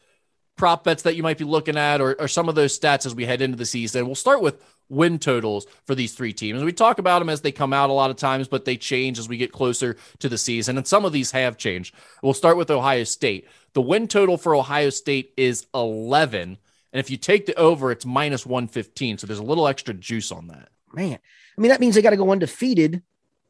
[0.62, 3.16] prop bets that you might be looking at or, or some of those stats as
[3.16, 4.06] we head into the season.
[4.06, 6.64] We'll start with win totals for these three teams.
[6.64, 9.18] We talk about them as they come out a lot of times, but they change
[9.18, 10.78] as we get closer to the season.
[10.78, 11.96] And some of these have changed.
[12.22, 13.48] We'll start with Ohio State.
[13.74, 16.60] The win total for Ohio State is 11.
[16.94, 19.18] And if you take the over, it's minus 115.
[19.18, 20.70] So there's a little extra juice on that.
[20.94, 21.18] Man,
[21.58, 23.02] I mean, that means they got to go undefeated.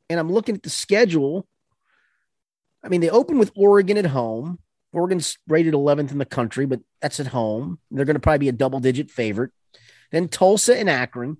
[0.09, 1.45] And I'm looking at the schedule.
[2.81, 4.59] I mean, they open with Oregon at home.
[4.93, 7.79] Oregon's rated 11th in the country, but that's at home.
[7.91, 9.51] They're going to probably be a double digit favorite.
[10.11, 11.37] Then Tulsa and Akron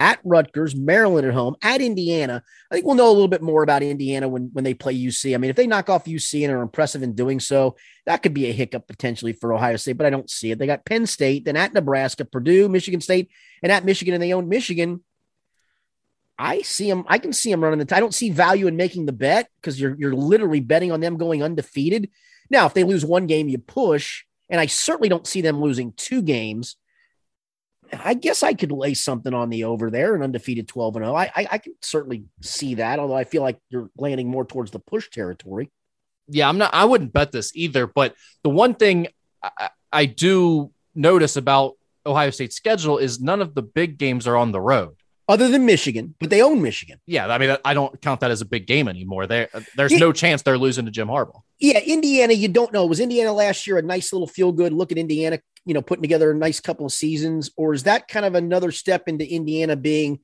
[0.00, 2.42] at Rutgers, Maryland at home, at Indiana.
[2.70, 5.34] I think we'll know a little bit more about Indiana when, when they play UC.
[5.34, 7.76] I mean, if they knock off UC and are impressive in doing so,
[8.06, 10.58] that could be a hiccup potentially for Ohio State, but I don't see it.
[10.58, 13.30] They got Penn State, then at Nebraska, Purdue, Michigan State,
[13.62, 15.02] and at Michigan, and they own Michigan.
[16.36, 17.04] I see them.
[17.06, 17.84] I can see them running the.
[17.84, 20.98] T- I don't see value in making the bet because you're you're literally betting on
[20.98, 22.10] them going undefeated.
[22.50, 25.92] Now, if they lose one game, you push, and I certainly don't see them losing
[25.96, 26.76] two games.
[27.92, 31.14] I guess I could lay something on the over there, an undefeated 12 and 0.
[31.14, 34.70] I, I, I can certainly see that, although I feel like you're landing more towards
[34.70, 35.70] the push territory.
[36.28, 37.86] Yeah, I'm not, I wouldn't bet this either.
[37.86, 39.08] But the one thing
[39.42, 41.74] I, I do notice about
[42.06, 44.96] Ohio State's schedule is none of the big games are on the road
[45.28, 47.00] other than Michigan, but they own Michigan.
[47.06, 49.26] Yeah, I mean, I don't count that as a big game anymore.
[49.26, 51.40] There, uh, there's no chance they're losing to Jim Harbaugh.
[51.58, 52.84] Yeah, Indiana, you don't know.
[52.86, 56.02] Was Indiana last year a nice little feel good look at Indiana you know, putting
[56.02, 59.76] together a nice couple of seasons, or is that kind of another step into Indiana
[59.76, 60.20] being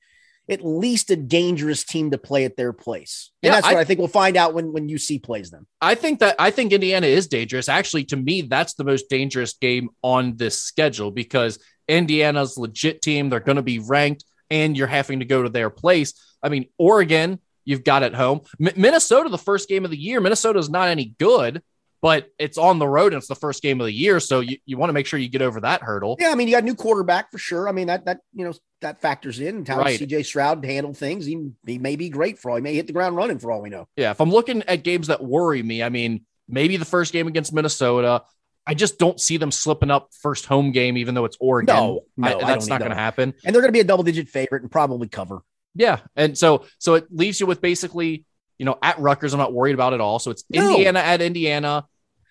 [0.48, 3.30] at least a dangerous team to play at their place.
[3.42, 5.66] And Yeah, that's what I- I, think we'll find out when when UC plays them.
[5.80, 7.68] I think that I think Indiana is dangerous.
[7.68, 13.30] Actually, to me, that's the most dangerous game on this schedule because Indiana's legit team.
[13.30, 16.14] They're going to be ranked, and you're having to go to their place.
[16.42, 18.40] I mean, Oregon, you've got at home.
[18.60, 20.20] M- Minnesota, the first game of the year.
[20.20, 21.62] Minnesota is not any good,
[22.02, 24.20] but it's on the road and it's the first game of the year.
[24.20, 26.16] So you, you want to make sure you get over that hurdle.
[26.18, 27.68] Yeah, I mean, you got a new quarterback for sure.
[27.68, 30.00] I mean, that that you know that factors in how Right.
[30.00, 31.26] CJ Stroud handle things.
[31.26, 32.56] He, he may be great for all.
[32.56, 33.86] He may hit the ground running for all we know.
[33.96, 37.26] Yeah, if I'm looking at games that worry me, I mean, maybe the first game
[37.26, 38.22] against Minnesota.
[38.70, 41.74] I just don't see them slipping up first home game, even though it's Oregon.
[41.74, 43.34] No, no, I- I that's don't going to happen.
[43.44, 45.40] And they're going to be a double digit favorite and probably cover.
[45.74, 48.24] Yeah, and so so it leaves you with basically,
[48.58, 50.18] you know, at Rutgers, I'm not worried about it all.
[50.20, 50.70] So it's No.
[50.70, 51.86] Indiana at Indiana,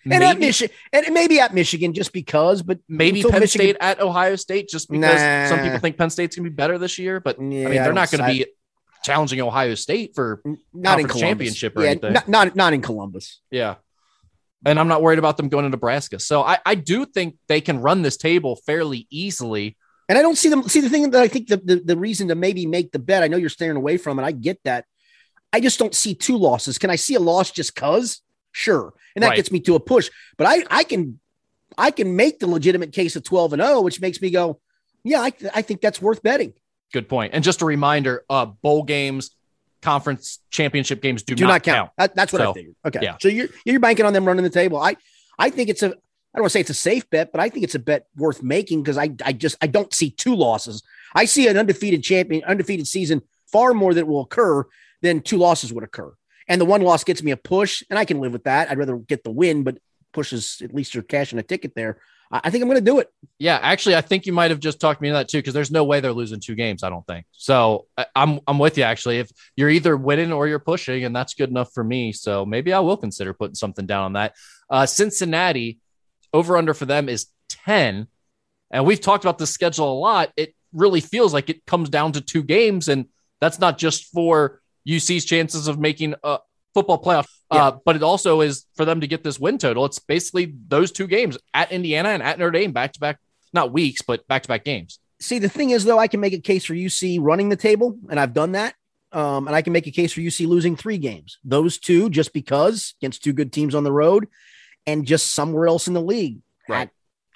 [0.09, 3.99] And at Michigan, and maybe at Michigan, just because, but maybe Penn Michigan- State at
[4.01, 7.19] Ohio State, just because some people think Penn State's gonna be better this year.
[7.19, 8.45] But Yeah, I mean, they're going to side- be
[9.03, 10.41] challenging Ohio State for
[10.73, 11.19] not in Columbus.
[11.21, 12.13] championship or yeah, anything.
[12.13, 13.41] Not, not not in Columbus.
[13.51, 13.75] Yeah.
[14.65, 16.19] And I'm not worried about them going to Nebraska.
[16.19, 19.77] So I, I do think they can run this table fairly easily.
[20.09, 20.63] And I don't see them.
[20.67, 23.23] See the thing that I think the, the the reason to maybe make the bet.
[23.23, 24.23] I know you're staring away from it.
[24.23, 24.85] I get that.
[25.53, 26.77] I just don't see two losses.
[26.77, 28.21] Can I see a loss just cause?
[28.51, 29.35] Sure, and that Right.
[29.35, 30.09] gets me to a push.
[30.37, 31.19] But I I can
[31.77, 34.59] I can make the legitimate case of 12 and 0, which makes me go,
[35.03, 36.53] yeah, I, I think that's worth betting.
[36.91, 37.33] Good point.
[37.35, 39.29] And just a reminder, uh, bowl games,
[39.81, 41.91] conference championship games do, Do not count.
[41.97, 42.75] That- that's what So, I figured.
[42.85, 43.17] Okay, yeah.
[43.19, 44.77] So you're you're banking on them running the table.
[44.79, 44.95] I
[45.37, 47.49] I think it's a I don't want to say it's a safe bet, but I
[47.49, 50.83] think it's a bet worth making because I I just I don't see two losses.
[51.15, 53.21] I see an undefeated champion, undefeated season
[53.51, 54.65] far more that will occur
[55.01, 56.13] than two losses would occur.
[56.47, 58.69] And the one loss gets me a push, and I can live with that.
[58.69, 59.77] I'd rather get the win, but
[60.13, 61.99] pushes at least you're cashing a ticket there.
[62.31, 63.09] I, think I'm going to do it.
[63.39, 65.71] Yeah, actually, I think you might have just talked me into that too, because there's
[65.71, 66.83] no way they're losing two games.
[66.83, 67.87] I don't think so.
[67.97, 69.19] I, I'm I'm with you actually.
[69.19, 72.11] If you're either winning or you're pushing, and that's good enough for me.
[72.11, 74.35] So maybe I will consider putting something down on that.
[74.69, 75.79] Uh, Cincinnati
[76.33, 77.27] over under for them is
[77.65, 78.07] ten,
[78.69, 80.31] and we've talked about the schedule a lot.
[80.37, 83.05] It really feels like it comes down to two games, and
[83.41, 86.39] that's not just for UC's chances of making a
[86.73, 87.27] football playoff.
[87.51, 89.85] Uh, but it also is for them to get this win total.
[89.85, 93.19] It's basically those two games at Indiana and at Notre Dame back to back,
[93.53, 94.99] not weeks, but back to back games.
[95.19, 97.97] See, the thing is, though, I can make a case for UC running the table,
[98.09, 98.75] and I've done that.
[99.11, 101.39] Um, and I can make a case for UC losing three games.
[101.43, 104.27] Those two, just because against two good teams on the road,
[104.85, 106.41] and just somewhere else in the league.
[106.67, 106.89] Right.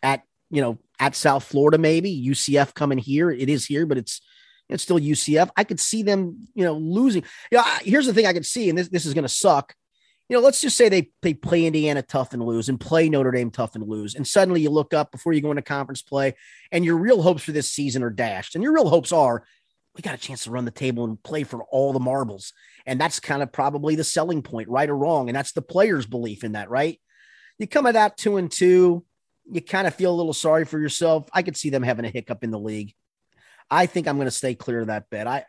[0.04, 3.32] At, at you know at South Florida, maybe UCF coming here.
[3.32, 4.22] It is here, but it's
[4.70, 5.50] it's still UCF.
[5.58, 7.24] I could see them, you know, losing.
[7.52, 7.64] Yeah.
[7.66, 9.74] I here's the thing I could see, and this this is going to suck.
[10.34, 13.30] You know, let's just say they they play Indiana tough and lose, and play Notre
[13.30, 16.34] Dame tough and lose, and suddenly you look up before you go into conference play,
[16.72, 19.46] and your real hopes for this season are dashed, and your real hopes are
[19.96, 22.52] we got a chance to run the table and play for all the marbles,
[22.88, 26.08] and that's kind of probably the selling point, right or wrong, and that's the players'
[26.08, 27.00] belief in that, right?
[27.60, 29.06] You come at that two and two,
[29.52, 31.30] you kind of feel a little sorry for yourself.
[31.32, 32.96] I could see them having a hiccup in the league.
[33.70, 35.28] I think I'm going to stay clear of that bet.
[35.28, 35.46] I,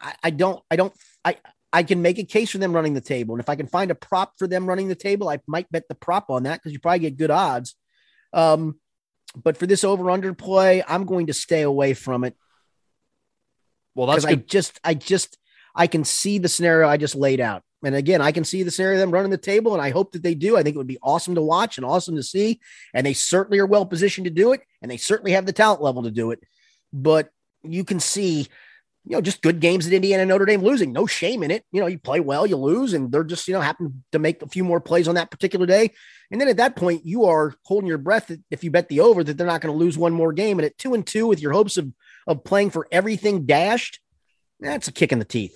[0.00, 1.36] I, I don't, I don't, I,
[1.72, 3.90] I can make a case for them running the table, and if I can find
[3.90, 6.72] a prop for them running the table, I might bet the prop on that because
[6.72, 7.74] you probably get good odds.
[8.32, 8.78] Um,
[9.34, 12.36] but for this over under play, I'm going to stay away from it
[13.94, 15.38] Well, that's because I just, I just,
[15.74, 17.62] I can see the scenario I just laid out.
[17.84, 20.12] And again, I can see the scenario of them running the table, and I hope
[20.12, 20.56] that they do.
[20.56, 22.60] I think it would be awesome to watch and awesome to see.
[22.94, 25.82] And they certainly are well positioned to do it, and they certainly have the talent
[25.82, 26.42] level to do it.
[26.92, 27.30] But
[27.62, 28.48] you can see,
[29.06, 30.92] you know, just good games at Indiana Notre Dame losing.
[30.92, 31.64] No shame in it.
[31.70, 34.42] You know, you play well, you lose, and they're just, you know, happen to make
[34.42, 35.92] a few more plays on that particular day.
[36.32, 39.22] And then at that point, you are holding your breath if you bet the over
[39.22, 40.58] that they're not going to lose one more game.
[40.58, 41.92] And at two and two, with your hopes of
[42.26, 44.00] of playing for everything dashed,
[44.58, 45.54] that's a kick in the teeth.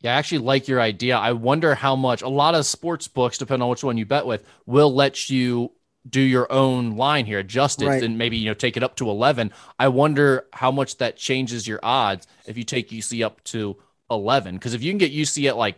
[0.00, 1.16] Yeah, I actually like your idea.
[1.16, 4.26] I wonder how much a lot of sports books, depending on which one you bet
[4.26, 5.72] with, will let you
[6.08, 8.02] do your own line here, adjust it, Right.
[8.02, 9.52] and maybe you know take it up to eleven.
[9.78, 13.76] I wonder how much that changes your odds if you take UC up to
[14.10, 14.54] eleven.
[14.56, 15.76] Because if you can get UC at like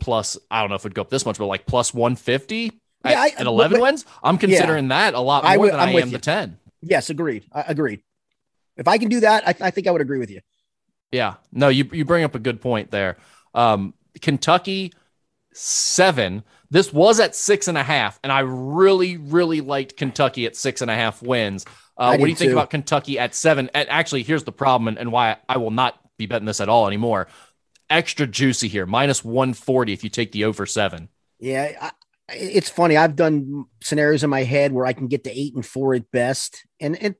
[0.00, 2.72] plus, I don't know if it'd go up this much, but like plus one fifty
[3.04, 5.80] Yeah, I- at, eleven but- wins, I'm considering that a lot more I would- than
[5.80, 6.16] I'm I with am you.
[6.18, 6.58] the ten.
[6.82, 7.44] Yes, agreed.
[7.52, 8.00] I agreed.
[8.76, 10.40] If I can do that, I, I think I would agree with you.
[11.12, 11.34] Yeah.
[11.52, 13.16] No, you you bring up a good point there.
[13.54, 14.92] Um, Kentucky
[15.54, 16.44] seven.
[16.70, 20.82] This was at six and a half, and I really, really liked Kentucky at six
[20.82, 21.64] and a half wins.
[21.96, 22.56] Uh, what do you think too.
[22.56, 23.70] about Kentucky at seven?
[23.74, 26.68] And actually, here's the problem, and, and why I will not be betting this at
[26.68, 27.28] all anymore.
[27.88, 31.08] Extra juicy here, minus 140 if you take the over seven.
[31.38, 31.90] Yeah, I,
[32.28, 32.96] it's funny.
[32.96, 36.10] I've done scenarios in my head where I can get to eight and four at
[36.10, 37.16] best, and it,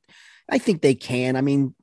[0.48, 1.36] I think they can.
[1.36, 1.74] I mean,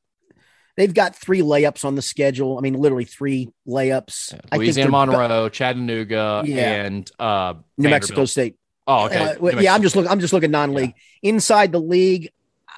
[0.78, 2.57] They've got three layups on the schedule.
[2.57, 4.34] I mean, literally three layups.
[4.34, 6.84] Yeah, Louisiana Monroe, Chattanooga, yeah.
[6.84, 8.57] and uh, New Mexico State.
[8.88, 9.36] Oh, okay.
[9.36, 10.09] Uh, yeah, I'm just looking.
[10.09, 10.93] I'm just looking non-league.
[11.22, 11.30] Yeah.
[11.30, 12.32] Inside the league,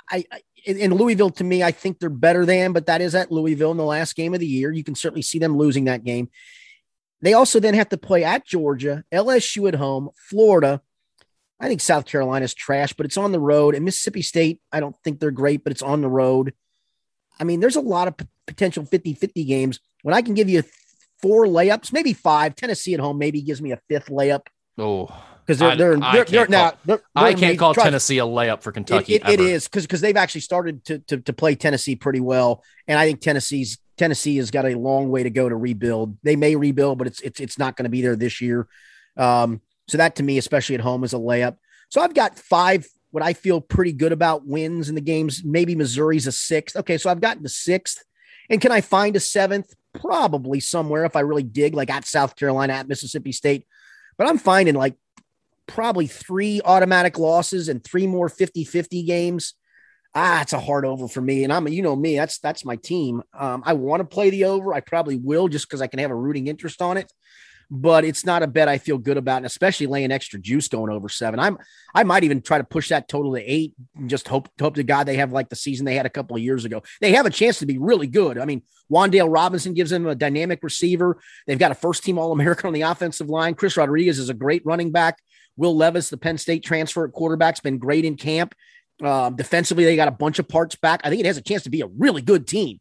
[0.10, 3.32] I, I in Louisville, to me, I think they're better than, but that is at
[3.32, 4.72] Louisville in the last game of the year.
[4.72, 6.30] You can certainly see them losing that game.
[7.22, 10.82] They also then have to play at Georgia, LSU at home, Florida.
[11.60, 13.76] I think South Carolina's trash, but it's on the road.
[13.76, 16.54] And Mississippi State, I don't think they're great, but it's on the road.
[17.44, 19.82] I mean, there's a lot of p- potential 50 50 games.
[20.02, 20.64] When I can give you
[21.22, 24.48] four layups, maybe five, Tennessee at home maybe gives me a fifth layup.
[24.78, 25.14] Oh,
[25.46, 29.16] because they're, they're, they're, they're now they're, I can't call Tennessee a layup for Kentucky.
[29.16, 32.22] It, it, it is because because they've actually started to, to to play Tennessee pretty
[32.22, 36.18] well, and I think Tennessee's Tennessee has got a long way to go to rebuild.
[36.24, 38.70] They may rebuild, but it's it's it's not going to be there this year.
[39.18, 41.58] Um, so that to me, especially at home, is a layup.
[41.90, 45.44] So I've got five what I feel pretty good about wins in the games.
[45.46, 46.76] Maybe Missouri's a sixth.
[46.76, 48.04] Okay, so I've gotten the sixth,
[48.50, 49.72] and can I find a seventh?
[49.94, 53.68] Probably somewhere if I really dig, like at South Carolina, at Mississippi State.
[54.18, 54.96] But I'm finding like
[55.68, 59.54] probably three automatic losses and three more 50 50 games.
[60.16, 61.44] Ah, it's a hard over for me.
[61.44, 63.22] And I'm, you know, me, that's, that's my team.
[63.38, 64.74] Um, I want to play the over.
[64.74, 67.12] I probably will just because I can have a rooting interest on it
[67.76, 70.92] but it's not a bet I feel good about, and especially laying extra juice going
[70.92, 71.40] over seven.
[71.40, 71.58] I'm
[71.96, 74.84] I might even try to push that total to eight and just hope hope to
[74.84, 76.84] God they have like the season they had a couple of years ago.
[77.02, 78.38] They have a chance to be really good.
[78.38, 78.62] I mean,
[78.92, 81.20] Wan'Dale Robinson gives them a dynamic receiver.
[81.48, 83.56] They've got a first team All American on the offensive line.
[83.56, 85.18] Chris Rodriguez is a great running back.
[85.58, 88.54] Will Levis, the Penn State transfer at quarterback, has been great in camp.
[89.04, 91.02] Um, defensively, they got a bunch of parts back.
[91.04, 92.80] I think it has a chance to be a really good team,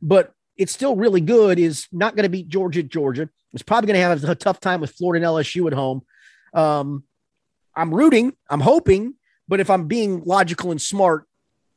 [0.00, 1.58] but it's still really good.
[1.58, 2.82] Is not going to beat Georgia.
[2.82, 6.02] Georgia is probably going to have a tough time with Florida and LSU at home.
[6.52, 7.04] Um,
[7.74, 8.34] I'm rooting.
[8.48, 9.14] I'm hoping,
[9.48, 11.26] but if I'm being logical and smart,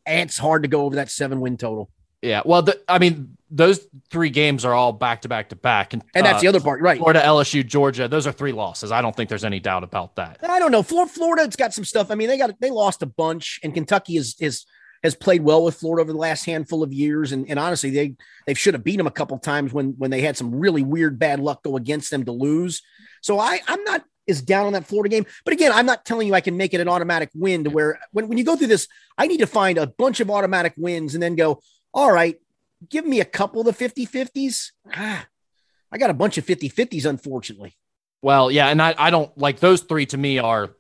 [0.06, 1.90] it's hard to go over that seven win total.
[2.22, 5.94] Yeah, well, the, I mean, those three games are all back to back to back,
[5.94, 6.98] and and that's uh, the other part, right?
[6.98, 8.08] Florida, LSU, Georgia.
[8.08, 8.92] Those are three losses.
[8.92, 10.40] I don't think there's any doubt about that.
[10.42, 10.84] I don't know.
[10.84, 12.12] Florida, it's got some stuff.
[12.12, 14.66] I mean, they got they lost a bunch, and Kentucky is is
[15.04, 18.16] has played well with Florida over the last handful of years, and, and honestly, they
[18.48, 21.20] they should have beat them a couple times when when they had some really weird
[21.20, 22.82] bad luck go against them to lose.
[23.22, 25.26] So I I'm not is down on that Florida game.
[25.44, 28.00] But again, I'm not telling you I can make it an automatic win to where
[28.12, 28.88] when, when you go through this,
[29.18, 31.62] I need to find a bunch of automatic wins and then go,
[31.94, 32.40] all right,
[32.90, 34.72] give me a couple of the 50 50s.
[34.94, 35.28] Ah,
[35.92, 37.76] I got a bunch of 50 50s, unfortunately.
[38.22, 38.68] Well, yeah.
[38.68, 40.72] And I, I don't like those three to me are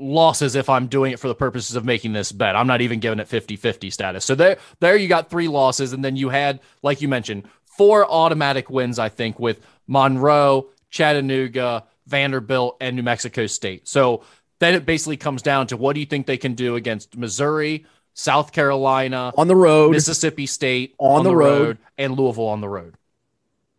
[0.00, 2.56] losses if I'm doing it for the purposes of making this bet.
[2.56, 4.24] I'm not even giving it 50 50 status.
[4.24, 5.92] So there, there you got three losses.
[5.92, 11.84] And then you had, like you mentioned, four automatic wins, I think, with Monroe, Chattanooga,
[12.06, 13.86] Vanderbilt, and New Mexico State.
[13.86, 14.24] So
[14.58, 17.86] then it basically comes down to what do you think they can do against Missouri,
[18.14, 22.60] South Carolina on the road, Mississippi State on, on the, road, road, and Louisville on
[22.60, 22.94] the road,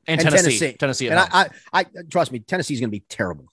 [0.07, 1.07] and, and Tennessee, Tennessee, Tennessee.
[1.09, 1.49] and I, I,
[1.81, 3.50] I, trust me, Tennessee's going to be terrible.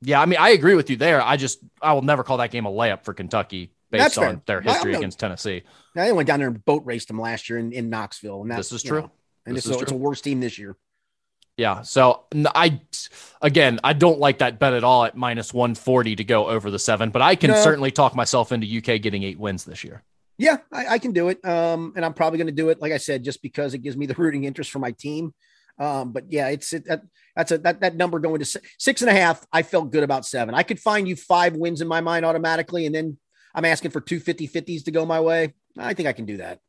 [0.00, 1.20] Yeah, I mean, I agree with you there.
[1.20, 4.24] I just, I will never call that game a layup for Kentucky based That's on
[4.24, 4.42] fair.
[4.46, 5.62] their history against Tennessee.
[5.94, 8.70] They went down there and boat raced them last year in, in Knoxville, and this
[8.70, 9.02] is true.
[9.02, 9.10] Know,
[9.46, 10.76] and this, this is, it's a worse team this year.
[11.56, 11.82] Yeah.
[11.82, 12.24] So
[12.54, 12.80] I,
[13.42, 16.78] again, I don't like that bet at all at minus 140 to go over the
[16.78, 17.60] seven, but I can no.
[17.60, 20.04] certainly talk myself into UK getting eight wins this year.
[20.38, 21.44] Yeah, I, I can do it.
[21.44, 23.96] Um, and I'm probably going to do it, like I said, just because it gives
[23.96, 25.34] me the rooting interest for my team.
[25.78, 27.02] Um, but yeah, it's it, that,
[27.36, 29.46] that's a that that number going to six and a half.
[29.52, 30.54] I felt good about seven.
[30.54, 33.18] I could find you five wins in my mind automatically, and then
[33.54, 35.54] I'm asking for two 50 50s to go my way.
[35.76, 36.60] I think I can do that.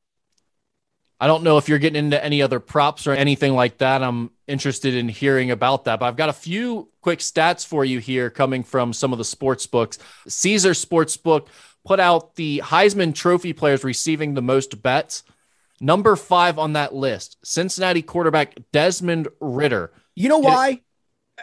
[1.22, 4.02] I don't know if you're getting into any other props or anything like that.
[4.02, 6.00] I'm interested in hearing about that.
[6.00, 9.26] But I've got a few quick stats for you here coming from some of the
[9.26, 9.98] sports books.
[10.28, 11.48] Caesar Sportsbook
[11.86, 15.24] put out the Heisman Trophy players receiving the most bets.
[15.82, 19.92] Number five on that list, Cincinnati quarterback Desmond Ridder.
[20.16, 20.82] You know why?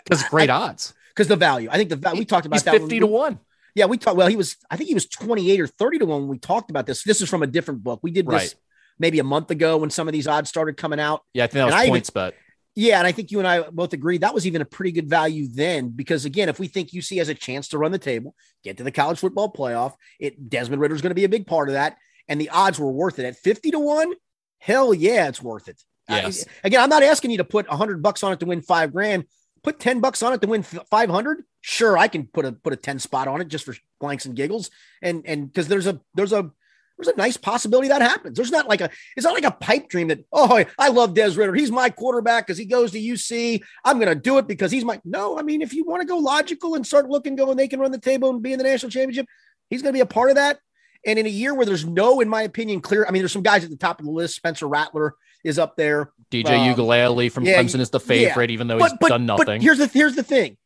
[0.04, 0.94] Because great I, odds.
[1.10, 1.68] Because the value.
[1.70, 2.18] I think the value.
[2.18, 2.72] we talked about He's that.
[2.72, 3.38] Fifty to one.
[3.74, 4.16] Yeah, we talked.
[4.16, 4.56] Well, he was.
[4.70, 7.02] I think he was twenty eight or thirty to one when we talked about this.
[7.02, 8.00] This is from a different book.
[8.02, 8.54] We did this right
[8.98, 11.22] maybe a month ago when some of these odds started coming out.
[11.34, 12.32] Yeah, I think that was and PointsBet.
[12.74, 15.08] Yeah, and I think you and I both agreed that was even a pretty good
[15.08, 18.34] value then because again, if we think UC has a chance to run the table,
[18.62, 21.46] get to the college football playoff, it Desmond Ridder is going to be a big
[21.46, 21.96] part of that,
[22.28, 24.12] and the odds were worth it at fifty to one.
[24.58, 25.82] Hell yeah, it's worth it.
[26.08, 26.42] Yes.
[26.42, 28.62] Uh, again, I'm not asking you to put a hundred bucks on it to win
[28.62, 29.24] five grand.
[29.62, 31.42] Put ten bucks on it to win five hundred.
[31.60, 34.36] Sure, I can put a put a ten spot on it just for blanks and
[34.36, 34.70] giggles,
[35.02, 36.52] and and because there's a there's a
[36.98, 38.36] there's a nice possibility that happens.
[38.36, 41.32] There's not like a, it's not like a pipe dream that, oh, I love Des
[41.32, 41.54] Ridder.
[41.54, 43.62] He's my quarterback because he goes to UC.
[43.84, 46.06] I'm going to do it because he's my, no, I mean, if you want to
[46.06, 48.64] go logical and start looking, going, they can run the table and be in the
[48.64, 49.26] national championship,
[49.68, 50.58] he's going to be a part of that.
[51.06, 53.42] And in a year where there's no, in my opinion, clear, I mean, there's some
[53.42, 54.34] guys at the top of the list.
[54.34, 56.10] Spencer Rattler is up there.
[56.30, 58.54] DJ um, Uiagalelei from yeah, Clemson is the favorite, yeah.
[58.54, 59.46] even though he's but, done nothing.
[59.46, 60.56] But here's the here's the thing.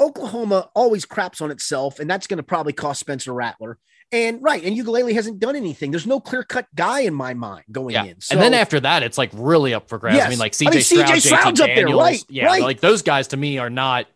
[0.00, 3.78] Oklahoma always craps on itself, and that's going to probably cost Spencer Rattler.
[4.12, 5.90] And right, and Uiagalelei hasn't done anything.
[5.92, 8.04] There's no clear cut guy in my mind going yeah.
[8.04, 8.20] in.
[8.20, 10.16] So, and then after that, it's like really up for grabs.
[10.16, 10.26] Yes.
[10.26, 12.24] I mean, like CJ I mean, Stroud, CJ Stroud's JT up Daniels, there, right?
[12.28, 12.62] Yeah, right.
[12.62, 14.06] like those guys to me are not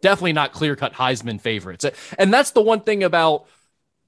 [0.00, 1.84] definitely not clear cut Heisman favorites.
[2.18, 3.46] And that's the one thing about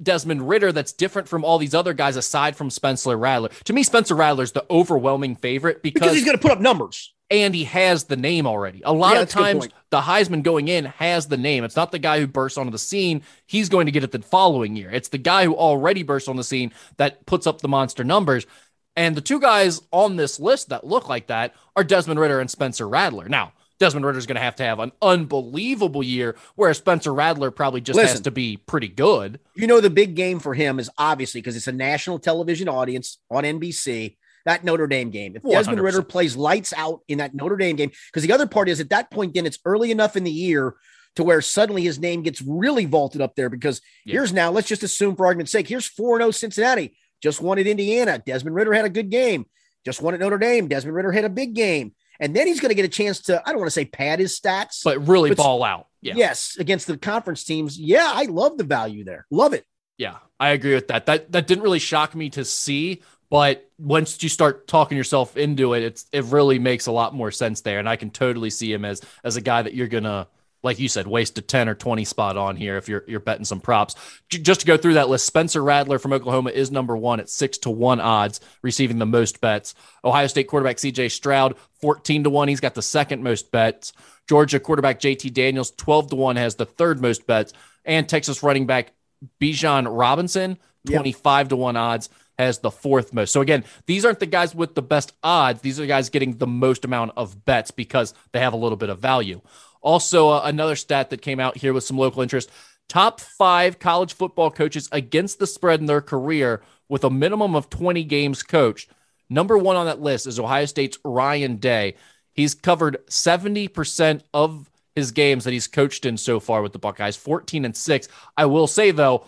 [0.03, 3.51] Desmond Ridder that's different from all these other guys aside from Spencer Rattler.
[3.65, 7.13] To me, Spencer Rattler's the overwhelming favorite because, because he's going to put up numbers.
[7.29, 8.83] And he has the name already.
[8.85, 11.65] A lot yeah, of times, the Heisman going in has the name.
[11.65, 13.23] It's not the guy who bursts onto the scene.
[13.47, 14.91] He's going to get it the following year.
[14.91, 18.47] It's the guy who already burst on the scene that puts up the monster numbers.
[18.95, 22.51] And the two guys on this list that look like that are Desmond Ridder and
[22.51, 23.29] Spencer Rattler.
[23.29, 27.51] Now, Desmond Ridder is going to have to have an unbelievable year, whereas Spencer Rattler
[27.51, 29.39] probably just Listen, has to be pretty good.
[29.55, 33.19] You know, the big game for him is obviously because it's a national television audience
[33.31, 34.17] on NBC.
[34.47, 35.35] That Notre Dame game.
[35.35, 35.83] If Desmond 100%.
[35.83, 38.91] Ridder plays lights out in that Notre Dame game, because the other part is at
[38.91, 40.77] that point, then it's early enough in the year
[41.17, 43.51] to where suddenly his name gets really vaulted up there.
[43.51, 44.13] Because yeah.
[44.13, 47.67] here's now, let's just assume for argument's sake, here's 4 0 Cincinnati, just won at
[47.67, 48.23] Indiana.
[48.25, 49.47] Desmond Ridder had a good game,
[49.85, 50.69] just won at Notre Dame.
[50.69, 51.95] Desmond Ridder had a big game.
[52.21, 54.19] And then he's going to get a chance to, I don't want to say pad
[54.19, 55.87] his stats, but really but, ball out.
[56.01, 56.15] Yeah.
[56.17, 56.57] Yes.
[56.59, 57.79] Against the conference teams.
[57.79, 58.11] Yeah.
[58.15, 59.27] I love the value there.
[59.31, 59.65] Love it.
[59.99, 60.17] Yeah.
[60.39, 61.07] I agree with that.
[61.07, 65.75] That, that didn't really shock me to see, but once you start talking yourself into
[65.75, 67.79] it, it's, it really makes a lot more sense there.
[67.79, 70.29] And I can totally see him as, as a guy that you're going to,
[70.67, 73.47] like you said, waste a 10 or 20 spot on here if you're you're betting
[73.47, 73.95] some props.
[74.29, 77.57] Just to go through that list, Spencer Rattler from Oklahoma is number one at six
[77.59, 79.75] to one odds, receiving the most bets.
[80.05, 82.49] Ohio State quarterback CJ Stroud, 14 to one.
[82.49, 83.95] He's got the second most bets.
[84.29, 87.53] Georgia quarterback JT Daniels, 12 to one, has the third most bets.
[87.85, 88.93] And Texas running back
[89.41, 91.49] Bijan Robinson, 25 yep.
[91.49, 93.33] to one odds has the fourth most.
[93.33, 95.63] So again, these aren't the guys with the best odds.
[95.63, 98.77] These are the guys getting the most amount of bets because they have a little
[98.77, 99.41] bit of value.
[99.87, 102.51] Also, uh, another stat that came out here with some local interest
[102.89, 107.71] top five college football coaches against the spread in their career with a minimum of
[107.71, 108.91] 20 games coached.
[109.31, 111.95] Number one on that list is Ohio State's Ryan Day.
[112.33, 117.15] He's covered 70% of his games that he's coached in so far with the Buckeyes,
[117.15, 118.09] 14 and 6.
[118.37, 119.25] I will say, though,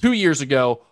[0.00, 0.82] two years ago,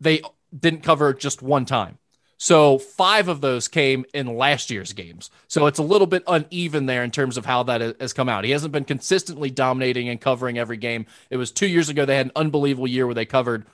[0.00, 0.22] they
[0.58, 1.98] didn't cover just one time.
[2.44, 5.30] So five of those came in last year's games.
[5.48, 8.44] So it's a little bit uneven there in terms of how that has come out.
[8.44, 11.06] He hasn't been consistently dominating and covering every game.
[11.30, 12.04] It was two years ago.
[12.04, 13.64] They had an unbelievable year where they covered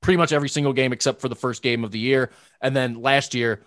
[0.00, 2.30] pretty much every single game except for the first game of the year.
[2.60, 3.62] And then last year,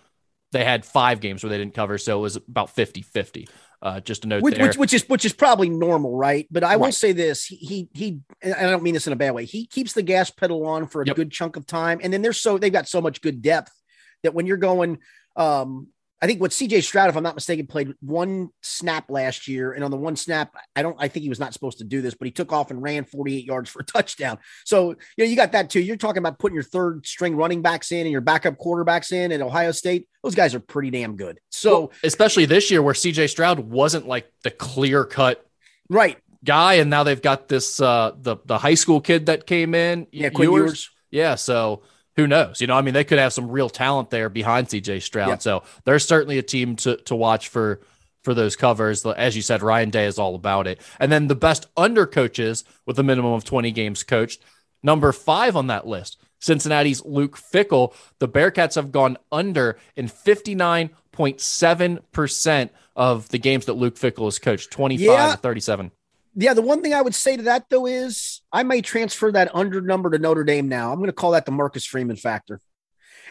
[0.52, 1.98] they had five games where they didn't cover.
[1.98, 3.46] So it was about 50 50.
[3.82, 4.66] Uh, just a note which, there.
[4.66, 6.48] Which, which, is which is probably normal, right?
[6.50, 6.80] But I right.
[6.80, 9.44] will say this: he, he and I don't mean this in a bad way.
[9.44, 11.16] He keeps the gas pedal on for a yep.
[11.16, 13.78] good chunk of time, and then they're so they've got so much good depth
[14.24, 14.98] that when you're going,
[15.36, 15.88] um,
[16.24, 19.72] I think what CJ Stroud, if I'm not mistaken, played one snap last year.
[19.72, 22.00] And on the one snap, I don't, I think he was not supposed to do
[22.00, 24.38] this, but he took off and ran 48 yards for a touchdown.
[24.64, 25.80] So, you know, you got that too.
[25.80, 29.32] You're talking about putting your third string running backs in and your backup quarterbacks in
[29.32, 30.08] at Ohio State.
[30.22, 31.40] Those guys are pretty damn good.
[31.50, 35.44] So, well, especially this year where CJ Stroud wasn't like the clear cut.
[35.90, 36.16] Right.
[36.42, 40.06] Guy, and now they've got this uh the the high school kid that came in.
[40.10, 40.90] Yeah, Quinn Ewers.
[41.10, 41.82] Yeah, so
[42.16, 42.60] who knows?
[42.60, 45.28] You know, I mean, they could have some real talent there behind CJ Stroud.
[45.28, 45.38] Yeah.
[45.38, 47.80] So there's certainly a team to to watch for
[48.22, 49.04] for those covers.
[49.04, 50.80] As you said, Ryan Day is all about it.
[50.98, 54.40] And then the best under coaches with a minimum of 20 games coached,
[54.82, 57.94] number five on that list, Cincinnati's Luke Fickell.
[58.18, 64.70] The Bearcats have gone under in 59.7% of the games that Luke Fickell has coached,
[64.70, 65.32] 25 yeah.
[65.32, 65.90] to 37
[66.36, 69.54] yeah, the one thing I would say to that though is I may transfer that
[69.54, 70.92] under number to Notre Dame now.
[70.92, 72.60] I'm going to call that the Marcus Freeman factor.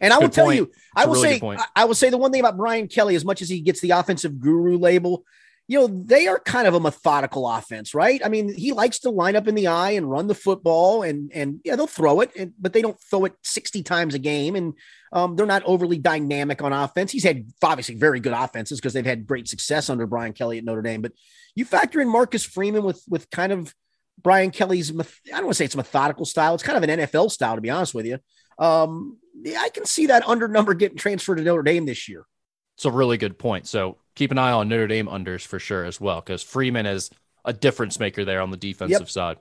[0.02, 2.42] And I will tell you, I will really say, I will say the one thing
[2.42, 5.24] about Brian Kelly, as much as he gets the offensive guru label,
[5.68, 8.22] you know, they are kind of a methodical offense, right?
[8.24, 11.32] I mean, he likes to line up in the I and run the football, and
[11.34, 14.56] and yeah, they'll throw it, and, but they don't throw it sixty times a game,
[14.56, 14.74] and
[15.14, 17.12] um, they're not overly dynamic on offense.
[17.12, 20.66] He's had obviously very good offenses because they've had great success under Brian Kelly at
[20.66, 21.14] Notre Dame, but
[21.56, 23.74] you factor in Marcus Freeman with with kind of
[24.22, 26.54] Brian Kelly's I don't want to say it's a methodical style.
[26.54, 28.20] It's kind of an NFL style, to be honest with you.
[28.60, 29.18] Um,
[29.58, 32.26] I can see that under number getting transferred to Notre Dame this year.
[32.76, 33.68] It's a really good point.
[33.68, 37.10] So keep an eye on Notre Dame unders for sure as well, because Freeman is
[37.46, 39.10] a difference maker there on the defensive yep.
[39.10, 39.38] side.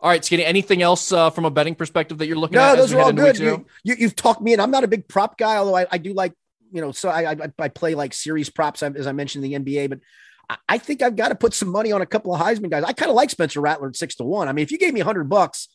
[0.00, 0.44] All right, Skinny.
[0.44, 2.74] Anything else uh, from a betting perspective that you're looking no, at?
[2.74, 3.38] No, those are all good.
[3.38, 4.60] You, you, have talked me in.
[4.60, 6.32] I'm not a big prop guy, although I, I do like,
[6.72, 9.72] you know, so I, I, I play like series props as I mentioned in the
[9.72, 9.90] NBA.
[9.90, 10.00] But
[10.68, 12.82] I think I've got to put some money on a couple of Heisman guys.
[12.84, 14.48] I kind of like Spencer Rattler at six to one.
[14.48, 15.68] I mean, if you gave me hundred bucks,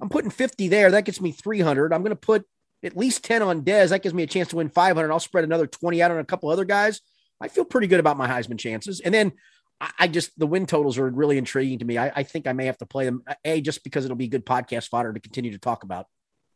[0.00, 0.90] I'm putting 50 there.
[0.90, 1.92] That gets me 300.
[1.92, 2.44] I'm going to put
[2.84, 3.90] at least 10 on Dez.
[3.90, 5.10] That gives me a chance to win 500.
[5.10, 7.00] I'll spread another 20 out on a couple other guys.
[7.42, 9.00] I feel pretty good about my Heisman chances.
[9.00, 9.32] And then
[9.80, 11.98] I, I just, the win totals are really intriguing to me.
[11.98, 14.46] I, I think I may have to play them, A, just because it'll be good
[14.46, 16.06] podcast fodder to continue to talk about.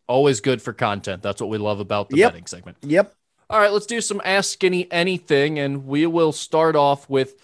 [0.08, 1.22] Always good for content.
[1.22, 2.32] That's what we love about the Yep.
[2.32, 2.78] betting segment.
[2.82, 3.12] Yep.
[3.50, 7.34] All right, let's do some Ask Skinny Anything, and we will start off with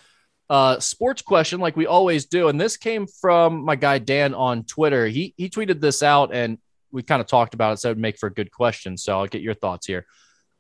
[0.51, 2.49] a sports question like we always do.
[2.49, 5.07] And this came from my guy Dan on Twitter.
[5.07, 6.59] He he tweeted this out, and
[6.91, 8.97] we kind of talked about it, so it would make for a good question.
[8.97, 10.07] So I'll get your thoughts here.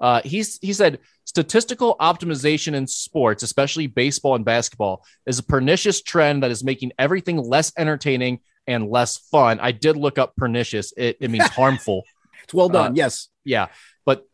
[0.02, 6.02] Uh, he's he said statistical optimization in sports, especially baseball and basketball, is a pernicious
[6.02, 9.60] trend that is making everything less entertaining and less fun.
[9.60, 12.02] I did look up pernicious; it, it means harmful.
[12.42, 12.90] It's well done.
[12.90, 13.28] Uh, yes.
[13.44, 13.68] Yeah,
[14.04, 14.26] but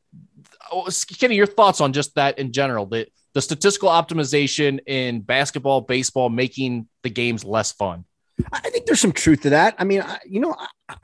[0.72, 0.88] oh,
[1.20, 2.86] Kenny, your thoughts on just that in general?
[2.86, 8.06] The the statistical optimization in basketball, baseball, making the games less fun.
[8.52, 9.74] I think there's some truth to that.
[9.78, 10.96] I mean, I, you know, I, I-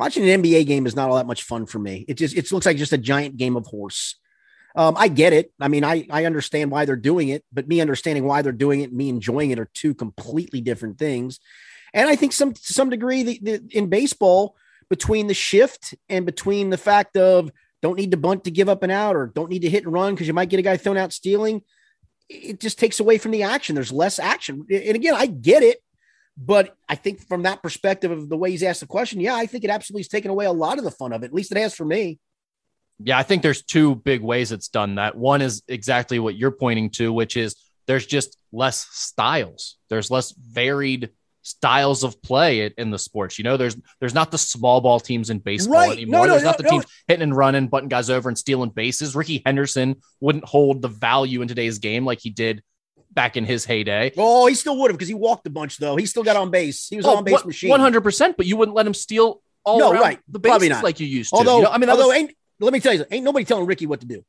[0.00, 2.06] watching an NBA game is not all that much fun for me.
[2.08, 4.16] It just it looks like just a giant game of horse.
[4.74, 5.52] Um, I get it.
[5.60, 8.80] I mean, I I understand why they're doing it, but me understanding why they're doing
[8.80, 11.38] it, me enjoying it, are two completely different things.
[11.92, 14.56] And I think some to some degree, the, the, in baseball,
[14.88, 17.50] between the shift and between the fact of
[17.82, 19.92] don't need to bunt to give up an out or don't need to hit and
[19.92, 21.60] run because you might get a guy thrown out stealing,
[22.30, 23.74] it just takes away from the action.
[23.74, 24.64] There's less action.
[24.70, 25.82] And again, I get it.
[26.36, 29.46] But I think from that perspective of the way he's asked the question, yeah, I
[29.46, 31.26] think it absolutely has taken away a lot of the fun of it.
[31.26, 32.18] At least it has for me.
[33.02, 35.16] Yeah, I think there's two big ways it's done that.
[35.16, 37.56] One is exactly what you're pointing to, which is
[37.86, 39.76] there's just less styles.
[39.88, 41.10] There's less varied
[41.42, 43.38] styles of play in- the sports.
[43.38, 45.92] You know, there's there's not the small ball teams in baseball Right.
[45.92, 46.20] anymore.
[46.20, 46.70] No, no, there's not the no.
[46.70, 49.14] teams hitting and running, butting guys over and stealing bases.
[49.16, 52.62] Rickey Henderson wouldn't hold the value in today's game like he did
[53.12, 54.12] back in his heyday.
[54.16, 55.96] Oh, he still would have because he walked a bunch though.
[55.96, 56.88] He still got on base.
[56.88, 57.70] He was oh, on base machine.
[57.70, 60.20] Oh, One hundred percent, but you wouldn't let him steal all No, around right.
[60.28, 61.36] the bases like you used to.
[61.36, 61.70] Although, you know?
[61.70, 64.06] I mean, although was, ain't let me tell you, ain't nobody telling Ricky what to
[64.06, 64.24] do.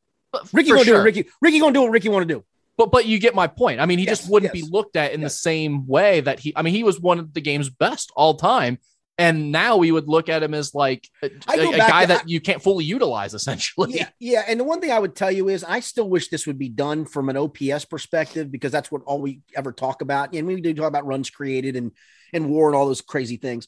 [0.54, 1.04] Ricky gonna do it.
[1.04, 1.30] Ricky.
[1.42, 2.44] Ricky gonna do what Ricky want to do.
[2.78, 3.80] But but you get my point.
[3.80, 6.40] I mean, he Yes, just wouldn't yes, be looked at in the same way that
[6.40, 6.54] he.
[6.56, 8.80] I mean, he was one of the game's best all time,
[9.18, 12.08] and now we would look at him as like a, I a- a guy to-
[12.08, 13.94] that you can't fully utilize, essentially.
[13.94, 14.44] Yeah, yeah.
[14.48, 16.70] And the one thing I would tell you is, I still wish this would be
[16.70, 20.34] done from an OPS perspective because that's what all we ever talk about.
[20.34, 21.92] And we do talk about runs created and
[22.34, 23.68] and war and all those crazy things.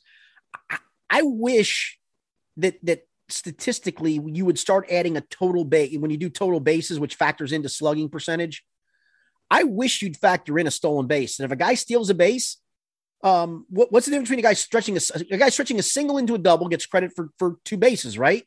[0.69, 0.77] I,
[1.09, 1.99] I wish
[2.57, 6.99] that that statistically you would start adding a total base when you do total bases,
[6.99, 8.63] which factors into slugging percentage.
[9.51, 11.37] I wish you'd factor in a stolen base.
[11.39, 12.57] And if a guy steals a base,
[13.23, 15.01] um, what, what's the difference between a guy stretching a,
[15.31, 18.43] a guy stretching a single into a double gets credit for for two bases, right?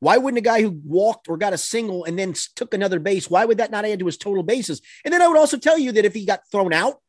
[0.00, 3.30] Why wouldn't a guy who walked or got a single and then took another base,
[3.30, 4.82] why would that not add to his total bases?
[5.04, 7.00] And then I would also tell you that if he got thrown out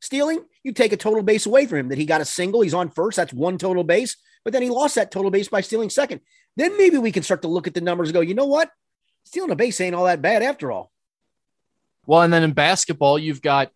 [0.00, 1.88] stealing, you take a total base away from him.
[1.90, 4.70] That he got a single, he's on first, that's one total base, but then he
[4.70, 6.22] lost that total base by stealing second.
[6.56, 8.70] Then maybe we can start to look at the numbers and go, you know what?
[9.24, 10.90] Stealing a base ain't all that bad after all.
[12.06, 13.70] Well, and then in basketball, you've got,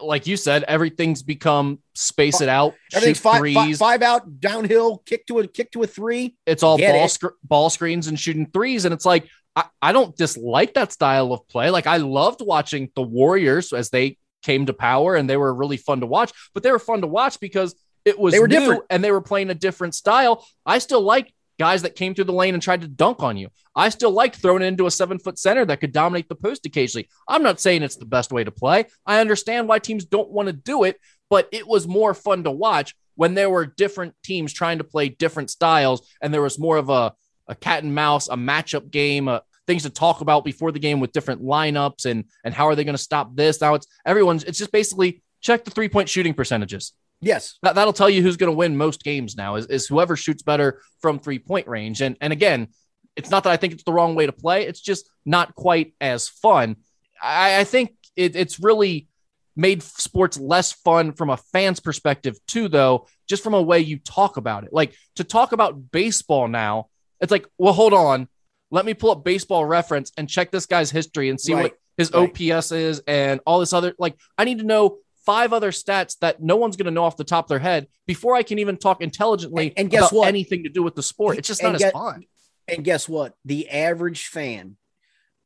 [0.00, 3.54] like you said, everything's become space it out, Everything's shoot five, threes.
[3.56, 6.36] five, five out, downhill, kick to a kick to a three.
[6.46, 7.08] It's all Get ball it.
[7.10, 11.32] sc- ball screens and shooting threes, and it's like I, I don't dislike that style
[11.32, 11.70] of play.
[11.70, 15.76] Like I loved watching the Warriors as they came to power, and they were really
[15.76, 16.32] fun to watch.
[16.52, 17.74] But they were fun to watch because
[18.04, 18.82] it was They were new different.
[18.90, 20.46] and they were playing a different style.
[20.66, 23.48] I still like guys that came through the lane and tried to dunk on you.
[23.74, 26.66] I still liked throwing it into a seven foot center that could dominate the post
[26.66, 27.08] occasionally.
[27.28, 28.86] I'm not saying it's the best way to play.
[29.06, 30.98] I understand why teams don't want to do it,
[31.30, 35.08] but it was more fun to watch when there were different teams trying to play
[35.08, 37.14] different styles and there was more of a,
[37.46, 41.00] a cat and mouse, a matchup game, uh, things to talk about before the game
[41.00, 43.60] with different lineups and and how are they going to stop this?
[43.60, 46.92] Now it's everyone's it's just basically check the three point shooting percentages.
[47.24, 47.58] Yes.
[47.62, 50.42] That, that'll tell you who's going to win most games now is, is whoever shoots
[50.42, 52.00] better from three point range.
[52.00, 52.68] And, and again,
[53.16, 54.66] it's not that I think it's the wrong way to play.
[54.66, 56.76] It's just not quite as fun.
[57.22, 59.08] I, I think it, it's really
[59.56, 63.98] made sports less fun from a fan's perspective too, though, just from a way you
[63.98, 64.72] talk about it.
[64.72, 66.88] Like to talk about baseball now,
[67.20, 68.28] it's like, well, hold on.
[68.70, 71.62] Let me pull up baseball reference and check this guy's history and see Right.
[71.64, 72.28] what his Right.
[72.52, 73.94] OPS is and all this other.
[73.98, 77.16] Like, I need to know five other stats that no one's going to know off
[77.16, 80.18] the top of their head before I can even talk intelligently And- and guess about
[80.18, 80.28] what?
[80.28, 81.38] anything to do with the sport.
[81.38, 82.24] It's just not get- as fun.
[82.68, 83.34] And guess what?
[83.44, 84.76] The average fan,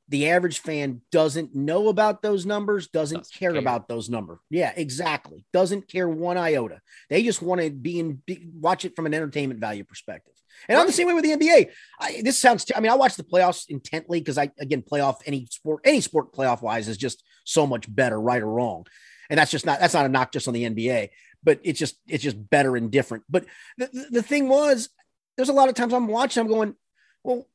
[0.09, 3.61] the average fan doesn't know about those numbers, doesn't, Doesn't care, care.
[3.61, 4.39] about those numbers.
[4.51, 5.45] Yeah, exactly.
[5.53, 6.81] Doesn't care one iota.
[7.11, 10.33] They just want to be in, be, watch it from an entertainment value perspective.
[10.69, 11.71] And I'm the same way with the NBA.
[12.01, 15.17] I, this sounds, t- I mean, I watch the playoffs intently because I, again, playoff,
[15.27, 18.87] any sport, any sport playoff wise is just so much better, right or wrong.
[19.31, 21.11] And that's just not, that's not a knock just on the NBA.
[21.43, 23.25] but it's just it's just better and different.
[23.29, 23.45] But
[23.77, 24.89] the, the, thing was,
[25.37, 26.75] there's a lot of times I'm watching, I'm going,
[27.23, 27.47] well,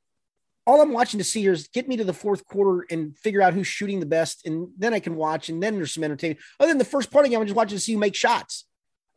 [0.66, 3.54] all I'm watching to see is get me to the fourth quarter and figure out
[3.54, 6.40] who's shooting the best, and then I can watch, and then there's some entertainment.
[6.60, 8.66] Other than the first part of game, I'm just watching to see you make shots.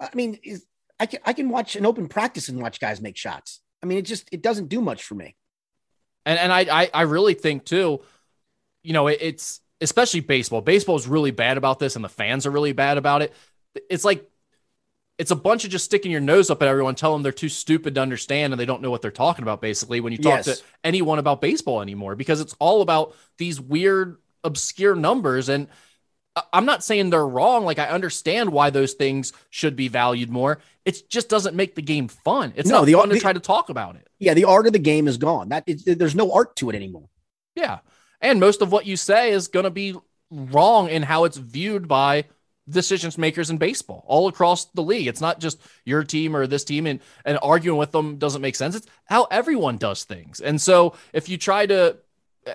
[0.01, 0.67] I mean, is,
[0.99, 3.61] I can I can watch an open practice and watch guys make shots.
[3.83, 5.37] I mean, it just it doesn't do much for me.
[6.25, 8.01] And and I I, I really think too,
[8.83, 10.61] you know, it, it's especially baseball.
[10.61, 13.33] Baseball is really bad about this, and the fans are really bad about it.
[13.91, 14.29] It's like
[15.19, 17.49] it's a bunch of just sticking your nose up at everyone, telling them they're too
[17.49, 19.61] stupid to understand and they don't know what they're talking about.
[19.61, 20.59] Basically, when you talk yes.
[20.59, 25.49] to anyone about baseball anymore, because it's all about these weird, obscure numbers.
[25.49, 25.69] And
[26.53, 27.65] I'm not saying they're wrong.
[27.65, 30.59] Like I understand why those things should be valued more.
[30.85, 32.53] It just doesn't make the game fun.
[32.57, 34.07] It's no, not the, fun to the, try to talk about it.
[34.19, 35.49] Yeah, the art of the game is gone.
[35.49, 37.09] That there's no art to it anymore.
[37.55, 37.79] Yeah,
[38.21, 39.95] and most of what you say is going to be
[40.31, 42.25] wrong in how it's viewed by
[42.69, 45.07] decisions makers in baseball all across the league.
[45.07, 48.57] It's not just your team or this team and and arguing with them doesn't make
[48.57, 48.75] sense.
[48.75, 50.41] It's how everyone does things.
[50.41, 51.99] And so if you try to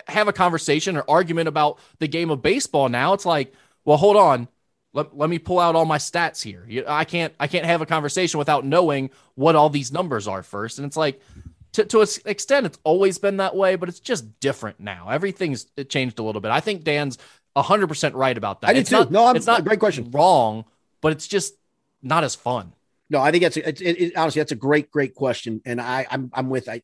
[0.07, 3.53] have a conversation or argument about the game of baseball now, it's like,
[3.85, 4.47] well, hold on.
[4.93, 6.83] Let, let me pull out all my stats here.
[6.85, 10.79] I can't I can't have a conversation without knowing what all these numbers are first.
[10.79, 11.21] And it's like
[11.73, 15.09] to, to an extent, it's always been that way, but it's just different now.
[15.09, 16.51] Everything's changed a little bit.
[16.51, 17.17] I think Dan's
[17.55, 18.69] 100% right about that.
[18.69, 18.95] I did too.
[18.95, 20.09] Not, no, I'm, it's not great question.
[20.11, 20.65] Wrong,
[21.01, 21.53] but it's just
[22.01, 22.73] not as fun.
[23.09, 26.07] No, I think that's a, it, it, honestly that's a great, great question, and I,
[26.09, 26.81] I'm I'm with I,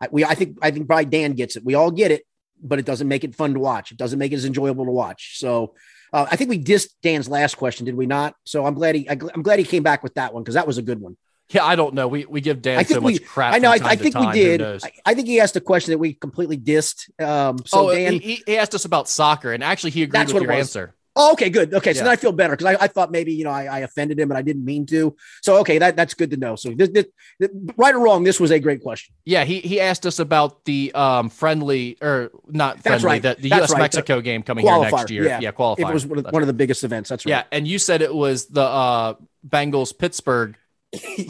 [0.00, 1.64] I we I think I think probably Dan gets it.
[1.64, 2.24] We all get it,
[2.60, 3.92] but it doesn't make it fun to watch.
[3.92, 5.38] It doesn't make it as enjoyable to watch.
[5.38, 5.74] So
[6.12, 8.34] uh, I think we dissed Dan's last question, did we not?
[8.42, 10.66] So I'm glad he I, am glad he came back with that one because that
[10.66, 11.16] was a good one.
[11.50, 12.08] Yeah, I don't know.
[12.08, 13.54] We we give Dan so we, much crap.
[13.54, 13.70] I know.
[13.70, 14.60] I, I, think we did.
[14.60, 17.08] I, I, think he asked a question that we completely dissed.
[17.22, 20.42] Um, so oh, Dan, he, he, asked us about soccer, and actually he agreed with
[20.42, 20.94] your answer.
[21.20, 21.74] Oh, okay, good.
[21.74, 22.04] Okay, so yeah.
[22.04, 24.30] then I feel better because I, I, thought maybe you know I, I, offended him,
[24.30, 25.16] and I didn't mean to.
[25.42, 26.54] So okay, that that's good to know.
[26.54, 27.06] So this, this,
[27.40, 29.14] this, right or wrong, this was a great question.
[29.24, 33.22] Yeah, he he asked us about the um friendly or not friendly, right.
[33.22, 33.72] the, the U.S.
[33.72, 33.80] Right.
[33.80, 34.82] Mexico game coming qualifier.
[34.82, 35.24] here next year.
[35.24, 35.90] Yeah, yeah qualifier.
[35.90, 37.08] It was one of, one of the biggest events.
[37.08, 37.30] That's right.
[37.30, 39.14] Yeah, and you said it was the uh
[39.48, 40.56] Bengals Pittsburgh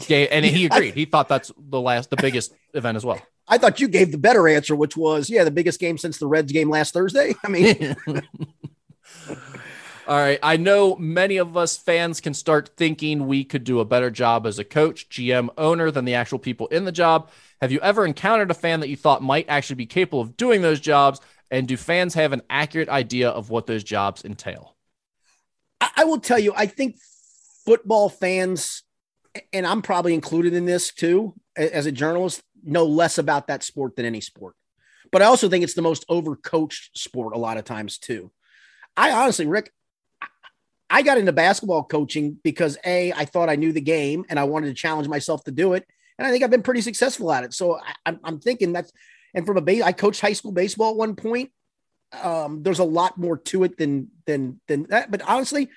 [0.07, 0.93] game, and he agreed.
[0.93, 3.21] he thought that's the last, the biggest event as well.
[3.47, 6.27] I thought you gave the better answer, which was yeah, the biggest game since the
[6.27, 7.33] Reds game last Thursday.
[7.43, 7.95] I mean.
[10.07, 10.39] All right.
[10.41, 14.47] I know many of us fans can start thinking we could do a better job
[14.47, 17.29] as a coach, GM, owner than the actual people in the job.
[17.61, 20.61] Have you ever encountered a fan that you thought might actually be capable of doing
[20.63, 21.19] those jobs?
[21.51, 24.75] And do fans have an accurate idea of what those jobs entail?
[25.81, 26.97] I will tell you, I think
[27.65, 28.83] football fans,
[29.53, 33.95] and I'm probably included in this too, as a journalist, know less about that sport
[33.95, 34.55] than any sport.
[35.11, 38.31] But I also think it's the most overcoached sport a lot of times too.
[38.95, 39.71] I honestly, Rick,
[40.89, 44.43] I got into basketball coaching because A, I thought I knew the game and I
[44.45, 45.85] wanted to challenge myself to do it.
[46.17, 47.53] And I think I've been pretty successful at it.
[47.53, 48.91] So I, am thinking that's,
[49.33, 51.51] and from a base, I coached high school baseball at one point.
[52.21, 55.11] Um, there's a lot more to it than, than, than that.
[55.11, 55.69] But honestly,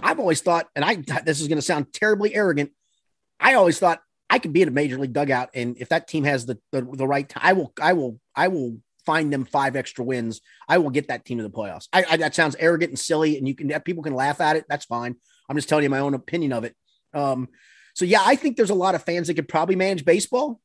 [0.00, 2.72] I've always thought, and I, this is going to sound terribly arrogant.
[3.40, 5.50] I always thought I could be in a major league dugout.
[5.54, 8.78] And if that team has the, the, the right, I will, I will, I will
[9.04, 11.88] find them five extra wins, I will get that team to the playoffs.
[11.92, 14.64] I, I, that sounds arrogant and silly, and you can people can laugh at it.
[14.68, 15.16] That's fine.
[15.48, 16.74] I'm just telling you my own opinion of it.
[17.12, 17.48] Um,
[17.94, 20.60] so yeah, I think there's a lot of fans that could probably manage baseball.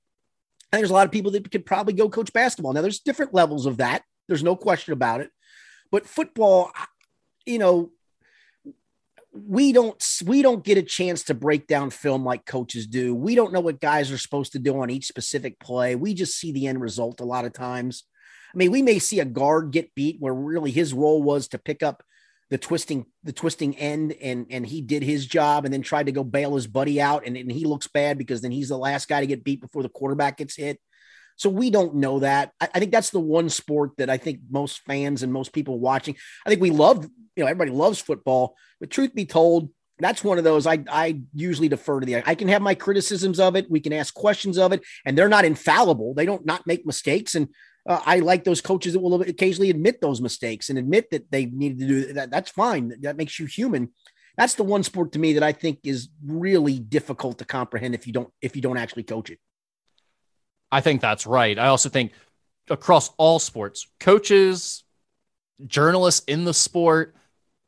[0.71, 2.73] And there's a lot of people that could probably go coach basketball.
[2.73, 4.03] Now there's different levels of that.
[4.27, 5.31] There's no question about it.
[5.91, 6.71] But football,
[7.45, 7.91] you know,
[9.47, 13.13] we don't we don't get a chance to break down film like coaches do.
[13.15, 15.95] We don't know what guys are supposed to do on each specific play.
[15.95, 18.03] We just see the end result a lot of times.
[18.53, 21.59] I mean, we may see a guard get beat where really his role was to
[21.59, 22.03] pick up
[22.49, 26.11] the twisting the twisting end and and he did his job and then tried to
[26.11, 29.07] go bail his buddy out and, and he looks bad because then he's the last
[29.07, 30.79] guy to get beat before the quarterback gets hit.
[31.39, 32.51] So we don't know that.
[32.59, 35.79] I, I think that's the one sport that I think most fans and most people
[35.79, 37.05] watching, I think we love,
[37.35, 41.21] you know, everybody loves football, but truth be told, that's one of those I, I
[41.33, 43.69] usually defer to the I can have my criticisms of it.
[43.69, 46.13] We can ask questions of it, and they're not infallible.
[46.13, 47.35] They don't not make mistakes.
[47.35, 47.49] And
[47.87, 51.47] uh, I like those coaches that will occasionally admit those mistakes and admit that they
[51.47, 52.31] needed to do that.
[52.31, 52.93] That's fine.
[53.01, 53.89] That makes you human.
[54.37, 58.07] That's the one sport to me that I think is really difficult to comprehend if
[58.07, 59.39] you don't if you don't actually coach it.
[60.71, 61.57] I think that's right.
[61.57, 62.13] I also think
[62.69, 64.83] across all sports, coaches,
[65.65, 67.15] journalists in the sport,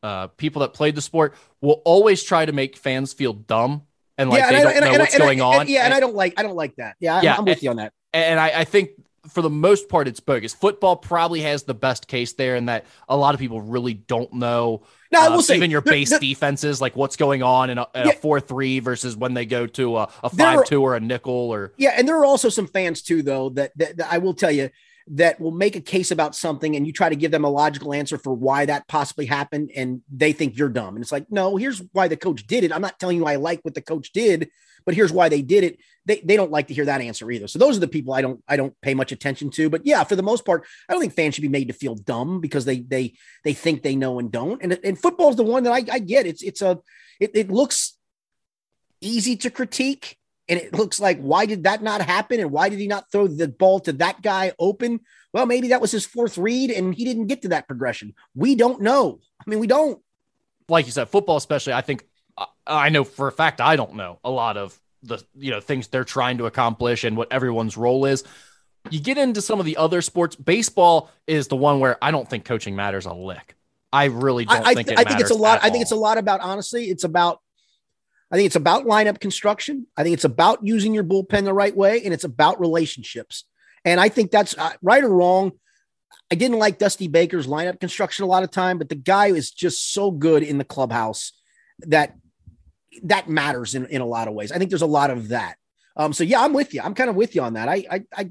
[0.03, 3.83] uh, people that played the sport will always try to make fans feel dumb
[4.17, 5.67] and like yeah, they don't know what's going on.
[5.67, 6.95] yeah, and, and, I don't like I don't like that.
[6.99, 7.93] Yeah, yeah I'm with and, you on that.
[8.13, 8.91] And I, I think
[9.27, 10.53] for the most part, it's bogus.
[10.53, 14.33] Football probably has the best case there, in that a lot of people really don't
[14.33, 17.69] know Now, I uh, will say even your base there- defenses, like what's going on
[17.69, 18.09] in a, in Yeah.
[18.09, 20.95] a four three versus when they go to a, a There are- five two or
[20.95, 24.07] a nickel or Yeah, and there are also some fans too, though, that, that, that
[24.11, 24.69] I will tell you
[25.07, 27.93] that will make a case about something, and you try to give them a logical
[27.93, 30.95] answer for why that possibly happened, and they think you're dumb.
[30.95, 32.71] And it's like, no, here's why the coach did it.
[32.71, 34.49] I'm not telling you I like what the coach did,
[34.85, 35.79] but here's why they did it.
[36.05, 37.47] They, they don't like to hear that answer either.
[37.47, 39.69] So those are the people I don't I don't pay much attention to.
[39.69, 41.95] But yeah, for the most part, I don't think fans should be made to feel
[41.95, 43.13] dumb because they they
[43.43, 44.61] they think they know and don't.
[44.63, 46.25] And and football is the one that I, I get.
[46.25, 46.79] It's it's a
[47.19, 47.97] it, it looks
[48.99, 50.17] easy to critique
[50.51, 53.25] and it looks like why did that not happen and why did he not throw
[53.25, 54.99] the ball to that guy open
[55.33, 58.53] well maybe that was his fourth read and he didn't get to that progression we
[58.53, 59.99] don't know i mean we don't
[60.71, 61.73] like you said, football especially.
[61.73, 62.05] I think
[62.37, 65.59] I- I know for a fact I don't know a lot of the you know
[65.59, 68.23] things they're trying to accomplish and what everyone's role is.
[68.89, 70.35] You get into some of the other sports.
[70.35, 73.55] Baseball is the one where I don't think coaching matters a lick.
[73.93, 75.81] I really don't I, I, think th- it I think it's a lot i think
[75.81, 77.41] it's a lot about honestly it's about
[78.31, 79.87] i think it's about lineup construction.
[79.97, 83.45] I think it's about using your bullpen the right way and it's about relationships.
[83.85, 85.53] And i think that's uh, right or wrong
[86.31, 89.51] i didn't like dusty baker's lineup construction a lot of time but the guy is
[89.51, 91.33] just so good in the clubhouse
[91.79, 92.15] that
[93.03, 94.51] that matters in, in a lot of ways.
[94.51, 95.55] I think there's a lot of that.
[95.95, 96.81] Um so yeah i'm with you.
[96.81, 97.67] I'm kind of with you on that.
[97.67, 98.29] I i, I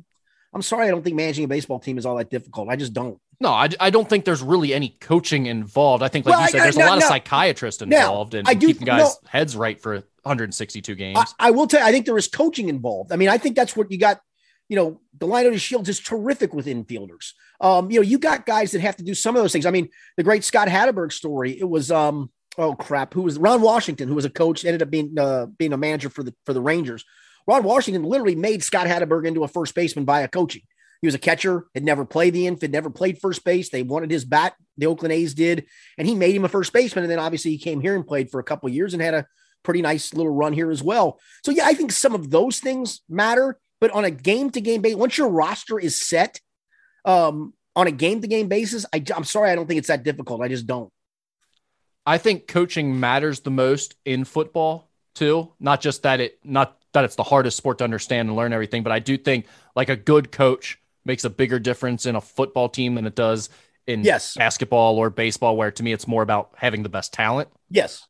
[0.52, 2.68] i'm sorry i don't think managing a baseball team is all that difficult.
[2.68, 6.02] I just don't No, I, I don't think there's really any coaching involved.
[6.02, 7.08] I think, like Well, you said, I- there's no, a lot of no.
[7.08, 9.28] psychiatrists Now, involved and I do- keeping guys' no.
[9.30, 9.94] heads right for
[10.24, 11.18] 162 games.
[11.18, 13.12] I, I will tell you, I think there is coaching involved.
[13.12, 14.20] I mean, I think that's what you got.
[14.68, 17.32] You know, Delino Shields is terrific with infielders.
[17.60, 19.66] Um, you know, you got guys that have to do some of those things.
[19.66, 21.58] I mean, the great Scott Hatteberg story.
[21.58, 24.90] It was um, oh crap, who was Ron Washington, who was a coach, ended up
[24.90, 27.04] being uh, being a manager for the for the Rangers.
[27.48, 30.62] Ron Washington literally made Scott Hatteberg into a first baseman via coaching.
[31.00, 33.70] He was a catcher, had never played the infield, never played first base.
[33.70, 35.66] They wanted his bat, the Oakland A's did,
[35.96, 37.04] and he made him a first baseman.
[37.04, 39.26] And then obviously he came here and played for a couple years and had a
[39.62, 41.18] pretty nice little run here as well.
[41.44, 44.82] So yeah, I think some of those things matter, but on a game to game
[44.82, 46.38] basis, once your roster is set,
[47.04, 50.02] um, on a game to game basis, I, I'm sorry, I don't think it's that
[50.02, 50.42] difficult.
[50.42, 50.92] I just don't.
[52.04, 55.52] I think coaching matters the most in football too.
[55.60, 58.82] Not just that it not that it's the hardest sport to understand and learn everything,
[58.82, 59.46] but I do think
[59.76, 60.78] like a good coach
[61.10, 63.50] makes a bigger difference in a football team than it does
[63.86, 64.34] in Yes.
[64.34, 67.48] basketball or baseball, where to me it's more about having the best talent.
[67.68, 68.06] Yes.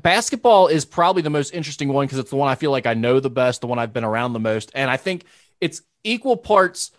[0.00, 2.94] Basketball is probably the most interesting one because it's the one I feel like I
[2.94, 5.24] know the best, the one I've been around the most, and I think
[5.60, 6.92] it's equal parts.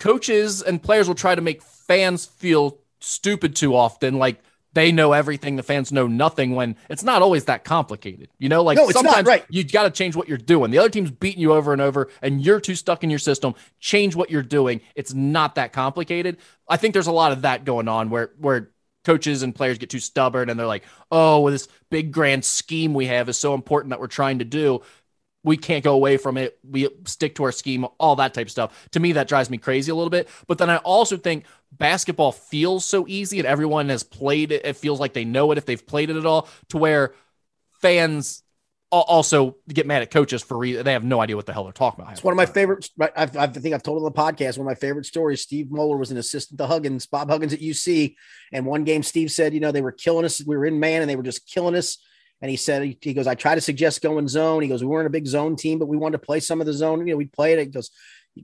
[0.00, 4.42] Coaches and players will try to make fans feel stupid too often, like
[4.72, 6.54] they know everything, the fans know nothing.
[6.54, 8.62] When it's not always that complicated, you know.
[8.62, 9.44] Like No, sometimes right.
[9.48, 10.70] you got to change what you're doing.
[10.70, 13.54] The other team's beating you over and over, and you're too stuck in your system.
[13.80, 14.80] Change what you're doing.
[14.94, 16.38] It's not that complicated.
[16.68, 18.70] I think there's a lot of that going on where where
[19.04, 22.94] coaches and players get too stubborn and they're like, oh, well, this big grand scheme
[22.94, 24.82] we have is so important that we're trying to do.
[25.42, 26.58] We can't go away from it.
[26.62, 28.88] We stick to our scheme, all that type of stuff.
[28.92, 30.28] To me, that drives me crazy a little bit.
[30.46, 34.64] But then I also think basketball feels so easy and everyone has played it.
[34.64, 37.14] It feels like they know it if they've played it at all, to where
[37.80, 38.42] fans
[38.90, 41.72] also get mad at coaches for re- they have no idea what the hell they're
[41.72, 42.12] talking about.
[42.12, 42.90] It's one of my favorites.
[42.96, 44.58] right, I've, I think I've told on the podcast.
[44.58, 45.42] One of my favorite stories.
[45.42, 48.16] Steve Moeller was an assistant to Huggins, Bob Huggins at UC.
[48.52, 50.44] And one game, Steve said, you know, they were killing us.
[50.44, 51.98] We were in man and they were just killing us.
[52.42, 54.62] And he said, he, goes, I try to suggest going zone.
[54.62, 56.66] He goes, we weren't a big zone team, but we wanted to play some of
[56.66, 57.06] the zone.
[57.06, 57.66] You know, we played it.
[57.66, 57.90] He goes,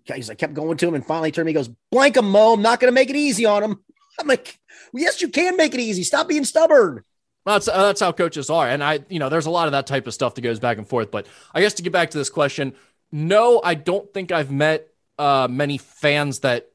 [0.04, 0.94] he's, I kept going to him.
[0.94, 2.54] And finally turned me, he goes, blank him, Mo.
[2.54, 3.80] I'm not going to make it easy on him.
[4.20, 4.58] I'm like,
[4.92, 6.02] well, yes, you can make it easy.
[6.02, 7.02] Stop being stubborn.
[7.44, 9.72] Well, that's uh, that's how coaches are, and I, you know, there's a lot of
[9.72, 11.12] that type of stuff that goes back and forth.
[11.12, 12.74] But I guess to get back to this question,
[13.12, 16.70] no, I don't think I've met uh, many fans that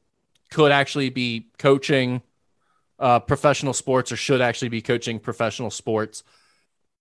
[0.50, 2.22] could actually be coaching
[2.98, 6.22] uh, professional sports or should actually be coaching professional sports.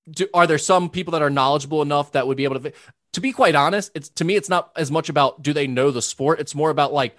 [0.09, 2.73] Do, are there some people that are knowledgeable enough that would be able to?
[3.13, 5.91] To be quite honest, it's to me, it's not as much about do they know
[5.91, 6.39] the sport.
[6.39, 7.17] It's more about like,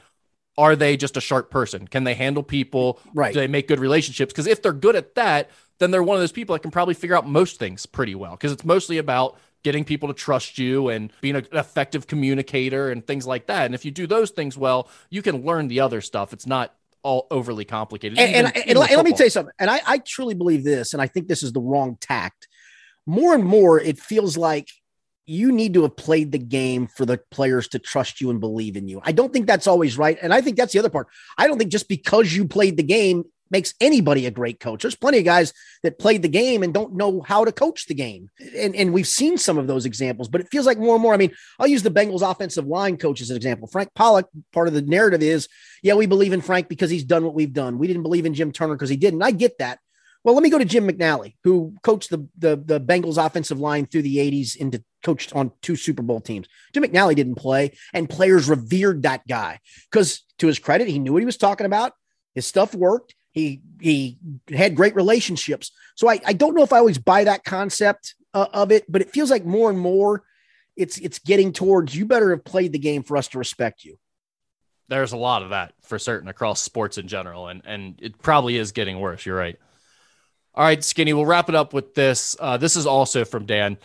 [0.59, 1.87] are they just a sharp person?
[1.87, 2.99] Can they handle people?
[3.15, 3.33] Right.
[3.33, 4.33] Do they make good relationships?
[4.33, 6.95] Because if they're good at that, then they're one of those people that can probably
[6.95, 8.33] figure out most things pretty well.
[8.33, 13.07] Because it's mostly about getting people to trust you and being an effective communicator and
[13.07, 13.67] things like that.
[13.67, 16.33] And if you do those things well, you can learn the other stuff.
[16.33, 18.19] It's not all overly complicated.
[18.19, 19.53] and, even- and, and, even and let me tell you something.
[19.59, 22.49] And I, I truly believe this, and I think this is the wrong tact.
[23.07, 24.69] More and more, it feels like
[25.27, 28.77] you need to have played the game for the players to trust you and believe
[28.77, 29.01] in you.
[29.05, 30.19] I don't think that's always right.
[30.21, 31.09] And I think that's the other part.
[31.39, 34.83] I don't think just because you played the game makes anybody a great coach.
[34.83, 35.53] There's plenty of guys
[35.83, 38.31] that played the game and don't know how to coach the game.
[38.57, 41.13] And, and we've seen some of those examples, but it feels like more and more.
[41.13, 43.69] I mean, I'll use the Bengals offensive line coach as an example.
[43.69, 45.49] Frank Pollack, part of the narrative is,
[45.83, 47.79] yeah, we believe in Frank because he's done what we've done.
[47.79, 49.23] We didn't believe in Jim Turner because he didn't.
[49.23, 49.79] I get that.
[50.25, 53.87] Well, let me go to Jim McNally, who coached the, the, the Bengals offensive line
[53.87, 56.47] through the 80s into coached on two Super Bowl teams.
[56.73, 59.59] Jim McNally didn't play, and players revered that guy
[59.91, 61.93] because, to his credit, he knew what he was talking about.
[62.35, 63.15] His stuff worked.
[63.33, 64.19] He he
[64.49, 65.73] had great relationships.
[65.97, 69.01] So I, I don't know if I always buy that concept uh, of it, but
[69.01, 70.23] it feels like more and more
[70.77, 73.99] it's it's getting towards you better have played the game for us to respect you.
[74.89, 78.57] There's a lot of that for certain across sports in general, and and it probably
[78.57, 79.27] is getting worse.
[79.27, 79.59] You're right.
[80.55, 82.37] All right, Skinny, we'll wrap it up with this.
[82.39, 83.79] Uh, this is also from Dan.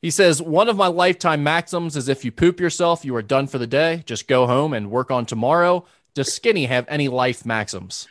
[0.00, 3.46] He says, One of my lifetime maxims is if you poop yourself, you are done
[3.46, 4.02] for the day.
[4.06, 5.84] Just go home and work on tomorrow.
[6.14, 8.08] Does Skinny have any life maxims?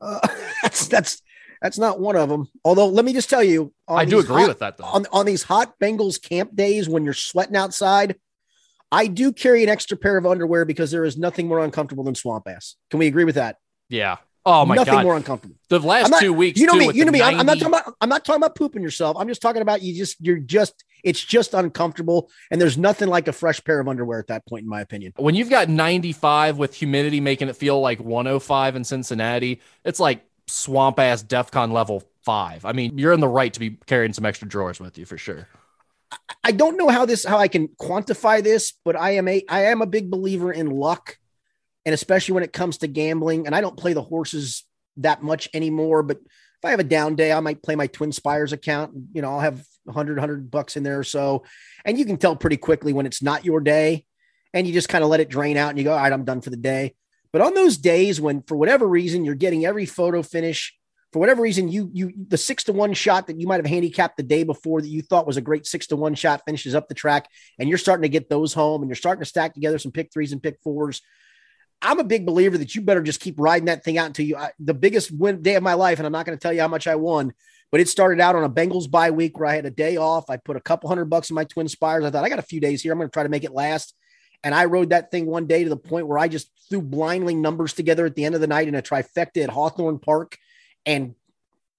[0.00, 0.20] Uh,
[0.62, 1.22] that's that's
[1.60, 2.48] that's not one of them.
[2.64, 4.76] Although, let me just tell you, I do agree hot, with that.
[4.76, 4.84] Though.
[4.84, 8.16] On on these hot Bengals camp days when you're sweating outside,
[8.92, 12.14] I do carry an extra pair of underwear because there is nothing more uncomfortable than
[12.14, 12.76] swamp ass.
[12.90, 13.56] Can we agree with that?
[13.88, 14.18] Yeah.
[14.46, 15.56] Oh my nothing god, Nothing more uncomfortable.
[15.68, 16.92] The last not, two weeks, you know me.
[16.92, 17.18] You know me.
[17.18, 17.36] 90...
[17.36, 17.94] I'm not talking about.
[18.00, 19.16] I'm not talking about pooping yourself.
[19.18, 19.92] I'm just talking about you.
[19.92, 20.84] Just you're just.
[21.02, 24.62] It's just uncomfortable, and there's nothing like a fresh pair of underwear at that point,
[24.62, 25.12] in my opinion.
[25.16, 30.24] When you've got 95 with humidity making it feel like 105 in Cincinnati, it's like
[30.46, 32.64] swamp ass DefCon level five.
[32.64, 35.18] I mean, you're in the right to be carrying some extra drawers with you for
[35.18, 35.48] sure.
[36.44, 39.66] I don't know how this how I can quantify this, but I am a I
[39.66, 41.18] am a big believer in luck,
[41.86, 43.46] and especially when it comes to gambling.
[43.46, 44.64] And I don't play the horses
[44.98, 48.12] that much anymore, but if I have a down day, I might play my Twin
[48.12, 48.92] Spires account.
[49.12, 51.44] You know, I'll have 100 100 bucks in there or so,
[51.84, 54.04] and you can tell pretty quickly when it's not your day,
[54.52, 56.24] and you just kind of let it drain out, and you go, all right, I'm
[56.24, 56.94] done for the day.
[57.32, 60.74] But on those days when, for whatever reason, you're getting every photo finish,
[61.12, 64.16] for whatever reason, you you the six to one shot that you might have handicapped
[64.16, 66.88] the day before that you thought was a great six to one shot finishes up
[66.88, 69.78] the track, and you're starting to get those home, and you're starting to stack together
[69.78, 71.02] some pick threes and pick fours.
[71.82, 74.36] I'm a big believer that you better just keep riding that thing out until you
[74.36, 76.60] I, the biggest win day of my life, and I'm not going to tell you
[76.60, 77.32] how much I won,
[77.70, 80.30] but it started out on a Bengals bye week where I had a day off.
[80.30, 82.04] I put a couple hundred bucks in my twin spires.
[82.04, 82.92] I thought I got a few days here.
[82.92, 83.94] I'm going to try to make it last.
[84.42, 87.34] And I rode that thing one day to the point where I just threw blindly
[87.34, 90.36] numbers together at the end of the night in a trifecta at Hawthorne Park
[90.84, 91.14] and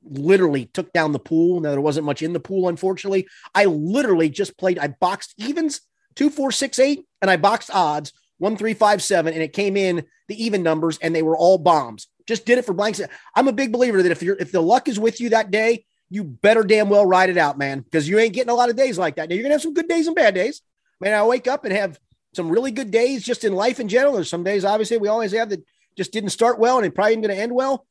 [0.03, 1.60] literally took down the pool.
[1.60, 3.28] Now there wasn't much in the pool, unfortunately.
[3.53, 5.82] I literally just played, I boxed evens
[6.15, 9.77] two, four, six, eight, and I boxed odds one, three, five, seven, and it came
[9.77, 12.07] in the even numbers and they were all bombs.
[12.27, 13.01] Just did it for blanks.
[13.35, 15.85] I'm a big believer that if you're if the luck is with you that day,
[16.09, 18.76] you better damn well ride it out, man, because you ain't getting a lot of
[18.76, 19.30] days like that.
[19.30, 20.61] Now you're gonna have some good days and bad days.
[20.99, 21.99] Man, I wake up and have
[22.34, 24.14] some really good days just in life in general.
[24.14, 25.64] There's some days, obviously, we always have that
[25.97, 27.85] just didn't start well and it probably ain't going to end well.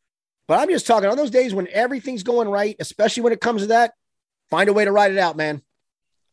[0.47, 3.63] But I'm just talking on those days when everything's going right, especially when it comes
[3.63, 3.95] to that,
[4.49, 5.61] find a way to ride it out, man.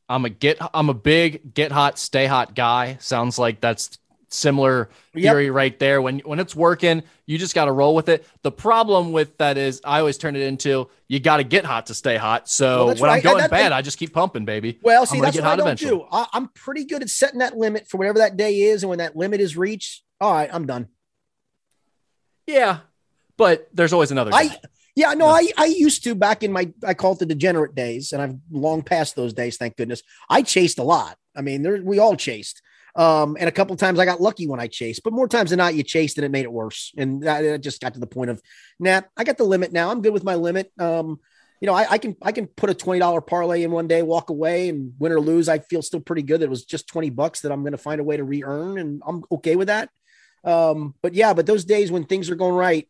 [0.07, 2.97] I'm a get I'm a big get hot, stay hot guy.
[2.99, 3.97] Sounds like that's
[4.33, 5.53] similar theory yep.
[5.53, 6.01] right there.
[6.01, 8.27] When when it's working, you just got to roll with it.
[8.41, 11.87] The problem with that is I always turn it into you got to get hot
[11.87, 12.49] to stay hot.
[12.49, 13.25] So well, when right.
[13.25, 14.79] I'm going bad, I just keep pumping, baby.
[14.81, 15.91] Well, see, that's what I don't eventually.
[15.91, 16.07] do.
[16.11, 18.99] I, I'm pretty good at setting that limit for whatever that day is, and when
[18.99, 20.87] that limit is reached, all right, I'm done.
[22.47, 22.79] Yeah,
[23.37, 24.31] but there's always another.
[24.33, 24.57] I
[24.95, 28.11] yeah, no, I I used to back in my I call it the degenerate days,
[28.11, 30.03] and I've long past those days, thank goodness.
[30.29, 31.17] I chased a lot.
[31.35, 32.61] I mean, there we all chased.
[32.95, 35.57] Um, and a couple times I got lucky when I chased, but more times than
[35.57, 36.93] not, you chased and it made it worse.
[36.95, 38.41] And that, it just got to the point of,
[38.79, 39.89] nah, I got the limit now.
[39.89, 40.71] I'm good with my limit.
[40.79, 41.19] Um,
[41.59, 44.01] you know, I, I, can I can put a twenty dollar parlay in one day,
[44.01, 45.47] walk away, and win or lose.
[45.47, 46.41] I feel still pretty good.
[46.41, 48.77] That it was just twenty bucks that I'm going to find a way to re-earn,
[48.77, 49.89] and I'm okay with that.
[50.43, 52.89] Um, but yeah, but those days when things are going right,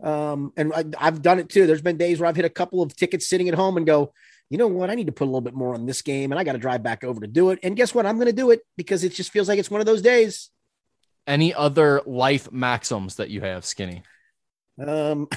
[0.00, 1.66] um, and I, I've done it too.
[1.66, 4.12] There's been days where I've hit a couple of tickets sitting at home and go,
[4.50, 4.90] you know what?
[4.90, 6.58] I need to put a little bit more on this game and I got to
[6.58, 7.58] drive back over to do it.
[7.62, 8.06] And guess what?
[8.06, 10.50] I'm going to do it because it just feels like it's one of those days.
[11.26, 14.02] Any other life maxims that you have, Skinny?
[14.78, 15.28] Um,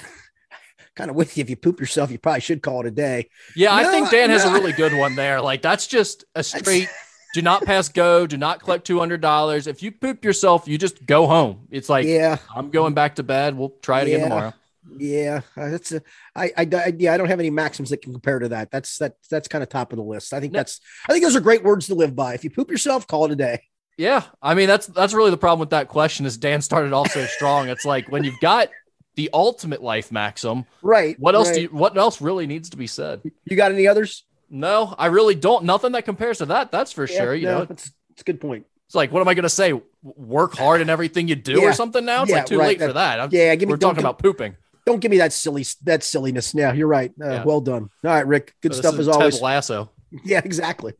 [0.95, 1.41] kind of with you.
[1.41, 3.29] If you poop yourself, you probably should call it a day.
[3.55, 4.37] Yeah, no, I think Dan no.
[4.37, 5.41] has a really good one there.
[5.41, 6.89] Like that's just a straight
[7.33, 9.67] do not pass go, do not collect $200.
[9.67, 11.67] If you poop yourself, you just go home.
[11.69, 13.55] It's like, yeah, I'm going back to bed.
[13.55, 14.15] We'll try it yeah.
[14.15, 14.53] again tomorrow.
[14.97, 16.01] Yeah, uh, that's a,
[16.35, 18.71] I, I, I, yeah, I don't have any maxims that can compare to that.
[18.71, 20.33] That's that that's kind of top of the list.
[20.33, 20.59] I think no.
[20.59, 22.33] that's I think those are great words to live by.
[22.33, 23.63] If you poop yourself, call it a day.
[23.97, 26.25] Yeah, I mean that's that's really the problem with that question.
[26.25, 27.69] Is Dan started off so strong?
[27.69, 28.69] It's like when you've got
[29.15, 31.19] the ultimate life maxim, right?
[31.19, 31.55] What else right.
[31.55, 33.21] do you, what else really needs to be said?
[33.45, 34.23] You got any others?
[34.49, 35.65] No, I really don't.
[35.65, 36.71] Nothing that compares to that.
[36.71, 37.35] That's for yeah, sure.
[37.35, 38.65] You no, know, it's, it's a good point.
[38.87, 39.79] It's like, what am I going to say?
[40.01, 41.67] Work hard in everything you do, yeah.
[41.67, 42.03] or something?
[42.03, 42.67] Now it's yeah, like too right.
[42.69, 43.19] late that, for that.
[43.19, 44.55] I'm, yeah, give me, we're talking about pooping
[44.89, 46.53] don't give me that silly that silliness.
[46.55, 47.11] Yeah, you're right.
[47.21, 47.43] Uh, yeah.
[47.43, 47.89] Well done.
[48.03, 48.55] All right, Rick.
[48.61, 49.35] Good so stuff as always.
[49.35, 49.89] Ted Lasso.
[50.25, 50.95] Yeah, exactly.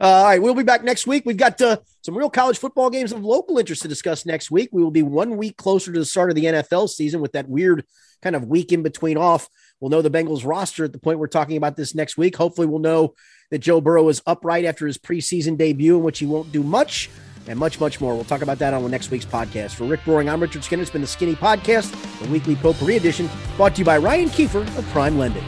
[0.00, 1.24] Uh, all right, we'll be back next week.
[1.26, 4.70] We've got uh, some real college football games of local interest to discuss next week.
[4.72, 7.46] We will be one week closer to the start of the NFL season with that
[7.46, 7.84] weird
[8.22, 9.50] kind of week in between off.
[9.80, 12.36] We'll know the Bengals roster at the point we're talking about this next week.
[12.36, 13.12] Hopefully, we'll know
[13.50, 17.10] that Joe Burrow is upright after his preseason debut, in which he won't do much,
[17.46, 18.14] and much, much more.
[18.14, 19.74] We'll talk about that on next week's podcast.
[19.74, 20.82] For Rick Broering, I'm Richard Skinner.
[20.82, 21.90] It's been the Skinny Podcast,
[22.20, 25.44] the weekly potpourri edition, brought to you by Ryan Kiefer of Prime Lending.